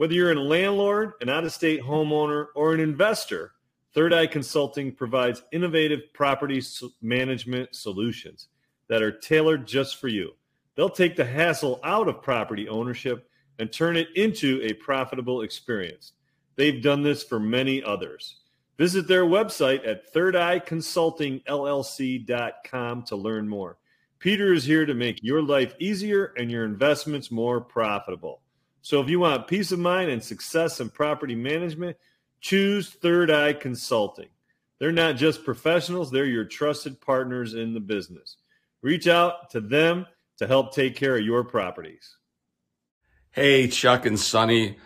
Whether 0.00 0.14
you're 0.14 0.32
a 0.32 0.34
landlord, 0.34 1.12
an 1.20 1.28
out 1.28 1.44
of 1.44 1.52
state 1.52 1.82
homeowner, 1.82 2.46
or 2.54 2.72
an 2.72 2.80
investor, 2.80 3.52
Third 3.92 4.14
Eye 4.14 4.26
Consulting 4.26 4.92
provides 4.92 5.42
innovative 5.52 6.14
property 6.14 6.62
management 7.02 7.76
solutions 7.76 8.48
that 8.88 9.02
are 9.02 9.12
tailored 9.12 9.66
just 9.66 10.00
for 10.00 10.08
you. 10.08 10.30
They'll 10.74 10.88
take 10.88 11.16
the 11.16 11.26
hassle 11.26 11.80
out 11.84 12.08
of 12.08 12.22
property 12.22 12.66
ownership 12.66 13.28
and 13.58 13.70
turn 13.70 13.98
it 13.98 14.08
into 14.16 14.62
a 14.62 14.72
profitable 14.72 15.42
experience. 15.42 16.12
They've 16.56 16.82
done 16.82 17.02
this 17.02 17.22
for 17.22 17.38
many 17.38 17.82
others. 17.82 18.36
Visit 18.78 19.06
their 19.06 19.26
website 19.26 19.86
at 19.86 20.14
thirdeyeconsultingllc.com 20.14 23.02
to 23.02 23.16
learn 23.16 23.46
more. 23.46 23.76
Peter 24.18 24.54
is 24.54 24.64
here 24.64 24.86
to 24.86 24.94
make 24.94 25.22
your 25.22 25.42
life 25.42 25.74
easier 25.78 26.32
and 26.38 26.50
your 26.50 26.64
investments 26.64 27.30
more 27.30 27.60
profitable. 27.60 28.40
So 28.82 29.00
if 29.00 29.08
you 29.08 29.20
want 29.20 29.46
peace 29.46 29.72
of 29.72 29.78
mind 29.78 30.10
and 30.10 30.22
success 30.22 30.80
in 30.80 30.88
property 30.90 31.34
management, 31.34 31.96
choose 32.40 32.88
Third 32.88 33.30
Eye 33.30 33.52
Consulting. 33.52 34.28
They're 34.78 34.92
not 34.92 35.16
just 35.16 35.44
professionals, 35.44 36.10
they're 36.10 36.24
your 36.24 36.46
trusted 36.46 37.00
partners 37.00 37.54
in 37.54 37.74
the 37.74 37.80
business. 37.80 38.36
Reach 38.82 39.06
out 39.06 39.50
to 39.50 39.60
them 39.60 40.06
to 40.38 40.46
help 40.46 40.74
take 40.74 40.96
care 40.96 41.16
of 41.16 41.24
your 41.24 41.44
properties. 41.44 42.16
Hey, 43.30 43.68
Chuck 43.68 44.06
and 44.06 44.18
Sonny. 44.18 44.78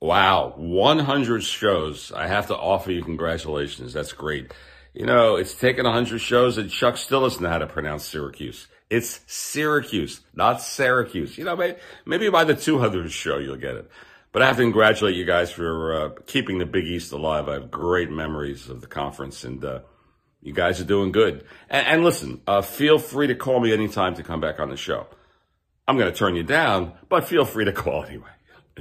Wow, 0.00 0.54
100 0.56 1.42
shows. 1.42 2.10
I 2.12 2.26
have 2.26 2.46
to 2.48 2.56
offer 2.56 2.90
you 2.90 3.02
congratulations. 3.02 3.92
That's 3.92 4.12
great. 4.12 4.52
You 4.94 5.06
know, 5.06 5.36
it's 5.36 5.54
taken 5.54 5.84
100 5.84 6.18
shows 6.18 6.56
and 6.56 6.70
Chuck 6.70 6.96
still 6.96 7.20
doesn't 7.20 7.42
know 7.42 7.50
how 7.50 7.58
to 7.58 7.66
pronounce 7.66 8.04
Syracuse. 8.04 8.66
It's 8.90 9.20
Syracuse, 9.26 10.20
not 10.34 10.60
Syracuse. 10.60 11.38
You 11.38 11.44
know, 11.44 11.56
maybe, 11.56 11.78
maybe 12.04 12.28
by 12.28 12.44
the 12.44 12.54
200th 12.54 13.10
show 13.10 13.38
you'll 13.38 13.56
get 13.56 13.76
it. 13.76 13.90
But 14.32 14.42
I 14.42 14.46
have 14.46 14.56
to 14.56 14.62
congratulate 14.62 15.14
you 15.14 15.24
guys 15.24 15.50
for 15.50 15.94
uh, 15.94 16.10
keeping 16.26 16.58
the 16.58 16.66
Big 16.66 16.86
East 16.86 17.12
alive. 17.12 17.48
I 17.48 17.54
have 17.54 17.70
great 17.70 18.10
memories 18.10 18.68
of 18.68 18.80
the 18.80 18.86
conference 18.86 19.44
and 19.44 19.64
uh, 19.64 19.80
you 20.42 20.52
guys 20.52 20.80
are 20.80 20.84
doing 20.84 21.12
good. 21.12 21.44
And, 21.70 21.86
and 21.86 22.04
listen, 22.04 22.40
uh, 22.46 22.62
feel 22.62 22.98
free 22.98 23.28
to 23.28 23.34
call 23.34 23.60
me 23.60 23.72
anytime 23.72 24.14
to 24.16 24.22
come 24.22 24.40
back 24.40 24.60
on 24.60 24.70
the 24.70 24.76
show. 24.76 25.06
I'm 25.86 25.96
going 25.96 26.10
to 26.10 26.16
turn 26.16 26.36
you 26.36 26.42
down, 26.42 26.92
but 27.08 27.24
feel 27.24 27.44
free 27.44 27.64
to 27.64 27.72
call 27.84 28.04
anyway. 28.04 28.28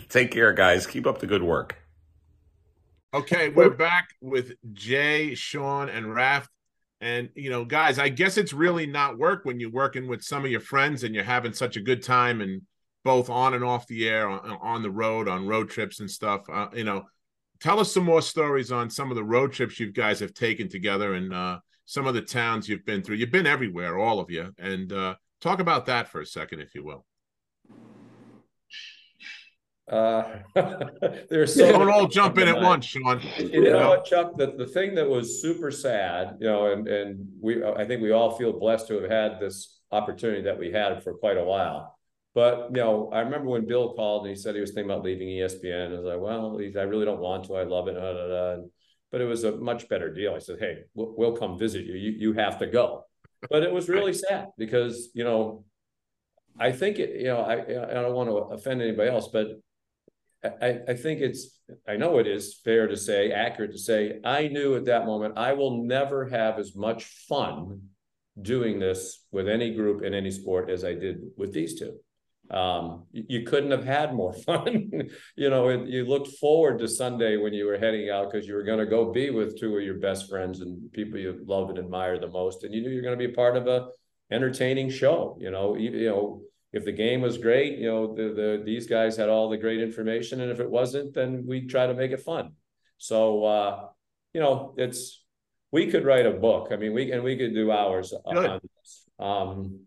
Take 0.09 0.31
care, 0.31 0.53
guys. 0.53 0.87
Keep 0.87 1.07
up 1.07 1.19
the 1.19 1.27
good 1.27 1.43
work. 1.43 1.77
Okay, 3.13 3.49
we're 3.49 3.69
back 3.69 4.09
with 4.21 4.53
Jay, 4.73 5.35
Sean, 5.35 5.87
and 5.87 6.15
Raft. 6.15 6.49
And, 7.03 7.29
you 7.35 7.49
know, 7.49 7.65
guys, 7.65 7.99
I 7.99 8.07
guess 8.07 8.37
it's 8.37 8.53
really 8.53 8.85
not 8.85 9.17
work 9.17 9.43
when 9.43 9.59
you're 9.59 9.69
working 9.69 10.07
with 10.07 10.23
some 10.23 10.45
of 10.45 10.51
your 10.51 10.61
friends 10.61 11.03
and 11.03 11.13
you're 11.13 11.25
having 11.25 11.51
such 11.51 11.75
a 11.75 11.81
good 11.81 12.01
time 12.01 12.39
and 12.39 12.61
both 13.03 13.29
on 13.29 13.53
and 13.53 13.63
off 13.63 13.85
the 13.87 14.07
air, 14.07 14.29
on, 14.29 14.57
on 14.61 14.81
the 14.81 14.89
road, 14.89 15.27
on 15.27 15.45
road 15.45 15.69
trips 15.69 15.99
and 15.99 16.09
stuff. 16.09 16.43
Uh, 16.49 16.69
you 16.73 16.85
know, 16.85 17.03
tell 17.59 17.81
us 17.81 17.93
some 17.93 18.05
more 18.05 18.21
stories 18.21 18.71
on 18.71 18.89
some 18.89 19.11
of 19.11 19.17
the 19.17 19.23
road 19.23 19.51
trips 19.51 19.81
you 19.81 19.91
guys 19.91 20.21
have 20.21 20.33
taken 20.33 20.69
together 20.69 21.15
and 21.15 21.33
uh, 21.33 21.59
some 21.83 22.07
of 22.07 22.13
the 22.13 22.21
towns 22.21 22.69
you've 22.69 22.85
been 22.85 23.03
through. 23.03 23.17
You've 23.17 23.31
been 23.31 23.47
everywhere, 23.47 23.97
all 23.97 24.21
of 24.21 24.31
you. 24.31 24.53
And 24.57 24.93
uh, 24.93 25.15
talk 25.41 25.59
about 25.59 25.87
that 25.87 26.07
for 26.07 26.21
a 26.21 26.25
second, 26.25 26.61
if 26.61 26.73
you 26.73 26.85
will. 26.85 27.05
Uh, 29.91 30.23
there's 31.29 31.55
so 31.55 31.71
Don't 31.71 31.89
all 31.89 32.07
jump 32.07 32.37
in 32.37 32.47
at 32.47 32.59
once, 32.59 32.85
Sean. 32.85 33.21
You 33.37 33.63
know 33.63 34.01
Chuck? 34.05 34.35
The, 34.35 34.53
the 34.57 34.67
thing 34.67 34.95
that 34.95 35.09
was 35.09 35.41
super 35.41 35.71
sad, 35.71 36.37
you 36.39 36.47
know, 36.47 36.71
and, 36.71 36.87
and 36.87 37.27
we, 37.41 37.63
I 37.63 37.85
think 37.85 38.01
we 38.01 38.11
all 38.11 38.37
feel 38.37 38.57
blessed 38.57 38.87
to 38.87 39.01
have 39.01 39.11
had 39.11 39.39
this 39.39 39.81
opportunity 39.91 40.43
that 40.43 40.57
we 40.57 40.71
had 40.71 41.03
for 41.03 41.13
quite 41.15 41.37
a 41.37 41.43
while. 41.43 41.97
But, 42.33 42.69
you 42.71 42.77
know, 42.77 43.09
I 43.13 43.19
remember 43.19 43.49
when 43.49 43.67
Bill 43.67 43.93
called 43.93 44.25
and 44.25 44.35
he 44.35 44.41
said 44.41 44.55
he 44.55 44.61
was 44.61 44.71
thinking 44.71 44.89
about 44.89 45.03
leaving 45.03 45.27
ESPN. 45.27 45.91
I 45.91 45.99
was 45.99 46.05
like, 46.05 46.19
well, 46.19 46.57
I 46.59 46.83
really 46.83 47.05
don't 47.05 47.19
want 47.19 47.45
to. 47.45 47.55
I 47.55 47.63
love 47.63 47.87
it. 47.87 47.93
Da, 47.93 48.13
da, 48.13 48.27
da. 48.27 48.63
But 49.11 49.21
it 49.21 49.25
was 49.25 49.43
a 49.43 49.57
much 49.57 49.87
better 49.87 50.11
deal. 50.11 50.33
I 50.33 50.39
said, 50.39 50.57
hey, 50.59 50.79
we'll, 50.95 51.13
we'll 51.15 51.37
come 51.37 51.59
visit 51.59 51.85
you. 51.85 51.93
you. 51.93 52.11
You 52.11 52.33
have 52.33 52.57
to 52.59 52.67
go. 52.67 53.03
But 53.51 53.61
it 53.61 53.71
was 53.71 53.87
really 53.87 54.13
sad 54.13 54.47
because, 54.57 55.09
you 55.13 55.23
know, 55.23 55.65
I 56.59 56.71
think 56.71 56.97
it, 56.97 57.19
you 57.19 57.27
know, 57.27 57.41
I, 57.41 57.59
I 57.61 58.01
don't 58.01 58.15
want 58.15 58.29
to 58.29 58.35
offend 58.55 58.81
anybody 58.81 59.09
else, 59.09 59.27
but 59.31 59.47
I, 60.43 60.79
I 60.89 60.93
think 60.93 61.21
it's, 61.21 61.59
I 61.87 61.95
know 61.95 62.17
it 62.19 62.27
is 62.27 62.59
fair 62.63 62.87
to 62.87 62.97
say, 62.97 63.31
accurate 63.31 63.71
to 63.71 63.77
say, 63.77 64.19
I 64.25 64.47
knew 64.47 64.75
at 64.75 64.85
that 64.85 65.05
moment, 65.05 65.37
I 65.37 65.53
will 65.53 65.83
never 65.85 66.27
have 66.27 66.59
as 66.59 66.75
much 66.75 67.05
fun 67.05 67.81
doing 68.41 68.79
this 68.79 69.25
with 69.31 69.47
any 69.47 69.73
group 69.73 70.03
in 70.03 70.13
any 70.13 70.31
sport 70.31 70.69
as 70.69 70.83
I 70.83 70.93
did 70.93 71.21
with 71.37 71.53
these 71.53 71.79
two. 71.79 71.97
Um, 72.51 73.05
you, 73.13 73.43
couldn't 73.43 73.71
have 73.71 73.85
had 73.85 74.13
more 74.13 74.33
fun. 74.45 74.91
you 75.35 75.49
know, 75.49 75.69
it, 75.69 75.87
you 75.87 76.05
looked 76.05 76.27
forward 76.39 76.79
to 76.79 76.87
Sunday 76.87 77.37
when 77.37 77.53
you 77.53 77.65
were 77.65 77.77
heading 77.77 78.09
out 78.09 78.31
because 78.31 78.47
you 78.47 78.53
were 78.53 78.63
going 78.63 78.79
to 78.79 78.85
go 78.85 79.11
be 79.11 79.29
with 79.29 79.59
two 79.59 79.77
of 79.77 79.83
your 79.83 79.97
best 79.97 80.29
friends 80.29 80.59
and 80.59 80.91
people 80.91 81.17
you 81.17 81.39
love 81.45 81.69
and 81.69 81.79
admire 81.79 82.19
the 82.19 82.27
most, 82.27 82.63
and 82.63 82.73
you 82.73 82.81
knew 82.81 82.89
you're 82.89 83.01
going 83.01 83.17
to 83.17 83.27
be 83.27 83.33
part 83.33 83.55
of 83.55 83.67
a 83.67 83.87
entertaining 84.29 84.89
show. 84.89 85.37
You 85.39 85.51
know, 85.51 85.75
you, 85.75 85.91
you 85.91 86.09
know 86.09 86.41
if 86.73 86.83
the 86.85 86.91
game 86.91 87.21
was 87.21 87.37
great, 87.37 87.77
you 87.77 87.87
know, 87.87 88.15
the, 88.15 88.33
the 88.33 88.63
these 88.65 88.87
guys 88.87 89.15
had 89.15 89.29
all 89.29 89.49
the 89.49 89.57
great 89.57 89.79
information, 89.79 90.41
and 90.41 90.51
if 90.51 90.59
it 90.59 90.69
wasn't, 90.69 91.13
then 91.13 91.45
we 91.47 91.67
try 91.67 91.85
to 91.85 91.93
make 91.93 92.11
it 92.11 92.21
fun. 92.21 92.53
So, 92.97 93.45
uh, 93.45 93.87
you 94.33 94.41
know, 94.41 94.73
it's 94.77 95.23
we 95.71 95.89
could 95.89 96.03
write 96.03 96.25
a 96.25 96.31
book. 96.31 96.69
I 96.71 96.77
mean, 96.77 96.93
we 96.93 97.11
and 97.11 97.23
we 97.23 97.37
could 97.37 97.53
do 97.53 97.71
hours 97.71 98.11
Good. 98.11 98.45
on 98.45 98.59
this. 98.77 99.05
Um, 99.19 99.81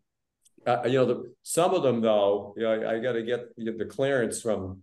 uh, 0.67 0.83
you 0.87 0.95
know, 0.95 1.05
the, 1.07 1.35
some 1.43 1.75
of 1.75 1.83
them 1.83 2.01
though, 2.01 2.55
you 2.57 2.63
know, 2.65 2.73
I, 2.73 2.97
I 2.97 2.99
got 2.99 3.13
to 3.13 3.23
get, 3.23 3.57
get 3.57 3.79
the 3.79 3.85
clearance 3.85 4.41
from 4.41 4.83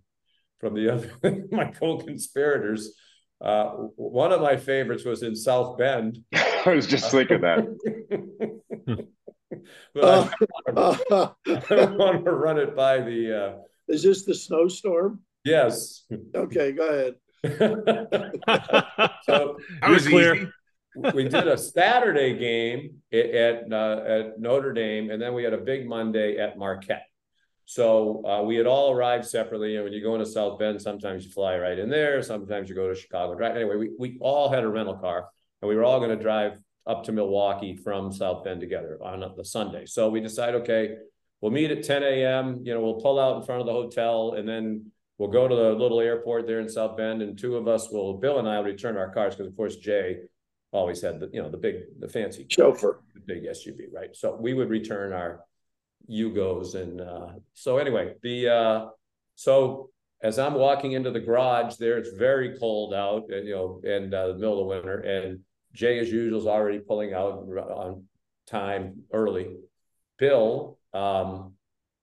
from 0.59 0.73
the 0.73 0.89
other 0.93 1.47
my 1.51 1.65
co-conspirators. 1.65 2.95
Uh, 3.41 3.71
one 3.95 4.31
of 4.31 4.41
my 4.41 4.55
favorites 4.55 5.03
was 5.03 5.23
in 5.23 5.35
South 5.35 5.77
Bend. 5.77 6.19
I 6.33 6.73
was 6.73 6.87
just 6.87 7.11
thinking 7.11 7.41
that. 7.41 9.07
but 9.93 10.03
Uh, 10.03 10.29
I, 10.67 10.71
uh, 11.11 11.29
I 11.69 11.85
want 11.85 12.25
to 12.25 12.31
run 12.31 12.57
it 12.59 12.75
by 12.75 12.99
the 12.99 13.43
uh, 13.45 13.57
is 13.87 14.03
this 14.03 14.23
the 14.25 14.33
snowstorm? 14.35 15.19
yes. 15.43 16.05
Okay, 16.35 16.71
go 16.71 16.87
ahead. 16.87 17.15
so 19.23 19.57
That 19.81 19.89
was 19.89 20.07
clear. 20.07 20.35
easy. 20.35 20.47
we 21.13 21.23
did 21.27 21.47
a 21.47 21.57
Saturday 21.57 22.37
game 22.37 22.95
at 23.11 23.25
at, 23.29 23.73
uh, 23.73 24.03
at 24.07 24.39
Notre 24.39 24.73
Dame, 24.73 25.09
and 25.11 25.21
then 25.21 25.33
we 25.33 25.43
had 25.43 25.53
a 25.53 25.57
big 25.57 25.87
Monday 25.87 26.37
at 26.37 26.57
Marquette. 26.57 27.05
So 27.65 28.25
uh, 28.25 28.41
we 28.43 28.55
had 28.57 28.67
all 28.67 28.91
arrived 28.91 29.25
separately. 29.25 29.75
And 29.75 29.85
when 29.85 29.93
you 29.93 30.01
go 30.03 30.13
into 30.15 30.25
South 30.25 30.59
Bend, 30.59 30.81
sometimes 30.81 31.25
you 31.25 31.31
fly 31.31 31.57
right 31.57 31.79
in 31.79 31.89
there. 31.89 32.21
Sometimes 32.21 32.67
you 32.69 32.75
go 32.75 32.89
to 32.89 32.95
Chicago. 32.95 33.33
Right? 33.33 33.55
Anyway, 33.55 33.77
we, 33.77 33.91
we 33.97 34.17
all 34.19 34.49
had 34.49 34.63
a 34.63 34.67
rental 34.69 34.95
car, 34.95 35.29
and 35.61 35.69
we 35.69 35.75
were 35.75 35.83
all 35.83 35.99
going 35.99 36.15
to 36.15 36.21
drive 36.21 36.53
up 36.85 37.03
to 37.05 37.11
Milwaukee 37.11 37.75
from 37.75 38.11
South 38.11 38.43
Bend 38.43 38.59
together 38.59 38.97
on 39.01 39.23
the 39.35 39.45
Sunday. 39.45 39.85
So 39.85 40.09
we 40.09 40.19
decide, 40.19 40.55
okay, 40.55 40.95
we'll 41.41 41.51
meet 41.51 41.71
at 41.71 41.83
10 41.83 42.03
a.m. 42.03 42.61
You 42.63 42.73
know, 42.73 42.81
we'll 42.81 43.01
pull 43.01 43.19
out 43.19 43.37
in 43.37 43.43
front 43.43 43.61
of 43.61 43.67
the 43.67 43.73
hotel, 43.73 44.33
and 44.37 44.47
then 44.47 44.91
we'll 45.17 45.29
go 45.29 45.47
to 45.47 45.55
the 45.55 45.71
little 45.71 46.01
airport 46.01 46.47
there 46.47 46.59
in 46.59 46.67
South 46.67 46.97
Bend, 46.97 47.21
and 47.21 47.37
two 47.37 47.55
of 47.55 47.67
us 47.67 47.89
will, 47.89 48.15
Bill 48.15 48.39
and 48.39 48.47
I 48.47 48.57
will 48.57 48.65
return 48.65 48.97
our 48.97 49.13
cars 49.13 49.35
because, 49.35 49.47
of 49.47 49.55
course, 49.55 49.77
Jay 49.77 50.17
always 50.71 51.01
had 51.01 51.19
the, 51.19 51.29
you 51.31 51.41
know, 51.41 51.49
the 51.49 51.57
big, 51.57 51.75
the 51.99 52.07
fancy 52.09 52.45
Chauffeur. 52.49 53.01
the 53.13 53.21
big 53.21 53.43
SUV, 53.43 53.93
right? 53.93 54.15
So 54.15 54.35
we 54.35 54.53
would 54.53 54.69
return 54.69 55.13
our 55.13 55.41
Yugos. 56.09 56.75
And 56.75 56.99
uh, 56.99 57.27
so 57.53 57.77
anyway, 57.77 58.15
the 58.23 58.49
uh, 58.49 58.85
so 59.35 59.89
as 60.21 60.39
I'm 60.39 60.53
walking 60.53 60.93
into 60.93 61.11
the 61.11 61.19
garage 61.19 61.75
there, 61.75 61.97
it's 61.97 62.11
very 62.11 62.57
cold 62.57 62.93
out, 62.93 63.29
and, 63.29 63.47
you 63.47 63.53
know, 63.55 63.81
in 63.83 64.13
uh, 64.13 64.27
the 64.27 64.33
middle 64.35 64.61
of 64.61 64.67
winter, 64.67 64.99
and 64.99 65.39
Jay, 65.73 65.99
as 65.99 66.11
usual, 66.11 66.39
is 66.39 66.47
already 66.47 66.79
pulling 66.79 67.13
out 67.13 67.45
on 67.49 68.03
time 68.47 69.03
early. 69.11 69.55
Bill 70.19 70.77
um, 70.93 71.53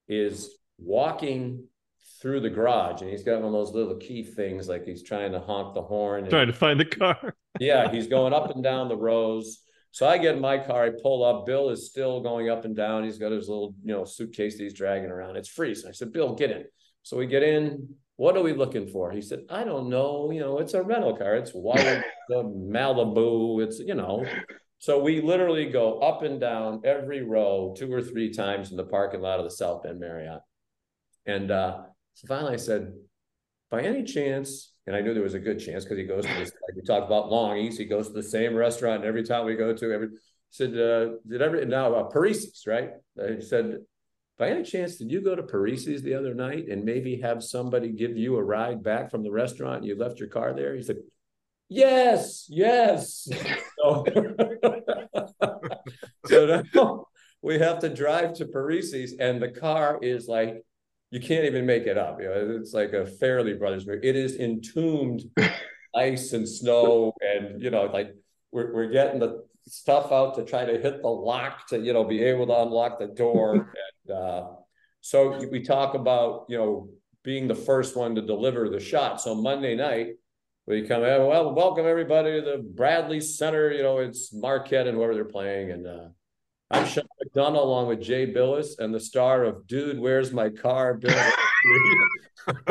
is 0.09 0.51
walking 0.79 1.65
through 2.21 2.41
the 2.41 2.51
garage, 2.51 3.01
and 3.01 3.11
he's 3.11 3.23
got 3.23 3.37
one 3.37 3.47
of 3.47 3.53
those 3.53 3.73
little 3.73 3.97
key 3.97 4.23
things, 4.23 4.69
like 4.69 4.85
he's 4.85 5.03
trying 5.03 5.33
to 5.33 5.41
honk 5.41 5.75
the 5.75 5.83
horn. 5.83 6.23
and- 6.23 6.31
Trying 6.31 6.49
to 6.49 6.53
find 6.53 6.79
the 6.79 6.85
car. 6.85 7.35
yeah, 7.61 7.91
he's 7.91 8.09
going 8.09 8.33
up 8.33 8.51
and 8.51 8.63
down 8.63 8.89
the 8.89 8.97
rows. 8.97 9.61
So 9.93 10.07
I 10.07 10.19
get 10.19 10.37
in 10.37 10.41
my 10.41 10.59
car, 10.59 10.85
I 10.85 10.91
pull 11.03 11.25
up. 11.25 11.47
Bill 11.47 11.71
is 11.71 11.89
still 11.91 12.21
going 12.21 12.49
up 12.49 12.65
and 12.65 12.77
down. 12.77 13.05
He's 13.05 13.19
got 13.19 13.33
his 13.33 13.49
little, 13.49 13.75
you 13.83 13.93
know, 13.93 14.05
suitcase 14.05 14.57
that 14.57 14.63
he's 14.63 14.75
dragging 14.75 15.11
around. 15.11 15.37
It's 15.37 15.49
freezing. 15.49 15.89
I 15.89 15.93
said, 15.93 16.13
Bill, 16.13 16.35
get 16.35 16.51
in. 16.51 16.65
So 17.03 17.17
we 17.17 17.27
get 17.27 17.43
in. 17.43 17.89
What 18.21 18.37
are 18.37 18.43
we 18.43 18.53
looking 18.53 18.87
for? 18.87 19.11
He 19.11 19.23
said, 19.23 19.45
I 19.49 19.65
don't 19.65 19.89
know. 19.89 20.31
You 20.31 20.41
know, 20.41 20.59
it's 20.59 20.75
a 20.75 20.83
rental 20.83 21.17
car. 21.17 21.37
It's 21.37 21.53
the 21.53 22.05
Malibu. 22.29 23.65
It's, 23.65 23.79
you 23.79 23.95
know, 23.95 24.27
So 24.79 25.03
we 25.03 25.23
literally 25.23 25.71
go 25.71 26.01
up 26.01 26.21
and 26.21 26.39
down 26.39 26.83
every 26.85 27.23
row 27.23 27.75
two 27.75 27.91
or 27.91 28.03
three 28.03 28.31
times 28.31 28.73
in 28.73 28.77
the 28.77 28.85
parking 28.85 29.23
lot 29.23 29.39
of 29.39 29.47
the 29.47 29.51
South 29.51 29.85
Bend 29.85 30.01
Marriott. 30.01 30.43
And 31.25 31.51
uh, 31.51 31.79
so 32.13 32.27
finally 32.27 32.53
I 32.53 32.57
said, 32.57 32.93
by 33.71 33.81
any 33.85 34.05
chance, 34.05 34.71
and 34.87 34.95
I 34.95 35.01
knew 35.01 35.15
there 35.15 35.23
was 35.23 35.33
a 35.33 35.39
good 35.39 35.59
chance 35.59 35.85
because 35.85 35.97
he 35.97 36.05
goes 36.05 36.27
to 36.27 36.35
this, 36.35 36.51
like 36.51 36.77
we 36.77 36.83
talked 36.83 37.07
about 37.07 37.31
Longhi's, 37.31 37.79
he 37.79 37.87
goes 37.87 38.09
to 38.09 38.13
the 38.13 38.23
same 38.23 38.55
restaurant 38.55 39.03
every 39.03 39.23
time 39.23 39.47
we 39.47 39.55
go 39.55 39.73
to 39.73 39.93
every 39.95 40.09
said, 40.51 40.77
uh, 40.77 41.13
did 41.27 41.41
every 41.41 41.65
now 41.65 41.95
uh, 41.95 42.11
Parisi's, 42.11 42.65
right? 42.67 42.91
He 43.17 43.41
said, 43.41 43.79
by 44.41 44.49
any 44.49 44.63
chance, 44.63 44.97
did 44.97 45.13
you 45.13 45.21
go 45.21 45.37
to 45.37 45.43
Parisi's 45.43 46.01
the 46.01 46.15
other 46.15 46.33
night 46.33 46.69
and 46.69 46.83
maybe 46.83 47.21
have 47.21 47.45
somebody 47.45 47.91
give 47.91 48.17
you 48.17 48.39
a 48.39 48.43
ride 48.43 48.83
back 48.83 49.11
from 49.11 49.23
the 49.23 49.31
restaurant? 49.31 49.85
You 49.85 49.99
left 49.99 50.19
your 50.19 50.31
car 50.31 50.55
there? 50.55 50.75
He 50.75 50.83
said, 50.83 50.97
Yes, 51.69 52.47
yes. 52.49 53.29
so, 53.79 54.07
so 56.27 56.63
now 56.75 57.05
we 57.43 57.59
have 57.59 57.81
to 57.81 57.91
drive 57.91 58.33
to 58.35 58.47
Parisi's, 58.47 59.15
and 59.21 59.43
the 59.43 59.51
car 59.51 59.99
is 60.01 60.27
like 60.27 60.65
you 61.11 61.21
can't 61.21 61.45
even 61.45 61.67
make 61.67 61.87
it 61.87 61.99
up. 61.99 62.19
You 62.21 62.31
know, 62.31 62.57
it's 62.59 62.73
like 62.73 62.95
a 62.95 63.05
Farrelly 63.05 63.59
Brothers 63.59 63.87
movie. 63.87 64.09
It 64.09 64.17
is 64.17 64.37
entombed 64.37 65.21
ice 65.95 66.33
and 66.33 66.49
snow, 66.49 67.13
and 67.21 67.63
you 67.63 67.71
know, 67.71 67.85
like 67.85 68.15
we're 68.53 68.75
we're 68.75 68.91
getting 68.91 69.21
the 69.21 69.45
stuff 69.69 70.13
out 70.13 70.35
to 70.37 70.45
try 70.45 70.65
to 70.65 70.79
hit 70.79 71.03
the 71.03 71.09
lock 71.09 71.69
to 71.69 71.79
you 71.79 71.93
know 71.93 72.05
be 72.05 72.23
able 72.23 72.47
to 72.47 72.63
unlock 72.63 72.99
the 72.99 73.07
door. 73.07 73.55
and 74.07 74.17
uh, 74.17 74.47
so 75.01 75.39
we 75.51 75.63
talk 75.63 75.95
about 75.95 76.47
you 76.49 76.59
know 76.59 76.89
being 77.23 77.49
the 77.49 77.55
first 77.55 77.97
one 77.97 78.15
to 78.15 78.23
deliver 78.23 78.69
the 78.69 78.81
shot. 78.81 79.21
So 79.21 79.35
Monday 79.35 79.75
night 79.75 80.15
we 80.67 80.87
come 80.87 81.03
in. 81.03 81.27
Well, 81.27 81.55
welcome 81.55 81.87
everybody 81.87 82.41
to 82.41 82.47
the 82.47 82.59
Bradley 82.59 83.21
Center. 83.21 83.73
You 83.73 83.83
know, 83.83 83.99
it's 83.99 84.33
Marquette 84.33 84.87
and 84.87 84.97
whoever 84.97 85.15
they're 85.15 85.25
playing, 85.25 85.71
and 85.73 85.87
uh, 85.87 86.09
I'm 86.71 86.87
Sean 86.87 87.05
McDonough 87.25 87.63
along 87.63 87.89
with 87.89 88.01
Jay 88.01 88.33
Bilas 88.33 88.79
and 88.79 88.95
the 88.95 89.01
star 89.01 89.43
of 89.43 89.67
Dude, 89.67 89.99
Where's 89.99 90.33
My 90.33 90.51
Car? 90.51 91.01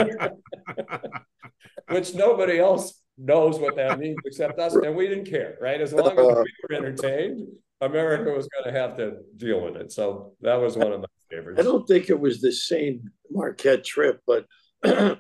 Which 1.90 2.16
nobody 2.16 2.60
else 2.60 3.02
knows 3.20 3.60
what 3.60 3.76
that 3.76 4.00
means 4.00 4.18
except 4.26 4.60
us, 4.60 4.74
and 4.76 4.96
we 4.96 5.08
didn't 5.08 5.30
care, 5.30 5.58
right? 5.60 5.82
As 5.82 5.94
long 5.94 6.12
as 6.12 6.16
we 6.18 6.24
were 6.24 6.76
entertained, 6.76 7.48
America 7.82 8.32
was 8.32 8.48
going 8.48 8.74
to 8.74 8.80
have 8.80 8.98
to 8.98 9.18
deal 9.38 9.62
with 9.62 9.76
it. 9.76 9.92
So 9.92 10.34
that 10.42 10.56
was 10.56 10.78
one 10.78 10.92
of 10.92 11.02
my 11.02 11.08
favorites. 11.30 11.60
I 11.60 11.64
don't 11.64 11.88
think 11.88 12.10
it 12.10 12.20
was 12.20 12.42
the 12.42 12.52
same 12.52 13.10
Marquette 13.30 13.84
trip, 13.84 14.22
but 14.26 14.46
uh, 14.84 15.16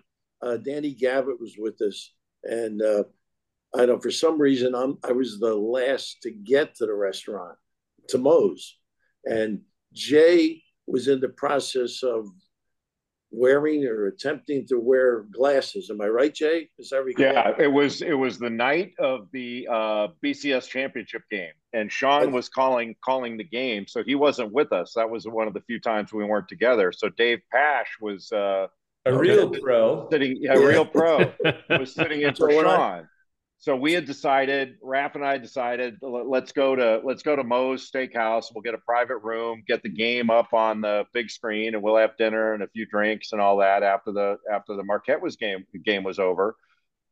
Danny 0.64 0.93
Gavitt 0.93 1.39
was 1.39 1.56
with 1.58 1.82
us, 1.82 2.14
and 2.43 2.82
uh, 2.82 3.04
I 3.76 3.86
don't. 3.86 4.02
For 4.02 4.12
some 4.12 4.39
reason, 4.39 4.74
I'm 4.76 4.97
I 5.04 5.12
was 5.12 5.39
the 5.39 5.54
last 5.54 6.22
to 6.24 6.32
get 6.32 6.76
to 6.76 6.86
the 6.86 6.95
restaurant, 6.95 7.58
to 8.10 8.18
Moe's, 8.18 8.78
and 9.26 9.62
Jay 9.93 10.64
was 10.88 11.08
in 11.08 11.20
the 11.20 11.30
process 11.30 12.02
of 12.04 12.28
wearing 13.32 13.86
or 13.86 14.07
attempting 14.07 14.65
to 14.67 14.80
wear 14.80 15.25
glasses. 15.32 15.89
Am 15.89 16.01
I 16.01 16.07
right, 16.07 16.34
Jay? 16.34 16.69
Is 16.77 16.89
that 16.89 17.03
recall? 17.03 17.25
Yeah, 17.25 17.53
it 17.59 17.67
was 17.67 18.01
it 18.01 18.13
was 18.13 18.39
the 18.39 18.49
night 18.49 18.93
of 18.99 19.27
the 19.32 19.67
uh, 19.69 20.07
BCS 20.23 20.67
championship 20.67 21.23
game, 21.30 21.51
and 21.73 21.91
Sean 21.91 22.32
was 22.32 22.49
calling 22.49 22.95
calling 23.03 23.38
the 23.38 23.43
game, 23.43 23.86
so 23.88 24.03
he 24.03 24.15
wasn't 24.15 24.51
with 24.51 24.71
us. 24.71 24.93
That 24.95 25.09
was 25.09 25.25
one 25.25 25.47
of 25.47 25.53
the 25.53 25.61
few 25.61 25.80
times 25.80 26.11
we 26.11 26.25
weren't 26.25 26.47
together. 26.47 26.91
So 26.91 27.09
Dave 27.09 27.39
Pasch 27.53 27.89
was 28.01 28.32
uh, 28.32 28.67
a 29.05 29.17
real 29.17 29.49
pro 29.49 30.07
sitting, 30.11 30.38
a 30.38 30.39
yeah. 30.41 30.53
real 30.53 30.86
pro 30.86 31.32
was 31.69 31.93
sitting 31.93 32.21
in 32.21 32.36
for 32.36 32.51
Sean 32.51 33.07
so 33.62 33.76
we 33.76 33.91
had 33.91 34.05
decided, 34.05 34.78
Raph 34.82 35.16
and 35.16 35.26
I 35.26 35.38
decided, 35.38 35.97
let's 36.01 36.53
go 36.53 36.78
to 36.78 37.01
let's 37.03 37.24
go 37.24 37.36
to 37.36 37.43
Moe's 37.43 37.91
Steakhouse. 37.91 38.45
We'll 38.53 38.62
get 38.62 38.74
a 38.74 38.80
private 38.80 39.18
room, 39.18 39.64
get 39.68 39.84
the 39.84 39.89
game 39.89 40.30
up 40.30 40.53
on 40.53 40.80
the 40.80 41.05
big 41.14 41.30
screen, 41.30 41.76
and 41.76 41.84
we'll 41.84 41.97
have 41.97 42.16
dinner 42.18 42.53
and 42.53 42.64
a 42.64 42.70
few 42.70 42.86
drinks 42.86 43.34
and 43.34 43.41
all 43.41 43.57
that 43.57 43.84
after 43.84 44.14
the 44.14 44.38
after 44.49 44.78
the 44.78 44.84
Marquette 44.84 45.22
was 45.22 45.36
game 45.36 45.66
game 45.84 46.03
was 46.05 46.20
over. 46.20 46.55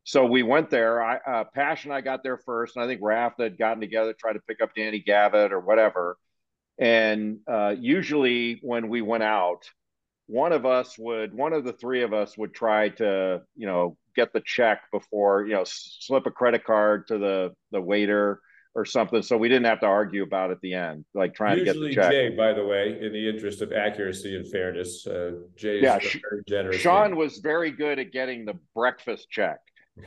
So 0.06 0.26
we 0.26 0.41
went 0.41 0.70
there. 0.70 1.04
I 1.04 1.18
uh, 1.18 1.43
Pasch 1.54 1.84
and 1.84 1.93
I 1.93 2.00
got 2.00 2.24
there 2.24 2.38
first, 2.38 2.78
and 2.78 2.86
I 2.86 2.88
think 2.88 3.02
Raph 3.02 3.34
had 3.38 3.58
gotten 3.58 3.82
together, 3.82 4.14
tried 4.14 4.34
to 4.34 4.39
pick 4.39 4.62
up 4.62 4.74
Danny 4.74 5.04
Gavitt 5.06 5.52
or 5.52 5.60
whatever. 5.60 6.18
And 6.80 7.39
uh, 7.45 7.76
usually 7.78 8.60
when 8.62 8.88
we 8.88 9.02
went 9.02 9.24
out, 9.24 9.70
one 10.28 10.52
of 10.52 10.66
us 10.66 10.98
would, 10.98 11.34
one 11.34 11.54
of 11.54 11.64
the 11.64 11.74
three 11.74 12.04
of 12.04 12.14
us 12.14 12.38
would 12.38 12.54
try 12.54 12.90
to, 12.90 13.42
you 13.56 13.66
know, 13.66 13.98
get 14.18 14.34
the 14.34 14.42
check 14.46 14.82
before 14.92 15.46
you 15.46 15.54
know 15.54 15.64
slip 15.64 16.26
a 16.26 16.32
credit 16.32 16.66
card 16.66 17.08
to 17.08 17.18
the 17.18 17.54
the 17.72 17.80
waiter 17.80 18.42
or 18.76 18.84
something 18.84 19.22
so 19.22 19.38
we 19.38 19.48
didn't 19.48 19.66
have 19.66 19.80
to 19.80 19.86
argue 19.86 20.24
about 20.24 20.50
it 20.50 20.54
at 20.54 20.62
the 20.62 20.74
end 20.74 21.06
like 21.14 21.34
trying 21.34 21.60
Usually 21.60 21.90
to 21.90 21.96
get 21.96 22.02
the 22.02 22.02
check. 22.02 22.12
Jay 22.12 22.36
by 22.36 22.52
the 22.52 22.66
way 22.66 22.98
in 23.00 23.14
the 23.14 23.30
interest 23.30 23.62
of 23.62 23.72
accuracy 23.72 24.36
and 24.36 24.50
fairness 24.52 25.08
uh, 25.08 25.32
jay 25.56 25.82
yeah, 25.82 26.00
very 26.00 26.44
generous. 26.48 26.82
Sean 26.82 27.16
was 27.16 27.38
very 27.38 27.72
good 27.72 28.00
at 28.00 28.12
getting 28.12 28.44
the 28.44 28.56
breakfast 28.76 29.30
check. 29.30 29.60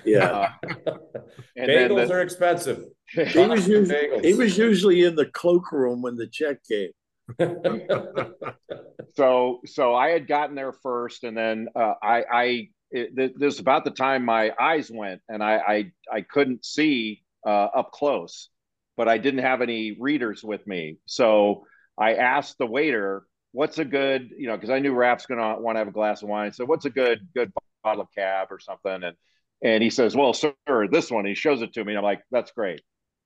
Yeah. 0.04 0.52
Uh, 0.86 0.98
bagels 1.58 2.08
the, 2.08 2.14
are 2.14 2.22
expensive. 2.22 2.84
He 3.08 3.44
was, 3.44 3.66
usually, 3.68 4.20
he 4.22 4.34
was 4.34 4.56
usually 4.56 5.02
in 5.02 5.16
the 5.16 5.26
cloakroom 5.26 6.00
when 6.00 6.14
the 6.14 6.28
check 6.28 6.58
came 6.68 6.90
so 9.14 9.60
so 9.66 9.94
i 9.94 10.10
had 10.10 10.26
gotten 10.26 10.54
there 10.54 10.72
first 10.72 11.24
and 11.24 11.36
then 11.36 11.68
uh, 11.74 11.94
i 12.02 12.24
i 12.32 12.68
it, 12.90 13.38
this 13.38 13.60
about 13.60 13.84
the 13.84 13.90
time 13.90 14.24
my 14.24 14.52
eyes 14.60 14.90
went 14.90 15.20
and 15.28 15.42
I 15.42 15.56
I, 15.56 15.92
I 16.12 16.20
couldn't 16.22 16.64
see 16.64 17.22
uh, 17.46 17.68
up 17.74 17.92
close, 17.92 18.48
but 18.96 19.08
I 19.08 19.18
didn't 19.18 19.44
have 19.44 19.62
any 19.62 19.96
readers 19.98 20.42
with 20.42 20.66
me. 20.66 20.98
So 21.06 21.64
I 21.98 22.14
asked 22.14 22.58
the 22.58 22.66
waiter, 22.66 23.24
"What's 23.52 23.78
a 23.78 23.84
good 23.84 24.30
you 24.36 24.48
know?" 24.48 24.56
Because 24.56 24.70
I 24.70 24.80
knew 24.80 24.92
Raph's 24.92 25.26
gonna 25.26 25.60
want 25.60 25.76
to 25.76 25.80
have 25.80 25.88
a 25.88 25.92
glass 25.92 26.22
of 26.22 26.28
wine. 26.28 26.52
So 26.52 26.64
what's 26.64 26.84
a 26.84 26.90
good 26.90 27.28
good 27.34 27.52
bottle 27.84 28.02
of 28.02 28.08
cab 28.16 28.48
or 28.50 28.58
something? 28.58 29.04
And 29.04 29.16
and 29.62 29.82
he 29.82 29.90
says, 29.90 30.16
"Well, 30.16 30.32
sir, 30.32 30.54
this 30.90 31.10
one." 31.10 31.26
He 31.26 31.34
shows 31.34 31.62
it 31.62 31.72
to 31.74 31.84
me, 31.84 31.92
and 31.92 31.98
I'm 31.98 32.04
like, 32.04 32.22
"That's 32.30 32.50
great." 32.52 32.82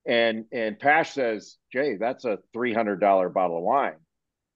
And 0.07 0.45
and 0.53 0.79
Pasch 0.79 1.13
says, 1.13 1.57
"Jay, 1.73 1.97
that's 1.97 2.25
a 2.25 2.39
three 2.53 2.75
hundred 2.75 3.01
dollar 3.01 3.29
bottle 3.29 3.59
of 3.59 3.65
wine." 3.65 3.97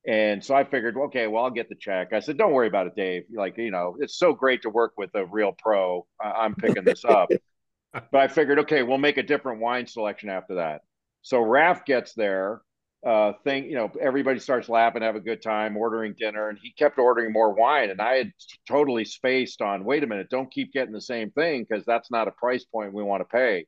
And 0.07 0.43
so 0.43 0.55
I 0.55 0.65
figured, 0.65 0.97
okay, 0.97 1.27
well, 1.27 1.45
I'll 1.45 1.51
get 1.51 1.69
the 1.69 1.75
check. 1.75 2.15
I 2.15 2.21
said, 2.21 2.39
don't 2.39 2.53
worry 2.53 2.69
about 2.69 2.87
it, 2.87 2.97
Dave. 2.97 3.25
Like, 3.31 3.59
you 3.59 3.71
know, 3.71 3.97
it's 3.99 4.17
so 4.17 4.33
great 4.33 4.63
to 4.63 4.71
work 4.71 4.93
with 4.97 5.11
a 5.15 5.27
real 5.27 5.53
pro. 5.53 6.07
I'm 6.19 6.55
picking 6.55 6.85
this 6.85 7.05
up. 7.05 7.29
but 7.93 8.15
I 8.15 8.29
figured, 8.29 8.61
okay, 8.61 8.83
we'll 8.83 8.97
make 8.97 9.19
a 9.19 9.23
different 9.23 9.61
wine 9.61 9.87
selection 9.87 10.31
after 10.31 10.57
that. 10.57 10.81
So 11.21 11.39
Raph 11.39 11.85
gets 11.85 12.15
there, 12.15 12.63
uh, 13.07 13.33
thing, 13.45 13.65
you 13.65 13.75
know, 13.75 13.91
everybody 14.01 14.39
starts 14.39 14.69
laughing, 14.69 15.03
have 15.03 15.17
a 15.17 15.21
good 15.21 15.43
time, 15.43 15.77
ordering 15.77 16.15
dinner, 16.19 16.49
and 16.49 16.59
he 16.61 16.73
kept 16.73 16.99
ordering 16.99 17.33
more 17.33 17.53
wine. 17.53 17.91
And 17.91 18.01
I 18.01 18.15
had 18.15 18.33
totally 18.67 19.05
spaced 19.05 19.61
on, 19.61 19.85
wait 19.85 20.05
a 20.05 20.07
minute, 20.07 20.31
don't 20.31 20.51
keep 20.51 20.73
getting 20.73 20.95
the 20.95 21.01
same 21.01 21.31
thing 21.33 21.67
because 21.69 21.85
that's 21.85 22.11
not 22.11 22.29
a 22.29 22.33
price 22.33 22.65
point 22.65 22.95
we 22.95 23.03
want 23.03 23.21
to 23.21 23.37
pay. 23.37 23.67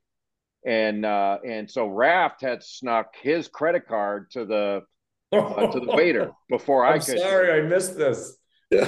And 0.64 1.06
uh, 1.06 1.38
and 1.46 1.70
so 1.70 1.86
Raft 1.86 2.42
had 2.42 2.62
snuck 2.62 3.14
his 3.22 3.48
credit 3.48 3.86
card 3.88 4.30
to 4.32 4.44
the 4.44 4.82
uh, 5.32 5.66
to 5.68 5.80
the 5.80 5.92
waiter 5.92 6.32
before 6.48 6.84
I 6.84 6.98
could. 6.98 7.18
Sorry, 7.18 7.52
I 7.52 7.62
missed 7.62 7.96
this. 7.96 8.36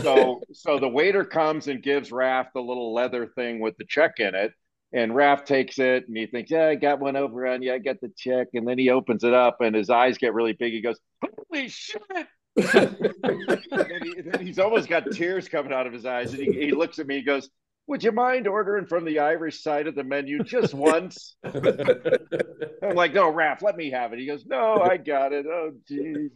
So, 0.03 0.41
so 0.53 0.79
the 0.79 0.89
waiter 0.89 1.25
comes 1.25 1.67
and 1.67 1.83
gives 1.83 2.13
Raft 2.13 2.51
the 2.55 2.61
little 2.61 2.95
leather 2.95 3.27
thing 3.27 3.59
with 3.59 3.77
the 3.79 3.85
check 3.85 4.13
in 4.19 4.35
it, 4.35 4.53
and 4.93 5.15
Raft 5.15 5.49
takes 5.49 5.79
it 5.79 6.07
and 6.07 6.17
he 6.17 6.27
thinks, 6.27 6.51
"Yeah, 6.51 6.69
I 6.69 6.75
got 6.77 7.01
one 7.01 7.17
over 7.17 7.47
on 7.47 7.63
you. 7.63 7.73
I 7.73 7.79
got 7.79 8.01
the 8.01 8.13
check." 8.17 8.49
And 8.55 8.69
then 8.69 8.79
he 8.79 8.91
opens 8.91 9.25
it 9.25 9.35
up, 9.35 9.61
and 9.61 9.75
his 9.75 9.91
eyes 9.91 10.19
get 10.19 10.35
really 10.35 10.53
big. 10.53 10.73
He 10.73 10.83
goes, 10.83 11.01
"Holy 11.25 11.69
shit!" 11.69 12.01
then, 12.57 12.97
he, 14.03 14.45
he's 14.45 14.59
almost 14.59 14.89
got 14.89 15.11
tears 15.11 15.49
coming 15.49 15.73
out 15.73 15.87
of 15.87 15.93
his 15.93 16.05
eyes, 16.05 16.35
and 16.35 16.43
he, 16.43 16.53
he 16.53 16.73
looks 16.73 16.99
at 16.99 17.07
me. 17.07 17.17
He 17.17 17.23
goes, 17.23 17.49
would 17.93 18.03
you 18.03 18.11
mind 18.11 18.49
ordering 18.49 18.87
from 18.87 19.05
the 19.05 19.19
Irish 19.19 19.63
side 19.63 19.87
of 19.87 19.95
the 19.95 20.03
menu 20.03 20.43
just 20.43 20.73
once? 20.73 21.37
I'm 21.45 22.95
like, 22.95 23.13
no, 23.13 23.31
Raph, 23.31 23.61
let 23.61 23.77
me 23.77 23.91
have 23.91 24.15
it. 24.15 24.19
He 24.19 24.25
goes, 24.25 24.47
no, 24.47 24.81
I 24.81 24.97
got 24.97 25.35
it. 25.35 25.45
Oh, 25.45 25.73
jeez. 25.91 26.31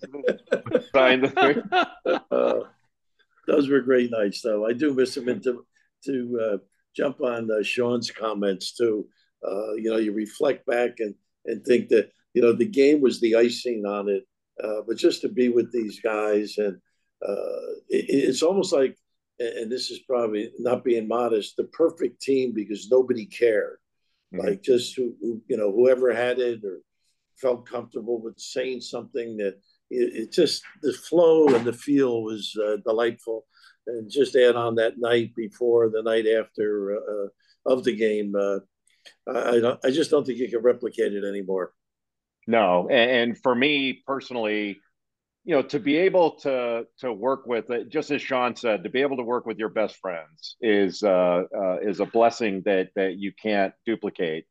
Sign 0.94 1.22
the 1.22 1.30
thing. 1.30 2.20
Uh, 2.30 2.58
those 3.46 3.70
were 3.70 3.80
great 3.80 4.10
nights, 4.10 4.42
though. 4.42 4.66
I 4.66 4.74
do 4.74 4.92
miss 4.92 5.16
him. 5.16 5.28
And 5.28 5.42
to, 5.44 5.64
to 6.04 6.40
uh, 6.42 6.56
jump 6.94 7.22
on 7.22 7.50
uh, 7.50 7.62
Sean's 7.62 8.10
comments, 8.10 8.74
too, 8.74 9.08
uh, 9.42 9.76
you 9.76 9.88
know, 9.88 9.96
you 9.96 10.12
reflect 10.12 10.66
back 10.66 10.96
and, 10.98 11.14
and 11.46 11.64
think 11.64 11.88
that, 11.88 12.10
you 12.34 12.42
know, 12.42 12.52
the 12.52 12.68
game 12.68 13.00
was 13.00 13.18
the 13.18 13.34
icing 13.34 13.86
on 13.86 14.10
it. 14.10 14.24
Uh, 14.62 14.82
but 14.86 14.98
just 14.98 15.22
to 15.22 15.30
be 15.30 15.48
with 15.48 15.72
these 15.72 16.00
guys, 16.00 16.58
and 16.58 16.76
uh, 17.26 17.72
it, 17.88 18.04
it's 18.10 18.42
almost 18.42 18.74
like 18.74 18.98
and 19.38 19.70
this 19.70 19.90
is 19.90 20.00
probably 20.00 20.50
not 20.58 20.84
being 20.84 21.08
modest, 21.08 21.56
the 21.56 21.64
perfect 21.64 22.20
team 22.20 22.52
because 22.52 22.88
nobody 22.90 23.26
cared. 23.26 23.78
Mm-hmm. 24.34 24.46
Like 24.46 24.62
just 24.62 24.96
who, 24.96 25.14
who, 25.20 25.42
you 25.48 25.56
know, 25.56 25.70
whoever 25.70 26.14
had 26.14 26.38
it 26.38 26.64
or 26.64 26.80
felt 27.36 27.68
comfortable 27.68 28.20
with 28.20 28.38
saying 28.38 28.80
something 28.80 29.36
that 29.36 29.58
it, 29.90 30.14
it 30.14 30.32
just 30.32 30.62
the 30.82 30.92
flow 30.92 31.48
and 31.48 31.64
the 31.64 31.72
feel 31.72 32.22
was 32.22 32.56
uh, 32.64 32.76
delightful. 32.86 33.46
And 33.86 34.10
just 34.10 34.34
add 34.34 34.56
on 34.56 34.74
that 34.76 34.98
night 34.98 35.32
before 35.36 35.90
the 35.90 36.02
night 36.02 36.26
after 36.26 36.96
uh, 36.96 37.24
uh 37.24 37.28
of 37.72 37.82
the 37.82 37.96
game, 37.96 38.34
uh, 38.36 38.58
I, 39.28 39.58
I, 39.58 39.76
I 39.84 39.90
just 39.90 40.10
don't 40.10 40.24
think 40.24 40.38
you 40.38 40.48
can 40.48 40.62
replicate 40.62 41.12
it 41.12 41.24
anymore. 41.24 41.72
No, 42.46 42.88
and, 42.88 43.10
and 43.10 43.38
for 43.42 43.54
me 43.54 44.02
personally, 44.06 44.78
you 45.46 45.54
know, 45.54 45.62
to 45.62 45.78
be 45.78 45.96
able 45.96 46.32
to 46.40 46.86
to 46.98 47.12
work 47.12 47.46
with, 47.46 47.70
just 47.88 48.10
as 48.10 48.20
Sean 48.20 48.56
said, 48.56 48.82
to 48.82 48.90
be 48.90 49.00
able 49.00 49.16
to 49.16 49.22
work 49.22 49.46
with 49.46 49.58
your 49.58 49.68
best 49.68 49.96
friends 49.96 50.56
is 50.60 51.04
uh, 51.04 51.44
uh, 51.56 51.78
is 51.80 52.00
a 52.00 52.04
blessing 52.04 52.62
that 52.66 52.88
that 52.96 53.16
you 53.16 53.32
can't 53.40 53.72
duplicate. 53.86 54.44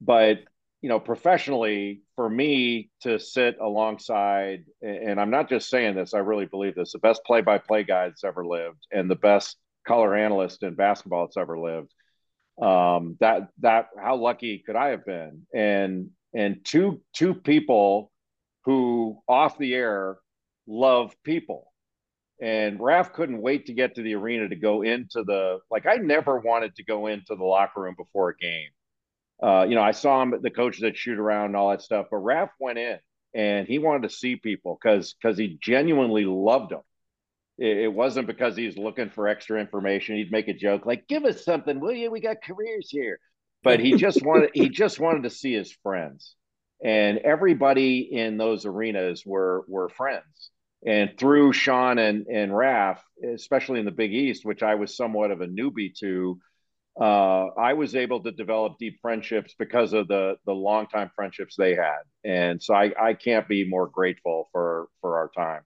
But 0.00 0.38
you 0.80 0.88
know, 0.88 1.00
professionally, 1.00 2.02
for 2.14 2.30
me 2.30 2.90
to 3.00 3.18
sit 3.18 3.58
alongside, 3.60 4.64
and 4.80 5.20
I'm 5.20 5.30
not 5.30 5.48
just 5.48 5.68
saying 5.68 5.96
this, 5.96 6.14
I 6.14 6.18
really 6.18 6.46
believe 6.46 6.76
this, 6.76 6.92
the 6.92 7.00
best 7.00 7.20
play-by-play 7.26 7.82
guy 7.82 8.06
that's 8.06 8.22
ever 8.22 8.46
lived, 8.46 8.86
and 8.92 9.10
the 9.10 9.16
best 9.16 9.56
color 9.88 10.14
analyst 10.14 10.62
in 10.62 10.76
basketball 10.76 11.26
that's 11.26 11.36
ever 11.36 11.58
lived. 11.58 11.92
Um, 12.62 13.16
that 13.18 13.48
that 13.62 13.88
how 14.00 14.14
lucky 14.14 14.62
could 14.64 14.76
I 14.76 14.90
have 14.90 15.04
been? 15.04 15.48
And 15.52 16.10
and 16.32 16.64
two 16.64 17.00
two 17.12 17.34
people 17.34 18.12
who 18.64 19.18
off 19.26 19.58
the 19.58 19.74
air 19.74 20.18
love 20.68 21.14
people. 21.24 21.72
And 22.40 22.80
Raf 22.80 23.12
couldn't 23.12 23.42
wait 23.42 23.66
to 23.66 23.72
get 23.72 23.96
to 23.96 24.02
the 24.02 24.14
arena 24.14 24.48
to 24.48 24.54
go 24.54 24.82
into 24.82 25.24
the 25.24 25.58
like. 25.72 25.86
I 25.86 25.96
never 25.96 26.38
wanted 26.38 26.76
to 26.76 26.84
go 26.84 27.08
into 27.08 27.34
the 27.34 27.44
locker 27.44 27.80
room 27.80 27.96
before 27.96 28.28
a 28.28 28.36
game. 28.36 28.68
Uh, 29.42 29.66
you 29.68 29.74
know, 29.74 29.82
I 29.82 29.90
saw 29.90 30.22
him, 30.22 30.34
the 30.40 30.50
coaches 30.50 30.82
that 30.82 30.96
shoot 30.96 31.18
around 31.18 31.46
and 31.46 31.56
all 31.56 31.70
that 31.70 31.82
stuff, 31.82 32.06
but 32.10 32.18
Raf 32.18 32.50
went 32.60 32.78
in 32.78 32.98
and 33.34 33.66
he 33.66 33.78
wanted 33.78 34.08
to 34.08 34.14
see 34.14 34.36
people 34.36 34.78
because 34.80 35.14
because 35.14 35.36
he 35.36 35.58
genuinely 35.60 36.24
loved 36.24 36.70
them. 36.70 36.82
It, 37.56 37.78
it 37.78 37.92
wasn't 37.92 38.28
because 38.28 38.56
he 38.56 38.66
was 38.66 38.78
looking 38.78 39.10
for 39.10 39.26
extra 39.26 39.60
information. 39.60 40.16
He'd 40.16 40.30
make 40.30 40.46
a 40.46 40.54
joke 40.54 40.86
like, 40.86 41.08
"Give 41.08 41.24
us 41.24 41.44
something, 41.44 41.80
will 41.80 41.92
you? 41.92 42.12
We 42.12 42.20
got 42.20 42.42
careers 42.42 42.88
here." 42.88 43.18
But 43.64 43.80
he 43.80 43.94
just 43.96 44.22
wanted 44.22 44.50
he 44.54 44.68
just 44.68 45.00
wanted 45.00 45.24
to 45.24 45.30
see 45.30 45.54
his 45.54 45.72
friends, 45.82 46.36
and 46.84 47.18
everybody 47.18 47.98
in 47.98 48.38
those 48.38 48.64
arenas 48.64 49.24
were 49.26 49.64
were 49.66 49.88
friends 49.88 50.50
and 50.86 51.18
through 51.18 51.52
Sean 51.52 51.98
and 51.98 52.26
and 52.26 52.56
Raf, 52.56 53.02
especially 53.34 53.80
in 53.80 53.84
the 53.84 53.90
Big 53.90 54.12
East, 54.12 54.44
which 54.44 54.62
I 54.62 54.76
was 54.76 54.96
somewhat 54.96 55.30
of 55.30 55.40
a 55.40 55.46
newbie 55.46 55.94
to, 56.00 56.38
uh, 57.00 57.46
I 57.58 57.72
was 57.72 57.96
able 57.96 58.22
to 58.22 58.30
develop 58.30 58.78
deep 58.78 58.98
friendships 59.02 59.54
because 59.58 59.92
of 59.92 60.08
the 60.08 60.36
the 60.46 60.52
longtime 60.52 61.10
friendships 61.14 61.56
they 61.56 61.74
had, 61.74 62.00
and 62.24 62.62
so 62.62 62.74
I 62.74 62.92
I 63.00 63.14
can't 63.14 63.48
be 63.48 63.68
more 63.68 63.88
grateful 63.88 64.48
for 64.52 64.88
for 65.00 65.18
our 65.18 65.30
time. 65.36 65.62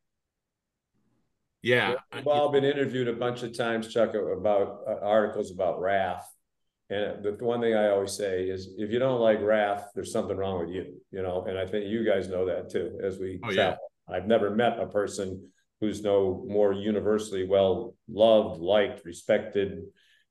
Yeah, 1.62 1.94
we've 2.14 2.26
all 2.26 2.50
been 2.50 2.64
interviewed 2.64 3.08
a 3.08 3.12
bunch 3.12 3.42
of 3.42 3.56
times, 3.56 3.92
Chuck, 3.92 4.14
about 4.14 4.80
uh, 4.88 5.04
articles 5.04 5.52
about 5.52 5.80
Raf. 5.80 6.26
And 6.90 7.24
the 7.24 7.32
one 7.40 7.60
thing 7.60 7.74
I 7.74 7.88
always 7.88 8.12
say 8.12 8.44
is, 8.44 8.74
if 8.76 8.90
you 8.90 8.98
don't 8.98 9.20
like 9.20 9.40
Raf, 9.40 9.84
there's 9.94 10.12
something 10.12 10.36
wrong 10.36 10.60
with 10.60 10.74
you, 10.74 11.00
you 11.10 11.22
know. 11.22 11.44
And 11.48 11.58
I 11.58 11.66
think 11.66 11.86
you 11.86 12.04
guys 12.04 12.28
know 12.28 12.44
that 12.46 12.70
too, 12.70 12.98
as 13.02 13.18
we 13.18 13.38
oh, 13.44 13.52
travel. 13.52 13.78
Yeah 13.80 13.91
I've 14.12 14.26
never 14.26 14.50
met 14.50 14.78
a 14.78 14.86
person 14.86 15.50
who's 15.80 16.02
no 16.02 16.44
more 16.46 16.72
universally 16.72 17.46
well 17.46 17.94
loved, 18.08 18.60
liked, 18.60 19.04
respected, 19.04 19.82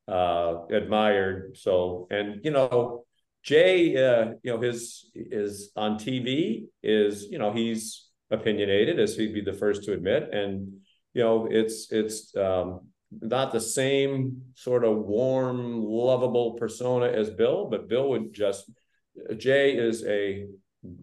uh, 0.08 0.66
admired. 0.72 1.58
So, 1.58 2.08
and 2.10 2.44
you 2.44 2.52
know, 2.52 3.06
Jay, 3.44 3.96
uh, 3.98 4.34
you 4.44 4.52
know, 4.54 4.62
his 4.62 5.12
is 5.16 5.72
on 5.76 5.98
TV 5.98 6.66
is 6.84 7.24
you 7.30 7.40
know 7.40 7.52
he's 7.52 8.08
opinionated 8.30 9.00
as 9.00 9.16
he'd 9.16 9.34
be 9.34 9.42
the 9.42 9.54
first 9.54 9.84
to 9.84 9.94
admit, 9.94 10.30
and 10.32 10.82
you 11.14 11.24
know 11.24 11.48
it's 11.50 11.92
it's 11.92 12.36
um, 12.38 12.88
not 13.12 13.52
the 13.52 13.60
same 13.60 14.42
sort 14.56 14.86
of 14.86 14.98
warm, 14.98 15.84
lovable 15.84 16.54
persona 16.54 17.08
as 17.08 17.30
Bill, 17.30 17.70
but 17.70 17.90
Bill 17.90 18.10
would 18.10 18.34
just 18.34 18.72
Jay 19.38 19.76
is 19.76 20.06
a 20.06 20.48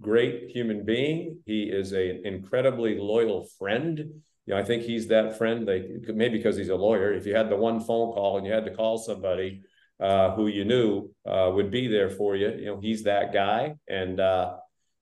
great 0.00 0.50
human 0.50 0.84
being. 0.84 1.38
He 1.46 1.64
is 1.64 1.92
an 1.92 2.22
incredibly 2.24 2.98
loyal 2.98 3.48
friend. 3.58 3.98
You 3.98 4.54
know, 4.54 4.58
I 4.58 4.64
think 4.64 4.82
he's 4.82 5.08
that 5.08 5.38
friend. 5.38 5.66
Like 5.66 5.86
maybe 6.08 6.38
because 6.38 6.56
he's 6.56 6.68
a 6.68 6.76
lawyer. 6.76 7.12
If 7.12 7.26
you 7.26 7.34
had 7.34 7.48
the 7.48 7.56
one 7.56 7.80
phone 7.80 8.12
call 8.12 8.38
and 8.38 8.46
you 8.46 8.52
had 8.52 8.64
to 8.64 8.74
call 8.74 8.98
somebody 8.98 9.62
uh, 10.00 10.34
who 10.34 10.46
you 10.46 10.64
knew 10.64 11.10
uh, 11.26 11.50
would 11.54 11.70
be 11.70 11.88
there 11.88 12.10
for 12.10 12.36
you, 12.36 12.50
you 12.50 12.66
know, 12.66 12.80
he's 12.80 13.04
that 13.04 13.32
guy. 13.32 13.74
And 13.88 14.20
uh, 14.20 14.56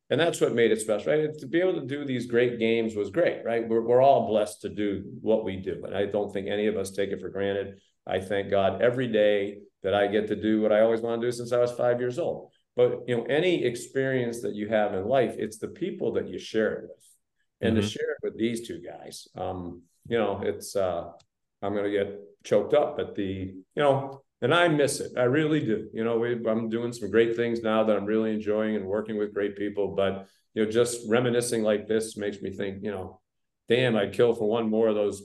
and 0.09 0.21
that's 0.21 0.41
what 0.41 0.55
made 0.55 0.71
it 0.71 0.81
special. 0.81 1.13
Right? 1.13 1.39
To 1.39 1.47
be 1.47 1.61
able 1.61 1.81
to 1.81 1.87
do 1.87 2.05
these 2.05 2.27
great 2.27 2.59
games 2.59 2.95
was 2.95 3.11
great. 3.11 3.45
Right? 3.45 3.67
We're 3.69 3.83
we're 3.83 4.03
all 4.03 4.29
blessed 4.29 4.63
to 4.63 4.69
do 4.69 5.05
what 5.21 5.45
we 5.45 5.57
do, 5.57 5.83
and 5.85 5.97
I 5.97 6.07
don't 6.07 6.33
think 6.33 6.49
any 6.49 6.67
of 6.67 6.77
us 6.77 6.91
take 6.91 7.11
it 7.11 7.21
for 7.21 7.29
granted. 7.29 7.81
I 8.07 8.21
thank 8.21 8.51
God 8.51 8.83
every 8.83 9.09
day 9.09 9.59
that 9.83 9.95
I 9.95 10.07
get 10.07 10.29
to 10.29 10.37
do 10.37 10.61
what 10.61 10.73
I 10.73 10.81
always 10.81 11.01
want 11.01 11.21
to 11.21 11.27
do 11.27 11.33
since 11.33 11.53
I 11.53 11.59
was 11.59 11.73
five 11.73 11.99
years 11.99 12.19
old. 12.19 12.53
But 12.77 13.09
you 13.09 13.17
know, 13.17 13.25
any 13.25 13.65
experience 13.65 14.43
that 14.43 14.55
you 14.55 14.69
have 14.69 14.95
in 14.95 15.09
life, 15.09 15.37
it's 15.39 15.59
the 15.59 15.69
people 15.69 16.13
that 16.13 16.29
you 16.29 16.39
share 16.39 16.75
it 16.75 16.83
with, 16.83 17.05
and 17.63 17.77
mm-hmm. 17.77 17.83
to 17.83 17.89
share 17.89 18.11
it 18.11 18.19
with 18.23 18.37
these 18.37 18.69
two 18.69 18.81
guys, 18.81 19.29
um, 19.35 19.83
you 20.09 20.19
know, 20.19 20.41
it's 20.43 20.77
uh, 20.77 21.11
I'm 21.63 21.75
gonna 21.75 21.91
get 21.91 22.21
choked 22.45 22.75
up 22.75 22.99
at 22.99 23.15
the, 23.15 23.25
you 23.25 23.83
know, 23.83 24.23
and 24.43 24.55
I 24.55 24.69
miss 24.69 25.01
it. 25.01 25.13
I 25.17 25.25
really 25.25 25.61
do. 25.61 25.89
You 25.93 26.05
know, 26.05 26.19
we, 26.19 26.33
I'm 26.47 26.69
doing 26.69 26.93
some 26.93 27.11
great 27.11 27.35
things 27.35 27.63
now 27.63 27.85
that 27.85 27.97
I'm 27.97 28.05
really 28.05 28.33
enjoying 28.33 28.77
and 28.77 28.87
working 28.87 29.17
with 29.17 29.35
great 29.35 29.57
people. 29.57 29.95
But 29.95 30.27
you 30.55 30.65
know, 30.65 30.71
just 30.71 31.09
reminiscing 31.09 31.63
like 31.63 31.87
this 31.87 32.17
makes 32.17 32.41
me 32.43 32.51
think, 32.51 32.83
you 32.83 32.91
know, 32.91 33.21
damn, 33.69 33.97
I'd 33.97 34.13
kill 34.13 34.35
for 34.35 34.49
one 34.49 34.71
more 34.71 34.89
of 34.89 34.95
those 34.95 35.23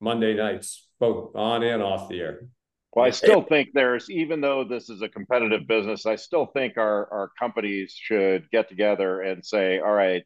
Monday 0.00 0.34
nights, 0.34 0.88
both 1.00 1.34
on 1.34 1.62
and 1.62 1.82
off 1.82 2.08
the 2.08 2.20
air. 2.20 2.48
Well, 2.94 3.04
I 3.04 3.10
still 3.10 3.42
think 3.42 3.68
there's, 3.74 4.10
even 4.10 4.40
though 4.40 4.64
this 4.64 4.88
is 4.88 5.02
a 5.02 5.08
competitive 5.08 5.68
business, 5.68 6.06
I 6.06 6.16
still 6.16 6.46
think 6.46 6.78
our, 6.78 7.12
our 7.12 7.30
companies 7.38 7.94
should 7.94 8.50
get 8.50 8.68
together 8.68 9.20
and 9.20 9.44
say, 9.44 9.78
all 9.78 9.92
right, 9.92 10.24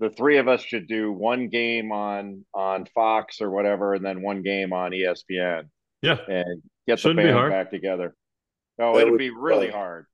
the 0.00 0.10
three 0.10 0.38
of 0.38 0.48
us 0.48 0.62
should 0.62 0.86
do 0.86 1.12
one 1.12 1.48
game 1.48 1.92
on 1.92 2.44
on 2.52 2.86
Fox 2.94 3.40
or 3.40 3.50
whatever, 3.50 3.94
and 3.94 4.04
then 4.04 4.22
one 4.22 4.42
game 4.42 4.72
on 4.72 4.90
ESPN. 4.90 5.68
Yeah, 6.02 6.18
and 6.28 6.62
get 6.86 6.98
Shouldn't 6.98 7.26
the 7.26 7.32
band 7.32 7.50
back 7.50 7.70
together. 7.70 8.14
No, 8.78 8.98
it 8.98 9.08
would 9.08 9.18
be 9.18 9.30
really 9.30 9.70
hard 9.70 10.06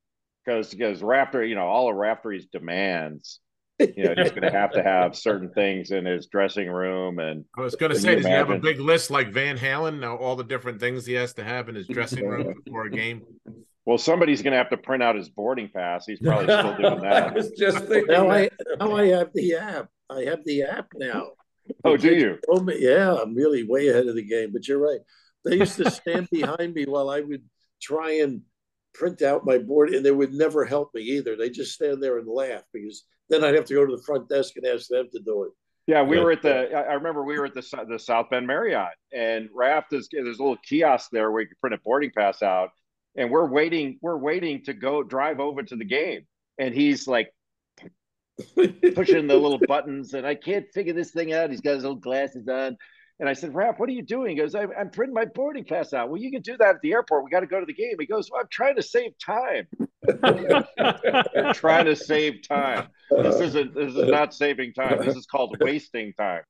because 0.45 0.71
because 0.71 1.03
Rafter, 1.03 1.45
you 1.45 1.55
know, 1.55 1.67
all 1.67 1.91
of 1.91 1.97
Raftery's 1.97 2.47
demands 2.47 3.41
you 3.81 4.05
know, 4.05 4.15
he's 4.17 4.31
going 4.31 4.43
to 4.43 4.51
have 4.51 4.73
to 4.73 4.83
have 4.83 5.17
certain 5.17 5.51
things 5.51 5.91
in 5.91 6.05
his 6.05 6.27
dressing 6.27 6.71
room. 6.71 7.19
And 7.19 7.45
I 7.57 7.63
was 7.63 7.75
going 7.77 7.93
to 7.93 7.99
say, 7.99 8.17
does 8.17 8.27
he 8.27 8.31
have 8.31 8.51
a 8.51 8.59
big 8.59 8.81
list 8.81 9.11
like 9.11 9.33
Van 9.33 9.57
Halen? 9.57 10.01
Now, 10.01 10.17
all 10.17 10.37
the 10.37 10.45
different 10.45 10.81
things 10.81 11.07
he 11.07 11.15
has 11.15 11.33
to 11.35 11.45
have 11.45 11.69
in 11.69 11.75
his 11.75 11.87
dressing 11.87 12.27
room 12.27 12.55
before 12.65 12.87
a 12.87 12.91
game. 12.91 13.23
Well, 13.87 13.99
somebody's 13.99 14.43
going 14.43 14.53
to 14.53 14.59
have 14.59 14.71
to 14.71 14.77
print 14.77 15.03
out 15.03 15.17
his 15.17 15.29
boarding 15.29 15.69
pass. 15.69 16.07
He's 16.07 16.21
probably 16.21 16.45
still 16.59 16.77
doing 16.77 17.01
that. 17.01 17.29
I 17.29 17.33
was 17.33 17.51
just 17.53 17.79
thinking. 17.87 18.07
Now 18.09 18.31
I 18.31 18.51
now 18.79 18.95
I 18.95 19.07
have 19.09 19.31
the 19.35 19.55
app. 19.55 19.89
I 20.09 20.23
have 20.25 20.45
the 20.45 20.63
app 20.63 20.89
now. 20.95 21.31
Oh, 21.85 21.97
do 21.97 22.15
you? 22.15 22.39
Oh, 22.49 22.69
yeah, 22.71 23.15
I'm 23.15 23.35
really 23.35 23.65
way 23.65 23.89
ahead 23.89 24.07
of 24.07 24.17
the 24.17 24.27
game. 24.27 24.51
But 24.53 24.69
you're 24.69 24.79
right. 24.79 25.01
They 25.45 25.57
used 25.57 25.77
to 25.77 25.91
stand 25.91 26.29
behind 26.31 26.75
me 26.75 26.85
while 26.85 27.09
I 27.09 27.21
would 27.21 27.43
try 27.81 28.21
and 28.21 28.43
print 28.93 29.23
out 29.23 29.47
my 29.47 29.59
board, 29.59 29.91
and 29.91 30.05
they 30.05 30.11
would 30.11 30.33
never 30.33 30.65
help 30.65 30.95
me 30.95 31.03
either. 31.03 31.37
They 31.37 31.51
just 31.51 31.73
stand 31.73 32.03
there 32.03 32.19
and 32.19 32.29
laugh 32.29 32.63
because 32.73 33.05
then 33.31 33.45
I'd 33.45 33.55
have 33.55 33.65
to 33.67 33.75
go 33.75 33.87
to 33.87 33.97
the 33.97 34.03
front 34.03 34.29
desk 34.29 34.57
and 34.57 34.67
ask 34.67 34.89
them 34.89 35.09
to 35.13 35.21
do 35.21 35.45
it. 35.45 35.53
Yeah, 35.87 36.03
we 36.03 36.21
were 36.21 36.33
at 36.33 36.43
the. 36.43 36.73
I 36.73 36.93
remember 36.93 37.25
we 37.25 37.39
were 37.39 37.47
at 37.47 37.55
the 37.55 37.87
the 37.89 37.99
South 37.99 38.31
Bend 38.31 38.47
Marriott, 38.47 38.93
and 39.13 39.49
Raft 39.53 39.93
is 39.93 40.09
there's 40.13 40.39
a 40.39 40.43
little 40.43 40.59
kiosk 40.69 41.11
there 41.11 41.31
where 41.31 41.43
you 41.43 41.49
can 41.49 41.57
print 41.61 41.75
a 41.75 41.79
boarding 41.79 42.13
pass 42.17 42.43
out, 42.43 42.71
and 43.17 43.31
we're 43.31 43.49
waiting. 43.49 43.99
We're 44.03 44.19
waiting 44.19 44.63
to 44.65 44.75
go 44.75 45.03
drive 45.03 45.41
over 45.41 45.63
to 45.63 45.77
the 45.77 45.85
game, 45.85 46.27
and 46.59 46.75
he's 46.75 47.09
like 47.09 47.33
pushing 48.95 49.27
the 49.27 49.37
little 49.37 49.59
buttons, 49.67 50.15
and 50.15 50.27
I 50.27 50.35
can't 50.35 50.67
figure 50.73 50.93
this 50.93 51.11
thing 51.11 51.33
out. 51.33 51.51
He's 51.51 51.61
got 51.61 51.75
his 51.75 51.83
little 51.83 51.97
glasses 51.97 52.47
on, 52.47 52.77
and 53.21 53.29
I 53.29 53.35
said, 53.35 53.55
Raf, 53.55 53.79
what 53.79 53.89
are 53.91 53.93
you 53.93 54.03
doing? 54.03 54.31
He 54.31 54.37
goes, 54.37 54.55
I'm, 54.55 54.71
I'm 54.79 54.89
printing 54.89 55.13
my 55.13 55.27
boarding 55.27 55.65
pass 55.65 55.93
out. 55.93 56.09
Well, 56.09 56.19
you 56.19 56.31
can 56.31 56.41
do 56.41 56.57
that 56.57 56.77
at 56.77 56.81
the 56.83 56.93
airport. 56.93 57.23
We 57.23 57.31
got 57.31 57.41
to 57.41 57.47
go 57.47 57.61
to 57.61 57.67
the 57.67 57.75
game. 57.75 57.97
He 58.01 58.07
goes, 58.07 58.31
Well, 58.31 58.41
I'm 58.41 58.49
trying 58.51 58.77
to 58.77 58.83
save 58.83 59.13
time. 59.19 59.69
trying 61.55 61.85
to 61.85 61.95
save 61.95 62.49
time. 62.49 62.89
This 63.11 63.41
isn't. 63.41 63.75
This 63.75 63.95
is 63.95 64.09
not 64.09 64.33
saving 64.33 64.73
time. 64.73 65.05
This 65.05 65.17
is 65.17 65.27
called 65.27 65.55
wasting 65.61 66.15
time. 66.15 66.43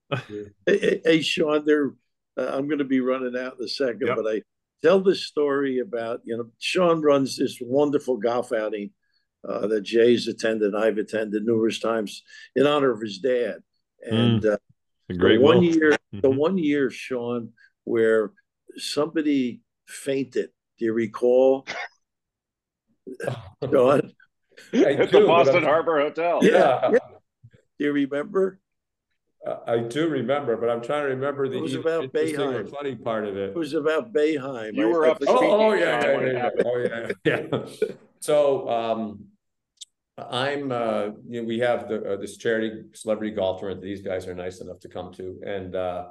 Hey, 0.65 1.01
hey 1.05 1.23
Sean, 1.23 1.65
there. 1.67 1.91
Uh, 2.39 2.53
I'm 2.53 2.69
going 2.69 2.79
to 2.79 2.85
be 2.85 3.01
running 3.01 3.37
out 3.37 3.57
in 3.59 3.65
a 3.65 3.69
second, 3.69 4.07
yep. 4.07 4.17
but 4.17 4.33
I 4.33 4.43
tell 4.83 5.01
this 5.01 5.27
story 5.27 5.81
about 5.81 6.21
you 6.25 6.37
know 6.37 6.51
Sean 6.61 7.03
runs 7.03 7.37
this 7.37 7.59
wonderful 7.61 8.19
golf 8.19 8.53
outing 8.53 8.91
uh, 9.47 9.67
that 9.67 9.83
Jay's 9.83 10.29
attended. 10.29 10.77
I've 10.77 10.99
attended 10.99 11.45
numerous 11.45 11.81
times 11.81 12.23
in 12.55 12.69
honor 12.69 12.93
of 12.93 13.01
his 13.01 13.19
dad, 13.19 13.57
and 14.03 14.43
mm. 14.43 14.53
uh, 14.53 14.59
great 15.19 15.39
the 15.39 15.45
one 15.45 15.63
year, 15.63 15.91
mm-hmm. 15.93 16.21
the 16.21 16.31
one 16.31 16.59
year, 16.59 16.91
Sean, 16.91 17.53
where 17.85 18.33
somebody 18.77 19.61
fainted. 19.87 20.51
Do 20.79 20.85
you 20.87 20.93
recall? 20.93 21.67
Sean? 23.71 24.13
At 24.73 25.11
the 25.11 25.25
Boston 25.27 25.63
Harbor 25.63 26.01
Hotel. 26.01 26.41
Yeah. 26.43 26.91
yeah. 26.93 26.99
Do 27.79 27.85
you 27.87 27.93
remember? 27.93 28.61
Uh, 29.47 29.57
I 29.67 29.79
do 29.79 30.09
remember, 30.09 30.57
but 30.59 30.69
I'm 30.69 30.83
trying 30.83 31.05
to 31.05 31.09
remember 31.09 31.49
the 31.49 31.57
it 31.57 31.63
was 31.63 31.75
about 31.75 32.13
Boeheim. 32.13 32.71
funny 32.71 32.95
part 32.95 33.27
of 33.27 33.39
it. 33.39 33.51
It 33.51 33.57
was 33.57 33.73
about 33.73 34.13
Boeheim. 34.13 34.75
You 34.75 34.89
were 34.89 35.07
up. 35.07 35.19
Oh, 35.27 35.39
oh, 35.41 35.73
yeah, 35.73 36.05
yeah, 36.05 36.21
yeah, 36.21 36.33
yeah. 36.33 36.51
Oh 36.65 36.79
yeah, 36.79 37.13
yeah. 37.25 37.65
so 38.21 38.69
um, 38.69 39.30
I'm, 40.31 40.73
uh, 40.73 41.07
you 41.29 41.41
know, 41.41 41.45
we 41.45 41.59
have 41.61 41.89
the, 41.89 42.13
uh, 42.13 42.17
this 42.17 42.37
charity 42.37 42.83
celebrity 42.95 43.35
golf 43.35 43.61
tournament 43.61 43.83
that 43.83 43.87
these 43.87 44.03
guys 44.03 44.27
are 44.27 44.35
nice 44.35 44.61
enough 44.61 44.81
to 44.81 44.89
come 44.89 45.13
to. 45.15 45.41
And, 45.47 45.75
uh, 45.75 46.07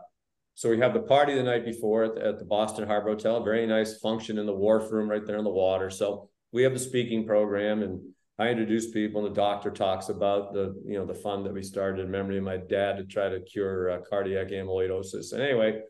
so 0.56 0.70
we 0.70 0.80
have 0.80 0.94
the 0.94 1.02
party 1.02 1.36
the 1.36 1.44
night 1.44 1.64
before 1.64 2.04
at 2.04 2.16
the, 2.16 2.26
at 2.26 2.40
the 2.40 2.46
Boston 2.46 2.86
Harbor 2.86 3.12
Hotel, 3.12 3.42
very 3.44 3.66
nice 3.66 3.98
function 4.00 4.38
in 4.38 4.46
the 4.46 4.54
wharf 4.54 4.92
room 4.92 5.10
right 5.10 5.26
there 5.26 5.38
in 5.38 5.44
the 5.44 5.50
water. 5.50 5.90
So 5.90 6.30
we 6.52 6.64
have 6.64 6.74
the 6.74 6.80
speaking 6.80 7.26
program 7.26 7.82
and 7.82 8.02
I 8.38 8.50
introduce 8.50 8.92
people 8.92 9.26
and 9.26 9.34
the 9.34 9.40
doctor 9.40 9.72
talks 9.72 10.10
about 10.10 10.54
the, 10.54 10.76
you 10.86 10.98
know, 10.98 11.06
the 11.06 11.14
fund 11.14 11.46
that 11.46 11.54
we 11.54 11.64
started 11.64 12.04
in 12.04 12.12
memory 12.12 12.38
of 12.38 12.44
my 12.44 12.58
dad 12.58 12.98
to 12.98 13.06
try 13.06 13.30
to 13.30 13.40
cure 13.40 13.90
uh, 13.90 13.98
cardiac 14.10 14.50
amyloidosis. 14.50 15.34
And 15.34 15.42
anyway, 15.42 15.82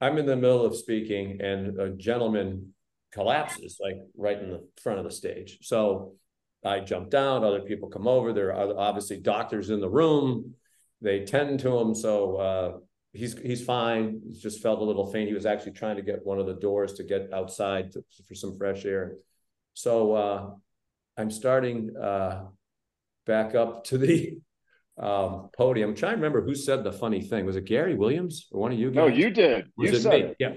I'm 0.00 0.18
in 0.18 0.26
the 0.26 0.36
middle 0.36 0.64
of 0.64 0.76
speaking 0.76 1.40
and 1.40 1.78
a 1.78 1.90
gentleman 1.90 2.74
collapses 3.12 3.78
like 3.82 3.96
right 4.16 4.40
in 4.40 4.50
the 4.50 4.66
front 4.82 4.98
of 4.98 5.04
the 5.04 5.10
stage. 5.10 5.58
So 5.62 6.14
I 6.64 6.80
jump 6.80 7.10
down, 7.10 7.42
other 7.42 7.60
people 7.60 7.88
come 7.88 8.06
over. 8.06 8.32
There 8.32 8.54
are 8.54 8.78
obviously 8.78 9.18
doctors 9.18 9.70
in 9.70 9.80
the 9.80 9.88
room. 9.88 10.54
They 11.00 11.24
tend 11.24 11.60
to 11.60 11.78
him. 11.78 11.94
So 11.94 12.36
uh, 12.36 12.72
he's 13.12 13.38
he's 13.38 13.64
fine. 13.64 14.20
He 14.28 14.38
just 14.38 14.62
felt 14.62 14.80
a 14.80 14.84
little 14.84 15.10
faint. 15.10 15.28
He 15.28 15.34
was 15.34 15.46
actually 15.46 15.72
trying 15.72 15.96
to 15.96 16.02
get 16.02 16.24
one 16.24 16.38
of 16.38 16.46
the 16.46 16.54
doors 16.54 16.94
to 16.94 17.04
get 17.04 17.32
outside 17.32 17.92
to, 17.92 18.04
for 18.26 18.34
some 18.34 18.58
fresh 18.58 18.84
air. 18.84 19.16
So 19.74 20.12
uh, 20.12 20.50
I'm 21.16 21.30
starting 21.30 21.96
uh, 21.96 22.44
back 23.26 23.54
up 23.54 23.84
to 23.84 23.98
the 23.98 24.38
um, 24.98 25.48
podium. 25.56 25.90
I'm 25.90 25.96
trying 25.96 26.12
to 26.12 26.16
remember 26.16 26.42
who 26.42 26.54
said 26.54 26.84
the 26.84 26.92
funny 26.92 27.22
thing. 27.22 27.46
Was 27.46 27.56
it 27.56 27.64
Gary 27.64 27.94
Williams 27.94 28.48
or 28.52 28.60
one 28.60 28.72
of 28.72 28.78
you 28.78 28.90
guys? 28.90 28.96
No, 28.96 29.06
you 29.06 29.30
did. 29.30 29.66
Was 29.76 29.90
you 29.90 29.96
it 29.96 30.00
said 30.02 30.12
me? 30.12 30.20
it. 30.20 30.36
Yeah. 30.38 30.52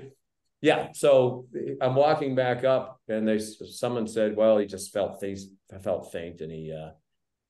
Yeah. 0.64 0.94
So 0.94 1.46
I'm 1.82 1.94
walking 1.94 2.36
back 2.36 2.64
up 2.64 3.02
and 3.10 3.28
they 3.28 3.38
someone 3.38 4.08
said, 4.08 4.38
well, 4.38 4.58
he 4.58 4.66
just 4.66 4.94
felt 4.94 5.20
things 5.20 5.48
felt 5.82 6.12
faint 6.14 6.40
and 6.40 6.52
he 6.52 6.72
uh 6.72 6.92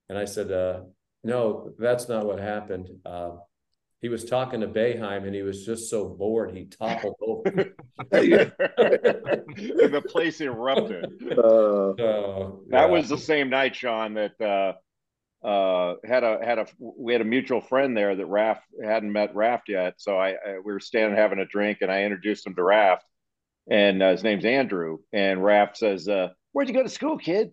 and 0.09 0.17
I 0.17 0.25
said, 0.25 0.51
uh, 0.51 0.81
no, 1.23 1.71
that's 1.79 2.09
not 2.09 2.25
what 2.25 2.39
happened. 2.39 2.89
Uh, 3.05 3.35
he 4.01 4.09
was 4.09 4.25
talking 4.25 4.61
to 4.61 4.67
Boeheim 4.67 5.25
and 5.25 5.33
he 5.33 5.43
was 5.43 5.63
just 5.65 5.89
so 5.89 6.09
bored 6.09 6.51
he 6.57 6.65
toppled 6.65 7.15
over. 7.21 7.73
the 8.11 10.03
place 10.09 10.41
erupted. 10.41 11.05
Uh, 11.31 11.93
So, 11.97 12.63
That 12.69 12.85
yeah. 12.85 12.85
was 12.87 13.09
the 13.09 13.17
same 13.17 13.49
night, 13.49 13.75
Sean, 13.75 14.15
that 14.15 14.41
uh, 14.41 14.73
uh, 15.43 15.95
had 16.05 16.23
a 16.23 16.39
had 16.43 16.59
a 16.59 16.65
we 16.79 17.13
had 17.13 17.21
a 17.21 17.25
mutual 17.25 17.61
friend 17.61 17.95
there 17.95 18.15
that 18.15 18.25
Raft 18.25 18.63
hadn't 18.83 19.11
met 19.11 19.35
Raft 19.35 19.69
yet. 19.69 19.95
So 19.97 20.17
I, 20.17 20.29
I 20.31 20.59
we 20.63 20.71
were 20.71 20.79
standing 20.79 21.17
having 21.17 21.39
a 21.39 21.45
drink, 21.45 21.79
and 21.81 21.91
I 21.91 22.03
introduced 22.03 22.47
him 22.47 22.55
to 22.55 22.63
Raft, 22.63 23.05
and 23.69 24.01
uh, 24.01 24.11
his 24.11 24.23
name's 24.23 24.45
Andrew. 24.45 24.99
And 25.11 25.43
Raft 25.43 25.77
says, 25.77 26.07
uh, 26.07 26.29
"Where'd 26.53 26.69
you 26.69 26.73
go 26.73 26.83
to 26.83 26.89
school, 26.89 27.17
kid?" 27.17 27.51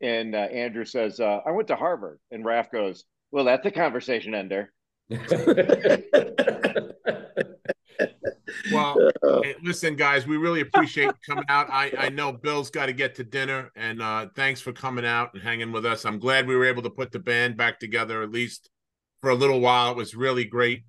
And 0.00 0.34
uh, 0.34 0.38
Andrew 0.38 0.84
says, 0.84 1.20
uh, 1.20 1.40
"I 1.46 1.50
went 1.50 1.68
to 1.68 1.76
Harvard." 1.76 2.20
And 2.30 2.44
Raft 2.44 2.72
goes, 2.72 3.04
"Well, 3.30 3.44
that's 3.44 3.66
a 3.66 3.70
conversation 3.70 4.34
ender." 4.34 4.72
Well, 8.74 9.10
hey, 9.42 9.54
listen, 9.62 9.96
guys, 9.96 10.26
we 10.26 10.36
really 10.36 10.60
appreciate 10.60 11.04
you 11.06 11.14
coming 11.26 11.44
out. 11.48 11.68
I, 11.70 11.92
I 11.98 12.08
know 12.08 12.32
Bill's 12.32 12.70
got 12.70 12.86
to 12.86 12.92
get 12.92 13.14
to 13.16 13.24
dinner, 13.24 13.70
and 13.76 14.00
uh, 14.02 14.26
thanks 14.34 14.60
for 14.60 14.72
coming 14.72 15.04
out 15.06 15.34
and 15.34 15.42
hanging 15.42 15.72
with 15.72 15.84
us. 15.86 16.04
I'm 16.04 16.18
glad 16.18 16.46
we 16.46 16.56
were 16.56 16.64
able 16.64 16.82
to 16.82 16.90
put 16.90 17.12
the 17.12 17.18
band 17.18 17.56
back 17.56 17.78
together 17.80 18.22
at 18.22 18.30
least 18.30 18.70
for 19.20 19.30
a 19.30 19.34
little 19.34 19.60
while. 19.60 19.90
It 19.92 19.96
was 19.96 20.14
really 20.14 20.44
great 20.44 20.84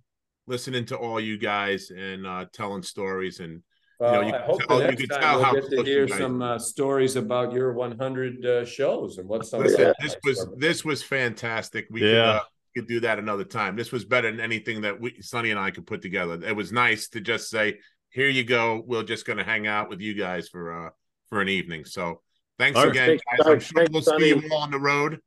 listening 0.47 0.85
to 0.85 0.97
all 0.97 1.19
you 1.19 1.37
guys 1.37 1.89
and 1.89 2.27
uh, 2.27 2.45
telling 2.51 2.83
stories. 2.83 3.39
And 3.39 3.61
Well, 3.99 4.15
You 4.15 4.21
know, 4.21 4.27
you 4.27 4.33
I 4.43 4.45
hope 4.45 4.61
tell- 4.67 4.77
the 4.79 4.83
you 4.83 4.89
next 4.89 5.01
can 5.01 5.09
time 5.09 5.21
tell 5.21 5.35
we'll 5.37 5.45
how 5.45 5.53
get 5.53 5.69
to 5.69 5.83
hear 5.83 6.07
some 6.07 6.41
uh, 6.41 6.59
stories 6.59 7.15
about 7.15 7.53
your 7.53 7.73
100 7.73 8.45
uh, 8.45 8.65
shows 8.65 9.17
and 9.19 9.27
what 9.29 9.45
some 9.45 9.61
listen, 9.61 9.79
the 9.81 9.95
this 10.01 10.15
was 10.23 10.47
this 10.57 10.83
was 10.83 11.01
fantastic. 11.01 11.87
We 11.89 12.01
could, 12.01 12.11
Yeah. 12.11 12.29
uh, 12.31 12.41
could 12.75 12.87
do 12.87 12.99
that 13.01 13.19
another 13.19 13.43
time. 13.43 13.75
This 13.75 13.91
was 13.91 14.05
better 14.05 14.29
than 14.31 14.39
anything 14.39 14.81
that 14.81 14.99
we 14.99 15.21
Sonny 15.21 15.51
and 15.51 15.59
I 15.59 15.71
could 15.71 15.85
put 15.87 16.01
together. 16.01 16.39
It 16.45 16.55
was 16.55 16.71
nice 16.71 17.07
to 17.09 17.21
just 17.21 17.49
say, 17.49 17.79
"Here 18.09 18.29
you 18.29 18.43
go. 18.43 18.83
We're 18.85 19.03
just 19.03 19.25
going 19.25 19.37
to 19.37 19.43
hang 19.43 19.67
out 19.67 19.89
with 19.89 20.01
you 20.01 20.13
guys 20.13 20.49
for 20.49 20.87
uh 20.87 20.89
for 21.29 21.41
an 21.41 21.49
evening." 21.49 21.85
So 21.85 22.21
thanks 22.59 22.77
All 22.77 22.83
right. 22.85 22.91
again, 22.91 23.07
Thanks, 23.07 23.23
guys. 23.37 23.47
I'm 23.47 23.59
sure 23.59 23.85
Thanks, 23.85 23.91
we'll 24.07 24.19
see 24.19 24.29
you 24.29 24.43
all 24.51 24.59
on 24.61 24.71
the 24.71 24.79
road. 24.79 25.19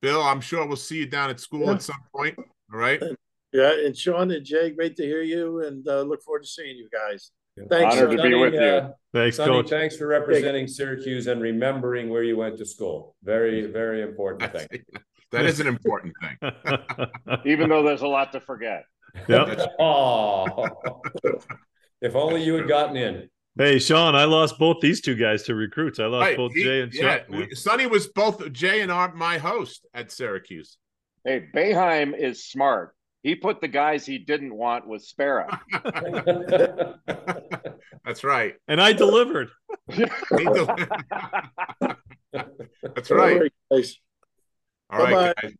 Bill, 0.00 0.22
I'm 0.22 0.40
sure 0.40 0.66
we'll 0.66 0.76
see 0.76 0.98
you 0.98 1.06
down 1.06 1.30
at 1.30 1.38
school 1.40 1.66
Yeah. 1.66 1.72
at 1.74 1.82
some 1.82 2.00
point. 2.14 2.36
All 2.38 2.78
right. 2.78 3.00
yeah, 3.52 3.72
and 3.86 3.96
Sean 3.96 4.30
and 4.32 4.44
Jay, 4.44 4.70
great 4.70 4.96
to 4.96 5.04
hear 5.04 5.22
you, 5.22 5.64
and 5.64 5.86
uh, 5.86 6.02
look 6.02 6.22
forward 6.22 6.42
to 6.42 6.48
seeing 6.48 6.76
you 6.76 6.88
guys. 6.92 7.30
Yeah. 7.56 7.64
Thanks, 7.68 7.96
Honored 7.96 8.10
to 8.12 8.16
be 8.16 8.22
Sonny, 8.22 8.34
with 8.34 8.54
you. 8.54 8.60
uh, 8.60 8.92
Thanks, 9.12 9.36
Sonny, 9.36 9.52
Coach. 9.52 9.68
thanks 9.68 9.96
for 9.96 10.06
representing 10.06 10.66
Syracuse 10.66 11.26
and 11.26 11.40
remembering 11.42 12.08
where 12.08 12.22
you 12.22 12.36
went 12.36 12.56
to 12.58 12.64
school. 12.64 13.14
Very, 13.22 13.66
very 13.66 14.00
important 14.02 14.50
thing. 14.52 14.82
That 15.32 15.46
is 15.46 15.60
an 15.60 15.66
important 15.66 16.14
thing. 16.20 16.52
Even 17.46 17.68
though 17.70 17.82
there's 17.82 18.02
a 18.02 18.06
lot 18.08 18.32
to 18.32 18.40
forget. 18.40 18.84
Yep. 19.28 19.58
oh, 19.78 20.68
if 22.00 22.14
only 22.16 22.42
you 22.42 22.54
had 22.54 22.68
gotten 22.68 22.96
in. 22.96 23.28
Hey, 23.58 23.78
Sean, 23.78 24.14
I 24.14 24.24
lost 24.24 24.58
both 24.58 24.78
these 24.80 25.02
two 25.02 25.14
guys 25.14 25.42
to 25.44 25.54
recruits. 25.54 25.98
I 26.00 26.06
lost 26.06 26.22
Right, 26.28 26.36
both 26.38 26.54
he- 26.54 26.62
Jay 26.64 26.80
and 26.82 26.94
yeah, 26.94 27.18
Chuck. 27.18 27.30
man. 27.30 27.40
we, 27.50 27.54
Sonny 27.54 27.86
was 27.86 28.06
both 28.06 28.50
Jay 28.52 28.80
and 28.80 28.90
our, 28.90 29.12
my 29.14 29.36
host 29.38 29.86
at 29.92 30.10
Syracuse. 30.10 30.78
Hey, 31.24 31.46
Boeheim 31.54 32.16
is 32.18 32.44
smart. 32.46 32.94
He 33.22 33.34
put 33.36 33.60
the 33.60 33.68
guys 33.68 34.04
he 34.06 34.18
didn't 34.18 34.54
want 34.54 34.88
with 34.88 35.02
Spera. 35.04 35.60
That's 38.04 38.24
right. 38.24 38.54
and 38.66 38.80
I 38.80 38.92
delivered. 38.94 39.50
Del- 39.94 40.76
That's 42.94 43.10
right. 43.10 43.52
Guys. 44.92 45.00
All 45.00 45.04
right, 45.06 45.34
Bye-bye. 45.34 45.42
guys. 45.42 45.54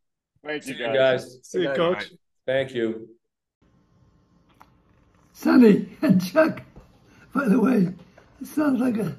Thank 0.45 0.66
you 0.66 0.74
you 0.74 0.97
guys. 0.97 1.24
guys. 1.24 1.39
See 1.43 1.62
you, 1.62 1.68
Coach. 1.68 1.78
All 1.80 1.93
right. 1.95 2.11
Thank 2.47 2.74
you. 2.74 3.09
Sonny 5.33 5.89
and 6.03 6.24
Chuck, 6.24 6.62
by 7.35 7.49
the 7.49 7.59
way, 7.59 7.89
it 8.41 8.47
sounds 8.47 8.80
like 8.80 8.97
a, 8.99 9.16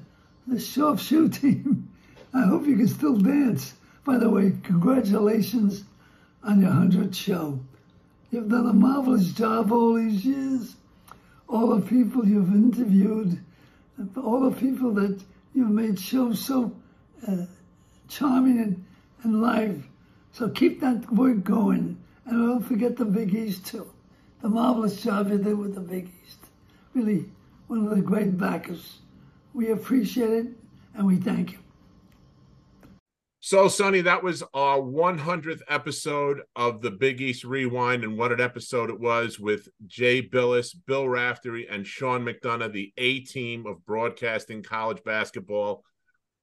a 0.50 0.54
sharpshoot 0.56 1.40
team. 1.40 1.90
I 2.32 2.42
hope 2.46 2.66
you 2.66 2.76
can 2.76 2.88
still 2.88 3.16
dance. 3.16 3.74
By 4.04 4.18
the 4.18 4.28
way, 4.30 4.52
congratulations 4.62 5.84
on 6.42 6.60
your 6.60 6.70
100th 6.70 7.14
show. 7.14 7.60
You've 8.30 8.48
done 8.48 8.66
a 8.68 8.72
marvelous 8.72 9.32
job 9.32 9.72
all 9.72 9.94
these 9.94 10.24
years. 10.24 10.76
All 11.48 11.76
the 11.76 11.86
people 11.86 12.26
you've 12.26 12.52
interviewed, 12.52 13.38
all 14.16 14.48
the 14.50 14.56
people 14.56 14.92
that 14.94 15.22
you've 15.54 15.70
made 15.70 15.98
shows 15.98 16.44
so 16.44 16.74
uh, 17.26 17.44
charming 18.08 18.58
and, 18.58 18.84
and 19.22 19.40
live. 19.40 19.86
So 20.34 20.48
keep 20.48 20.80
that 20.80 21.08
work 21.12 21.44
going. 21.44 21.96
And 22.26 22.48
don't 22.48 22.60
forget 22.60 22.96
the 22.96 23.04
Big 23.04 23.32
East, 23.32 23.66
too. 23.66 23.88
The 24.42 24.48
marvelous 24.48 25.00
job 25.00 25.30
you 25.30 25.38
did 25.38 25.56
with 25.56 25.76
the 25.76 25.80
Big 25.80 26.10
East. 26.24 26.38
Really, 26.92 27.30
one 27.68 27.86
of 27.86 27.90
the 27.94 28.02
great 28.02 28.36
backers. 28.36 28.98
We 29.52 29.70
appreciate 29.70 30.30
it 30.30 30.46
and 30.94 31.06
we 31.06 31.18
thank 31.18 31.52
you. 31.52 31.58
So, 33.38 33.68
Sonny, 33.68 34.00
that 34.00 34.24
was 34.24 34.42
our 34.54 34.78
100th 34.78 35.60
episode 35.68 36.40
of 36.56 36.82
the 36.82 36.90
Big 36.90 37.20
East 37.20 37.44
Rewind, 37.44 38.02
and 38.02 38.18
what 38.18 38.32
an 38.32 38.40
episode 38.40 38.90
it 38.90 38.98
was 38.98 39.38
with 39.38 39.68
Jay 39.86 40.20
Bilas, 40.20 40.74
Bill 40.86 41.04
Raftery, 41.04 41.68
and 41.70 41.86
Sean 41.86 42.24
McDonough, 42.24 42.72
the 42.72 42.92
A 42.96 43.20
team 43.20 43.66
of 43.66 43.84
broadcasting 43.86 44.64
college 44.64 45.04
basketball. 45.04 45.84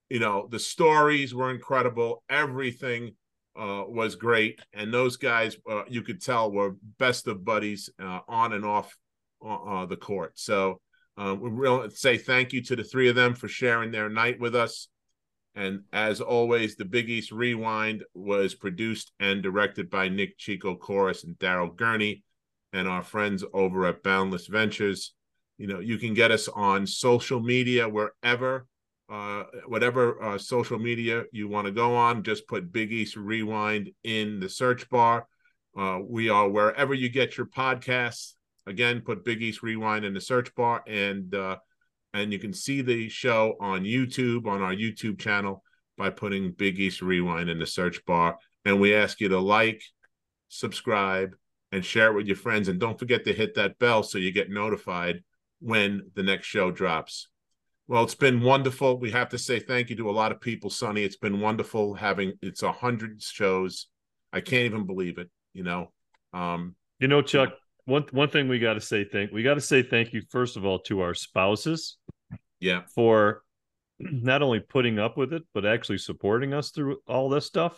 You 0.09 0.19
know, 0.19 0.47
the 0.49 0.59
stories 0.59 1.33
were 1.33 1.49
incredible. 1.49 2.23
Everything 2.29 3.15
uh, 3.60 3.84
was 3.88 4.16
great. 4.16 4.60
And 4.74 4.93
those 4.93 5.18
guys, 5.18 5.58
uh, 5.70 5.84
you 5.88 6.02
could 6.02 6.22
tell, 6.22 6.52
were 6.52 6.76
best 6.97 7.28
of 7.28 7.43
buddies 7.43 7.89
uh, 8.02 8.20
on 8.28 8.54
and 8.54 8.66
off 8.66 8.95
uh, 9.43 9.56
uh, 9.56 9.86
the 9.86 9.97
court. 9.97 10.39
So, 10.39 10.80
uh, 11.18 11.36
we 11.39 11.49
really 11.49 11.89
say 11.89 12.18
thank 12.18 12.54
you 12.54 12.62
to 12.64 12.76
the 12.76 12.84
three 12.84 13.10
of 13.10 13.16
them 13.16 13.34
for 13.36 13.47
sharing 13.47 13.91
their 13.91 14.10
night 14.10 14.39
with 14.39 14.56
us. 14.56 14.88
And 15.56 15.82
as 15.91 16.22
always, 16.22 16.76
the 16.76 16.86
Big 16.86 17.10
East 17.10 17.32
Rewind 17.32 18.04
was 18.14 18.56
produced 18.56 19.12
and 19.20 19.43
directed 19.43 19.89
by 19.89 20.08
Nick 20.08 20.38
Chico 20.38 20.76
Chorus 20.76 21.26
and 21.26 21.38
Daryl 21.38 21.76
Gurney 21.76 22.24
and 22.72 22.88
our 22.88 23.04
friends 23.04 23.43
over 23.54 23.86
at 23.86 24.04
Boundless 24.04 24.47
Ventures. 24.47 25.14
You 25.58 25.68
know, 25.68 25.80
you 25.80 25.97
can 25.97 26.14
get 26.14 26.32
us 26.32 26.47
on 26.47 26.88
social 26.88 27.41
media 27.41 27.89
wherever, 27.89 28.66
uh, 29.12 29.43
whatever 29.68 30.24
uh, 30.24 30.38
social 30.38 30.80
media 30.80 31.24
you 31.34 31.49
want 31.49 31.66
to 31.66 31.72
go 31.72 31.95
on. 31.95 32.24
Just 32.24 32.47
put 32.47 32.72
Big 32.72 32.93
East 32.93 33.18
Rewind 33.18 33.91
in 34.03 34.39
the 34.39 34.47
search 34.47 34.89
bar. 34.89 35.28
Uh, 35.78 35.99
we 36.07 36.30
are 36.30 36.47
wherever 36.47 36.93
you 36.93 37.09
get 37.09 37.38
your 37.38 37.45
podcasts. 37.45 38.34
Again, 38.68 39.01
put 39.01 39.26
Big 39.26 39.41
East 39.41 39.64
Rewind 39.64 40.05
in 40.05 40.14
the 40.14 40.22
search 40.22 40.53
bar 40.55 40.84
and 40.88 41.34
uh, 41.36 41.57
and 42.14 42.32
you 42.32 42.39
can 42.39 42.53
see 42.53 42.82
the 42.82 43.09
show 43.09 43.55
on 43.59 43.84
YouTube 43.84 44.45
on 44.45 44.62
our 44.62 44.74
YouTube 44.74 45.20
channel 45.20 45.64
by 45.97 46.09
putting 46.09 46.51
Big 46.51 46.80
East 46.80 47.01
Rewind 47.01 47.49
in 47.49 47.59
the 47.59 47.66
search 47.66 48.05
bar. 48.05 48.38
And 48.66 48.80
we 48.80 48.93
ask 48.93 49.20
you 49.20 49.30
to 49.30 49.39
like, 49.39 49.82
subscribe, 50.49 51.36
and 51.72 51.86
share 51.86 52.12
it 52.12 52.16
with 52.16 52.28
your 52.28 52.36
friends. 52.36 52.68
And 52.68 52.80
don't 52.80 52.99
forget 52.99 53.26
to 53.26 53.34
hit 53.34 53.55
that 53.55 53.80
bell 53.80 54.03
so 54.03 54.18
you 54.18 54.32
get 54.32 54.49
notified 54.49 55.24
when 55.59 56.12
the 56.16 56.24
next 56.24 56.47
show 56.47 56.70
drops. 56.72 57.28
Well, 57.91 58.05
it's 58.05 58.15
been 58.15 58.39
wonderful. 58.39 58.97
We 58.97 59.11
have 59.11 59.27
to 59.31 59.37
say 59.37 59.59
thank 59.59 59.89
you 59.89 59.97
to 59.97 60.09
a 60.09 60.13
lot 60.13 60.31
of 60.31 60.39
people, 60.39 60.69
Sonny. 60.69 61.03
It's 61.03 61.17
been 61.17 61.41
wonderful 61.41 61.93
having 61.93 62.31
it's 62.41 62.63
a 62.63 62.71
hundred 62.71 63.21
shows. 63.21 63.87
I 64.31 64.39
can't 64.39 64.63
even 64.63 64.85
believe 64.85 65.17
it. 65.17 65.29
You 65.53 65.63
know, 65.63 65.91
um, 66.31 66.77
you 66.99 67.09
know, 67.09 67.21
Chuck. 67.21 67.49
One 67.83 68.05
one 68.11 68.29
thing 68.29 68.47
we 68.47 68.59
got 68.59 68.75
to 68.75 68.79
say 68.79 69.03
thank 69.03 69.33
we 69.33 69.43
got 69.43 69.55
to 69.55 69.61
say 69.61 69.83
thank 69.83 70.13
you 70.13 70.21
first 70.29 70.55
of 70.55 70.63
all 70.63 70.79
to 70.83 71.01
our 71.01 71.13
spouses. 71.13 71.97
Yeah, 72.61 72.83
for 72.95 73.43
not 73.99 74.41
only 74.41 74.61
putting 74.61 74.97
up 74.97 75.17
with 75.17 75.33
it, 75.33 75.43
but 75.53 75.65
actually 75.65 75.97
supporting 75.97 76.53
us 76.53 76.71
through 76.71 76.99
all 77.09 77.27
this 77.27 77.45
stuff. 77.45 77.77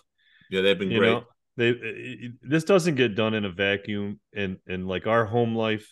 Yeah, 0.51 0.61
they've 0.61 0.77
been 0.77 0.91
you 0.91 0.99
great. 0.99 1.09
Know, 1.09 1.23
they 1.57 2.29
this 2.43 2.65
doesn't 2.65 2.93
get 2.93 3.15
done 3.15 3.33
in 3.33 3.45
a 3.45 3.51
vacuum, 3.51 4.19
and 4.35 4.57
and 4.67 4.87
like 4.87 5.07
our 5.07 5.25
home 5.25 5.55
life 5.55 5.89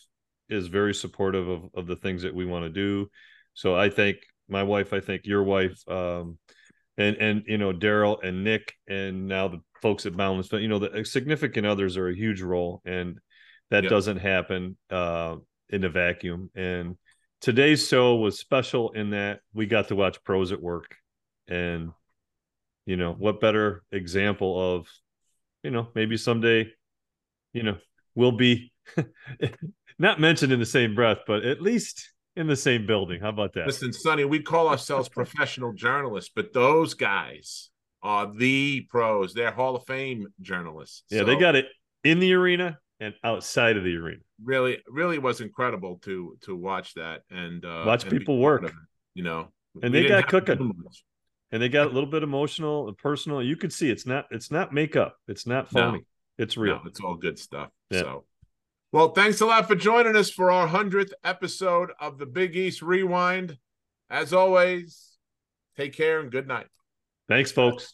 is 0.48 0.68
very 0.68 0.94
supportive 0.94 1.48
of 1.48 1.64
of 1.74 1.88
the 1.88 1.96
things 1.96 2.22
that 2.22 2.36
we 2.36 2.46
want 2.46 2.66
to 2.66 2.70
do. 2.70 3.10
So 3.54 3.76
I 3.76 3.90
think 3.90 4.18
my 4.50 4.64
wife, 4.64 4.94
I 4.94 5.00
think 5.00 5.26
your 5.26 5.44
wife, 5.44 5.82
um, 5.88 6.38
and 6.98 7.18
and 7.18 7.44
you 7.48 7.58
know 7.58 7.74
Daryl 7.74 8.24
and 8.24 8.44
Nick, 8.44 8.74
and 8.88 9.28
now 9.28 9.48
the 9.48 9.62
folks 9.82 10.06
at 10.06 10.16
Boundless, 10.16 10.52
you 10.52 10.68
know 10.68 10.80
the 10.80 11.04
significant 11.06 11.66
others 11.66 11.98
are 11.98 12.10
a 12.10 12.16
huge 12.16 12.42
role, 12.42 12.82
and 12.86 13.20
that 13.70 13.84
yep. 13.84 13.90
doesn't 13.90 14.18
happen 14.18 14.78
uh, 14.90 15.38
in 15.70 15.84
a 15.84 15.90
vacuum. 15.90 16.50
And 16.56 16.98
today's 17.40 17.88
show 17.88 18.16
was 18.16 18.40
special 18.40 18.92
in 18.92 19.12
that 19.12 19.40
we 19.54 19.66
got 19.66 19.88
to 19.88 19.96
watch 19.96 20.24
pros 20.24 20.52
at 20.52 20.62
work, 20.62 20.96
and 21.48 21.92
you 22.86 22.98
know 22.98 23.14
what 23.14 23.42
better 23.42 23.84
example 23.92 24.76
of 24.76 24.88
you 25.64 25.72
know 25.72 25.88
maybe 25.96 26.18
someday 26.18 26.72
you 27.54 27.64
know 27.64 27.78
we'll 28.16 28.32
be 28.32 28.72
not 30.00 30.20
mentioned 30.20 30.52
in 30.52 30.60
the 30.60 30.66
same 30.66 30.96
breath, 30.96 31.20
but 31.26 31.46
at 31.46 31.62
least 31.62 32.12
in 32.36 32.48
the 32.48 32.56
same 32.56 32.86
building. 32.86 33.22
How 33.22 33.30
about 33.30 33.54
that? 33.54 33.68
Listen, 33.68 33.92
Sonny, 33.94 34.26
we 34.26 34.42
call 34.42 34.68
ourselves 34.68 35.10
professional 35.20 35.74
journalists, 35.74 36.32
but 36.34 36.54
those 36.54 36.94
guys 36.94 37.70
are 38.02 38.32
the 38.34 38.82
pros. 38.90 39.34
They're 39.34 39.52
Hall 39.52 39.76
of 39.76 39.86
Fame 39.86 40.28
journalists. 40.42 41.04
Yeah, 41.10 41.20
so 41.20 41.26
they 41.26 41.36
got 41.36 41.56
it 41.56 41.68
in 42.04 42.20
the 42.20 42.34
arena 42.34 42.80
and 43.00 43.14
outside 43.24 43.78
of 43.78 43.84
the 43.84 43.96
arena. 43.96 44.22
Really, 44.44 44.80
really 44.88 45.20
was 45.20 45.42
incredible 45.42 46.00
to 46.04 46.38
to 46.42 46.56
watch 46.56 46.94
that 46.96 47.22
and 47.30 47.64
uh, 47.66 47.84
watch 47.86 48.04
and 48.04 48.12
people 48.12 48.40
work. 48.40 48.64
It, 48.64 48.72
you 49.14 49.24
know, 49.24 49.50
and 49.82 49.94
they 49.94 50.08
got 50.08 50.28
cooking. 50.28 50.74
And 51.54 51.62
they 51.62 51.68
got 51.68 51.88
a 51.88 51.90
little 51.90 52.10
bit 52.10 52.24
emotional 52.24 52.88
and 52.88 52.98
personal. 52.98 53.44
You 53.44 53.58
could 53.58 53.74
see 53.74 53.90
it's 53.90 54.06
not 54.06 54.26
it's 54.32 54.52
not 54.52 54.74
makeup. 54.74 55.18
It's 55.28 55.46
not 55.46 55.70
phony. 55.70 55.98
No, 55.98 56.04
it's 56.38 56.56
real. 56.56 56.76
No, 56.76 56.82
it's 56.86 57.02
all 57.02 57.16
good 57.16 57.38
stuff. 57.38 57.70
Yeah. 57.90 58.00
So 58.00 58.26
well, 58.92 59.10
thanks 59.10 59.40
a 59.42 59.46
lot 59.46 59.68
for 59.68 59.76
joining 59.76 60.16
us 60.16 60.30
for 60.30 60.52
our 60.52 60.68
100th 60.68 61.12
episode 61.24 61.92
of 62.00 62.18
the 62.18 62.26
Big 62.26 62.56
East 62.56 62.82
Rewind. 62.82 63.58
As 64.10 64.34
always, 64.34 65.18
take 65.78 65.94
care 65.94 66.20
and 66.20 66.32
good 66.32 66.48
night. 66.48 66.68
Thanks, 67.30 67.52
folks. 67.52 67.94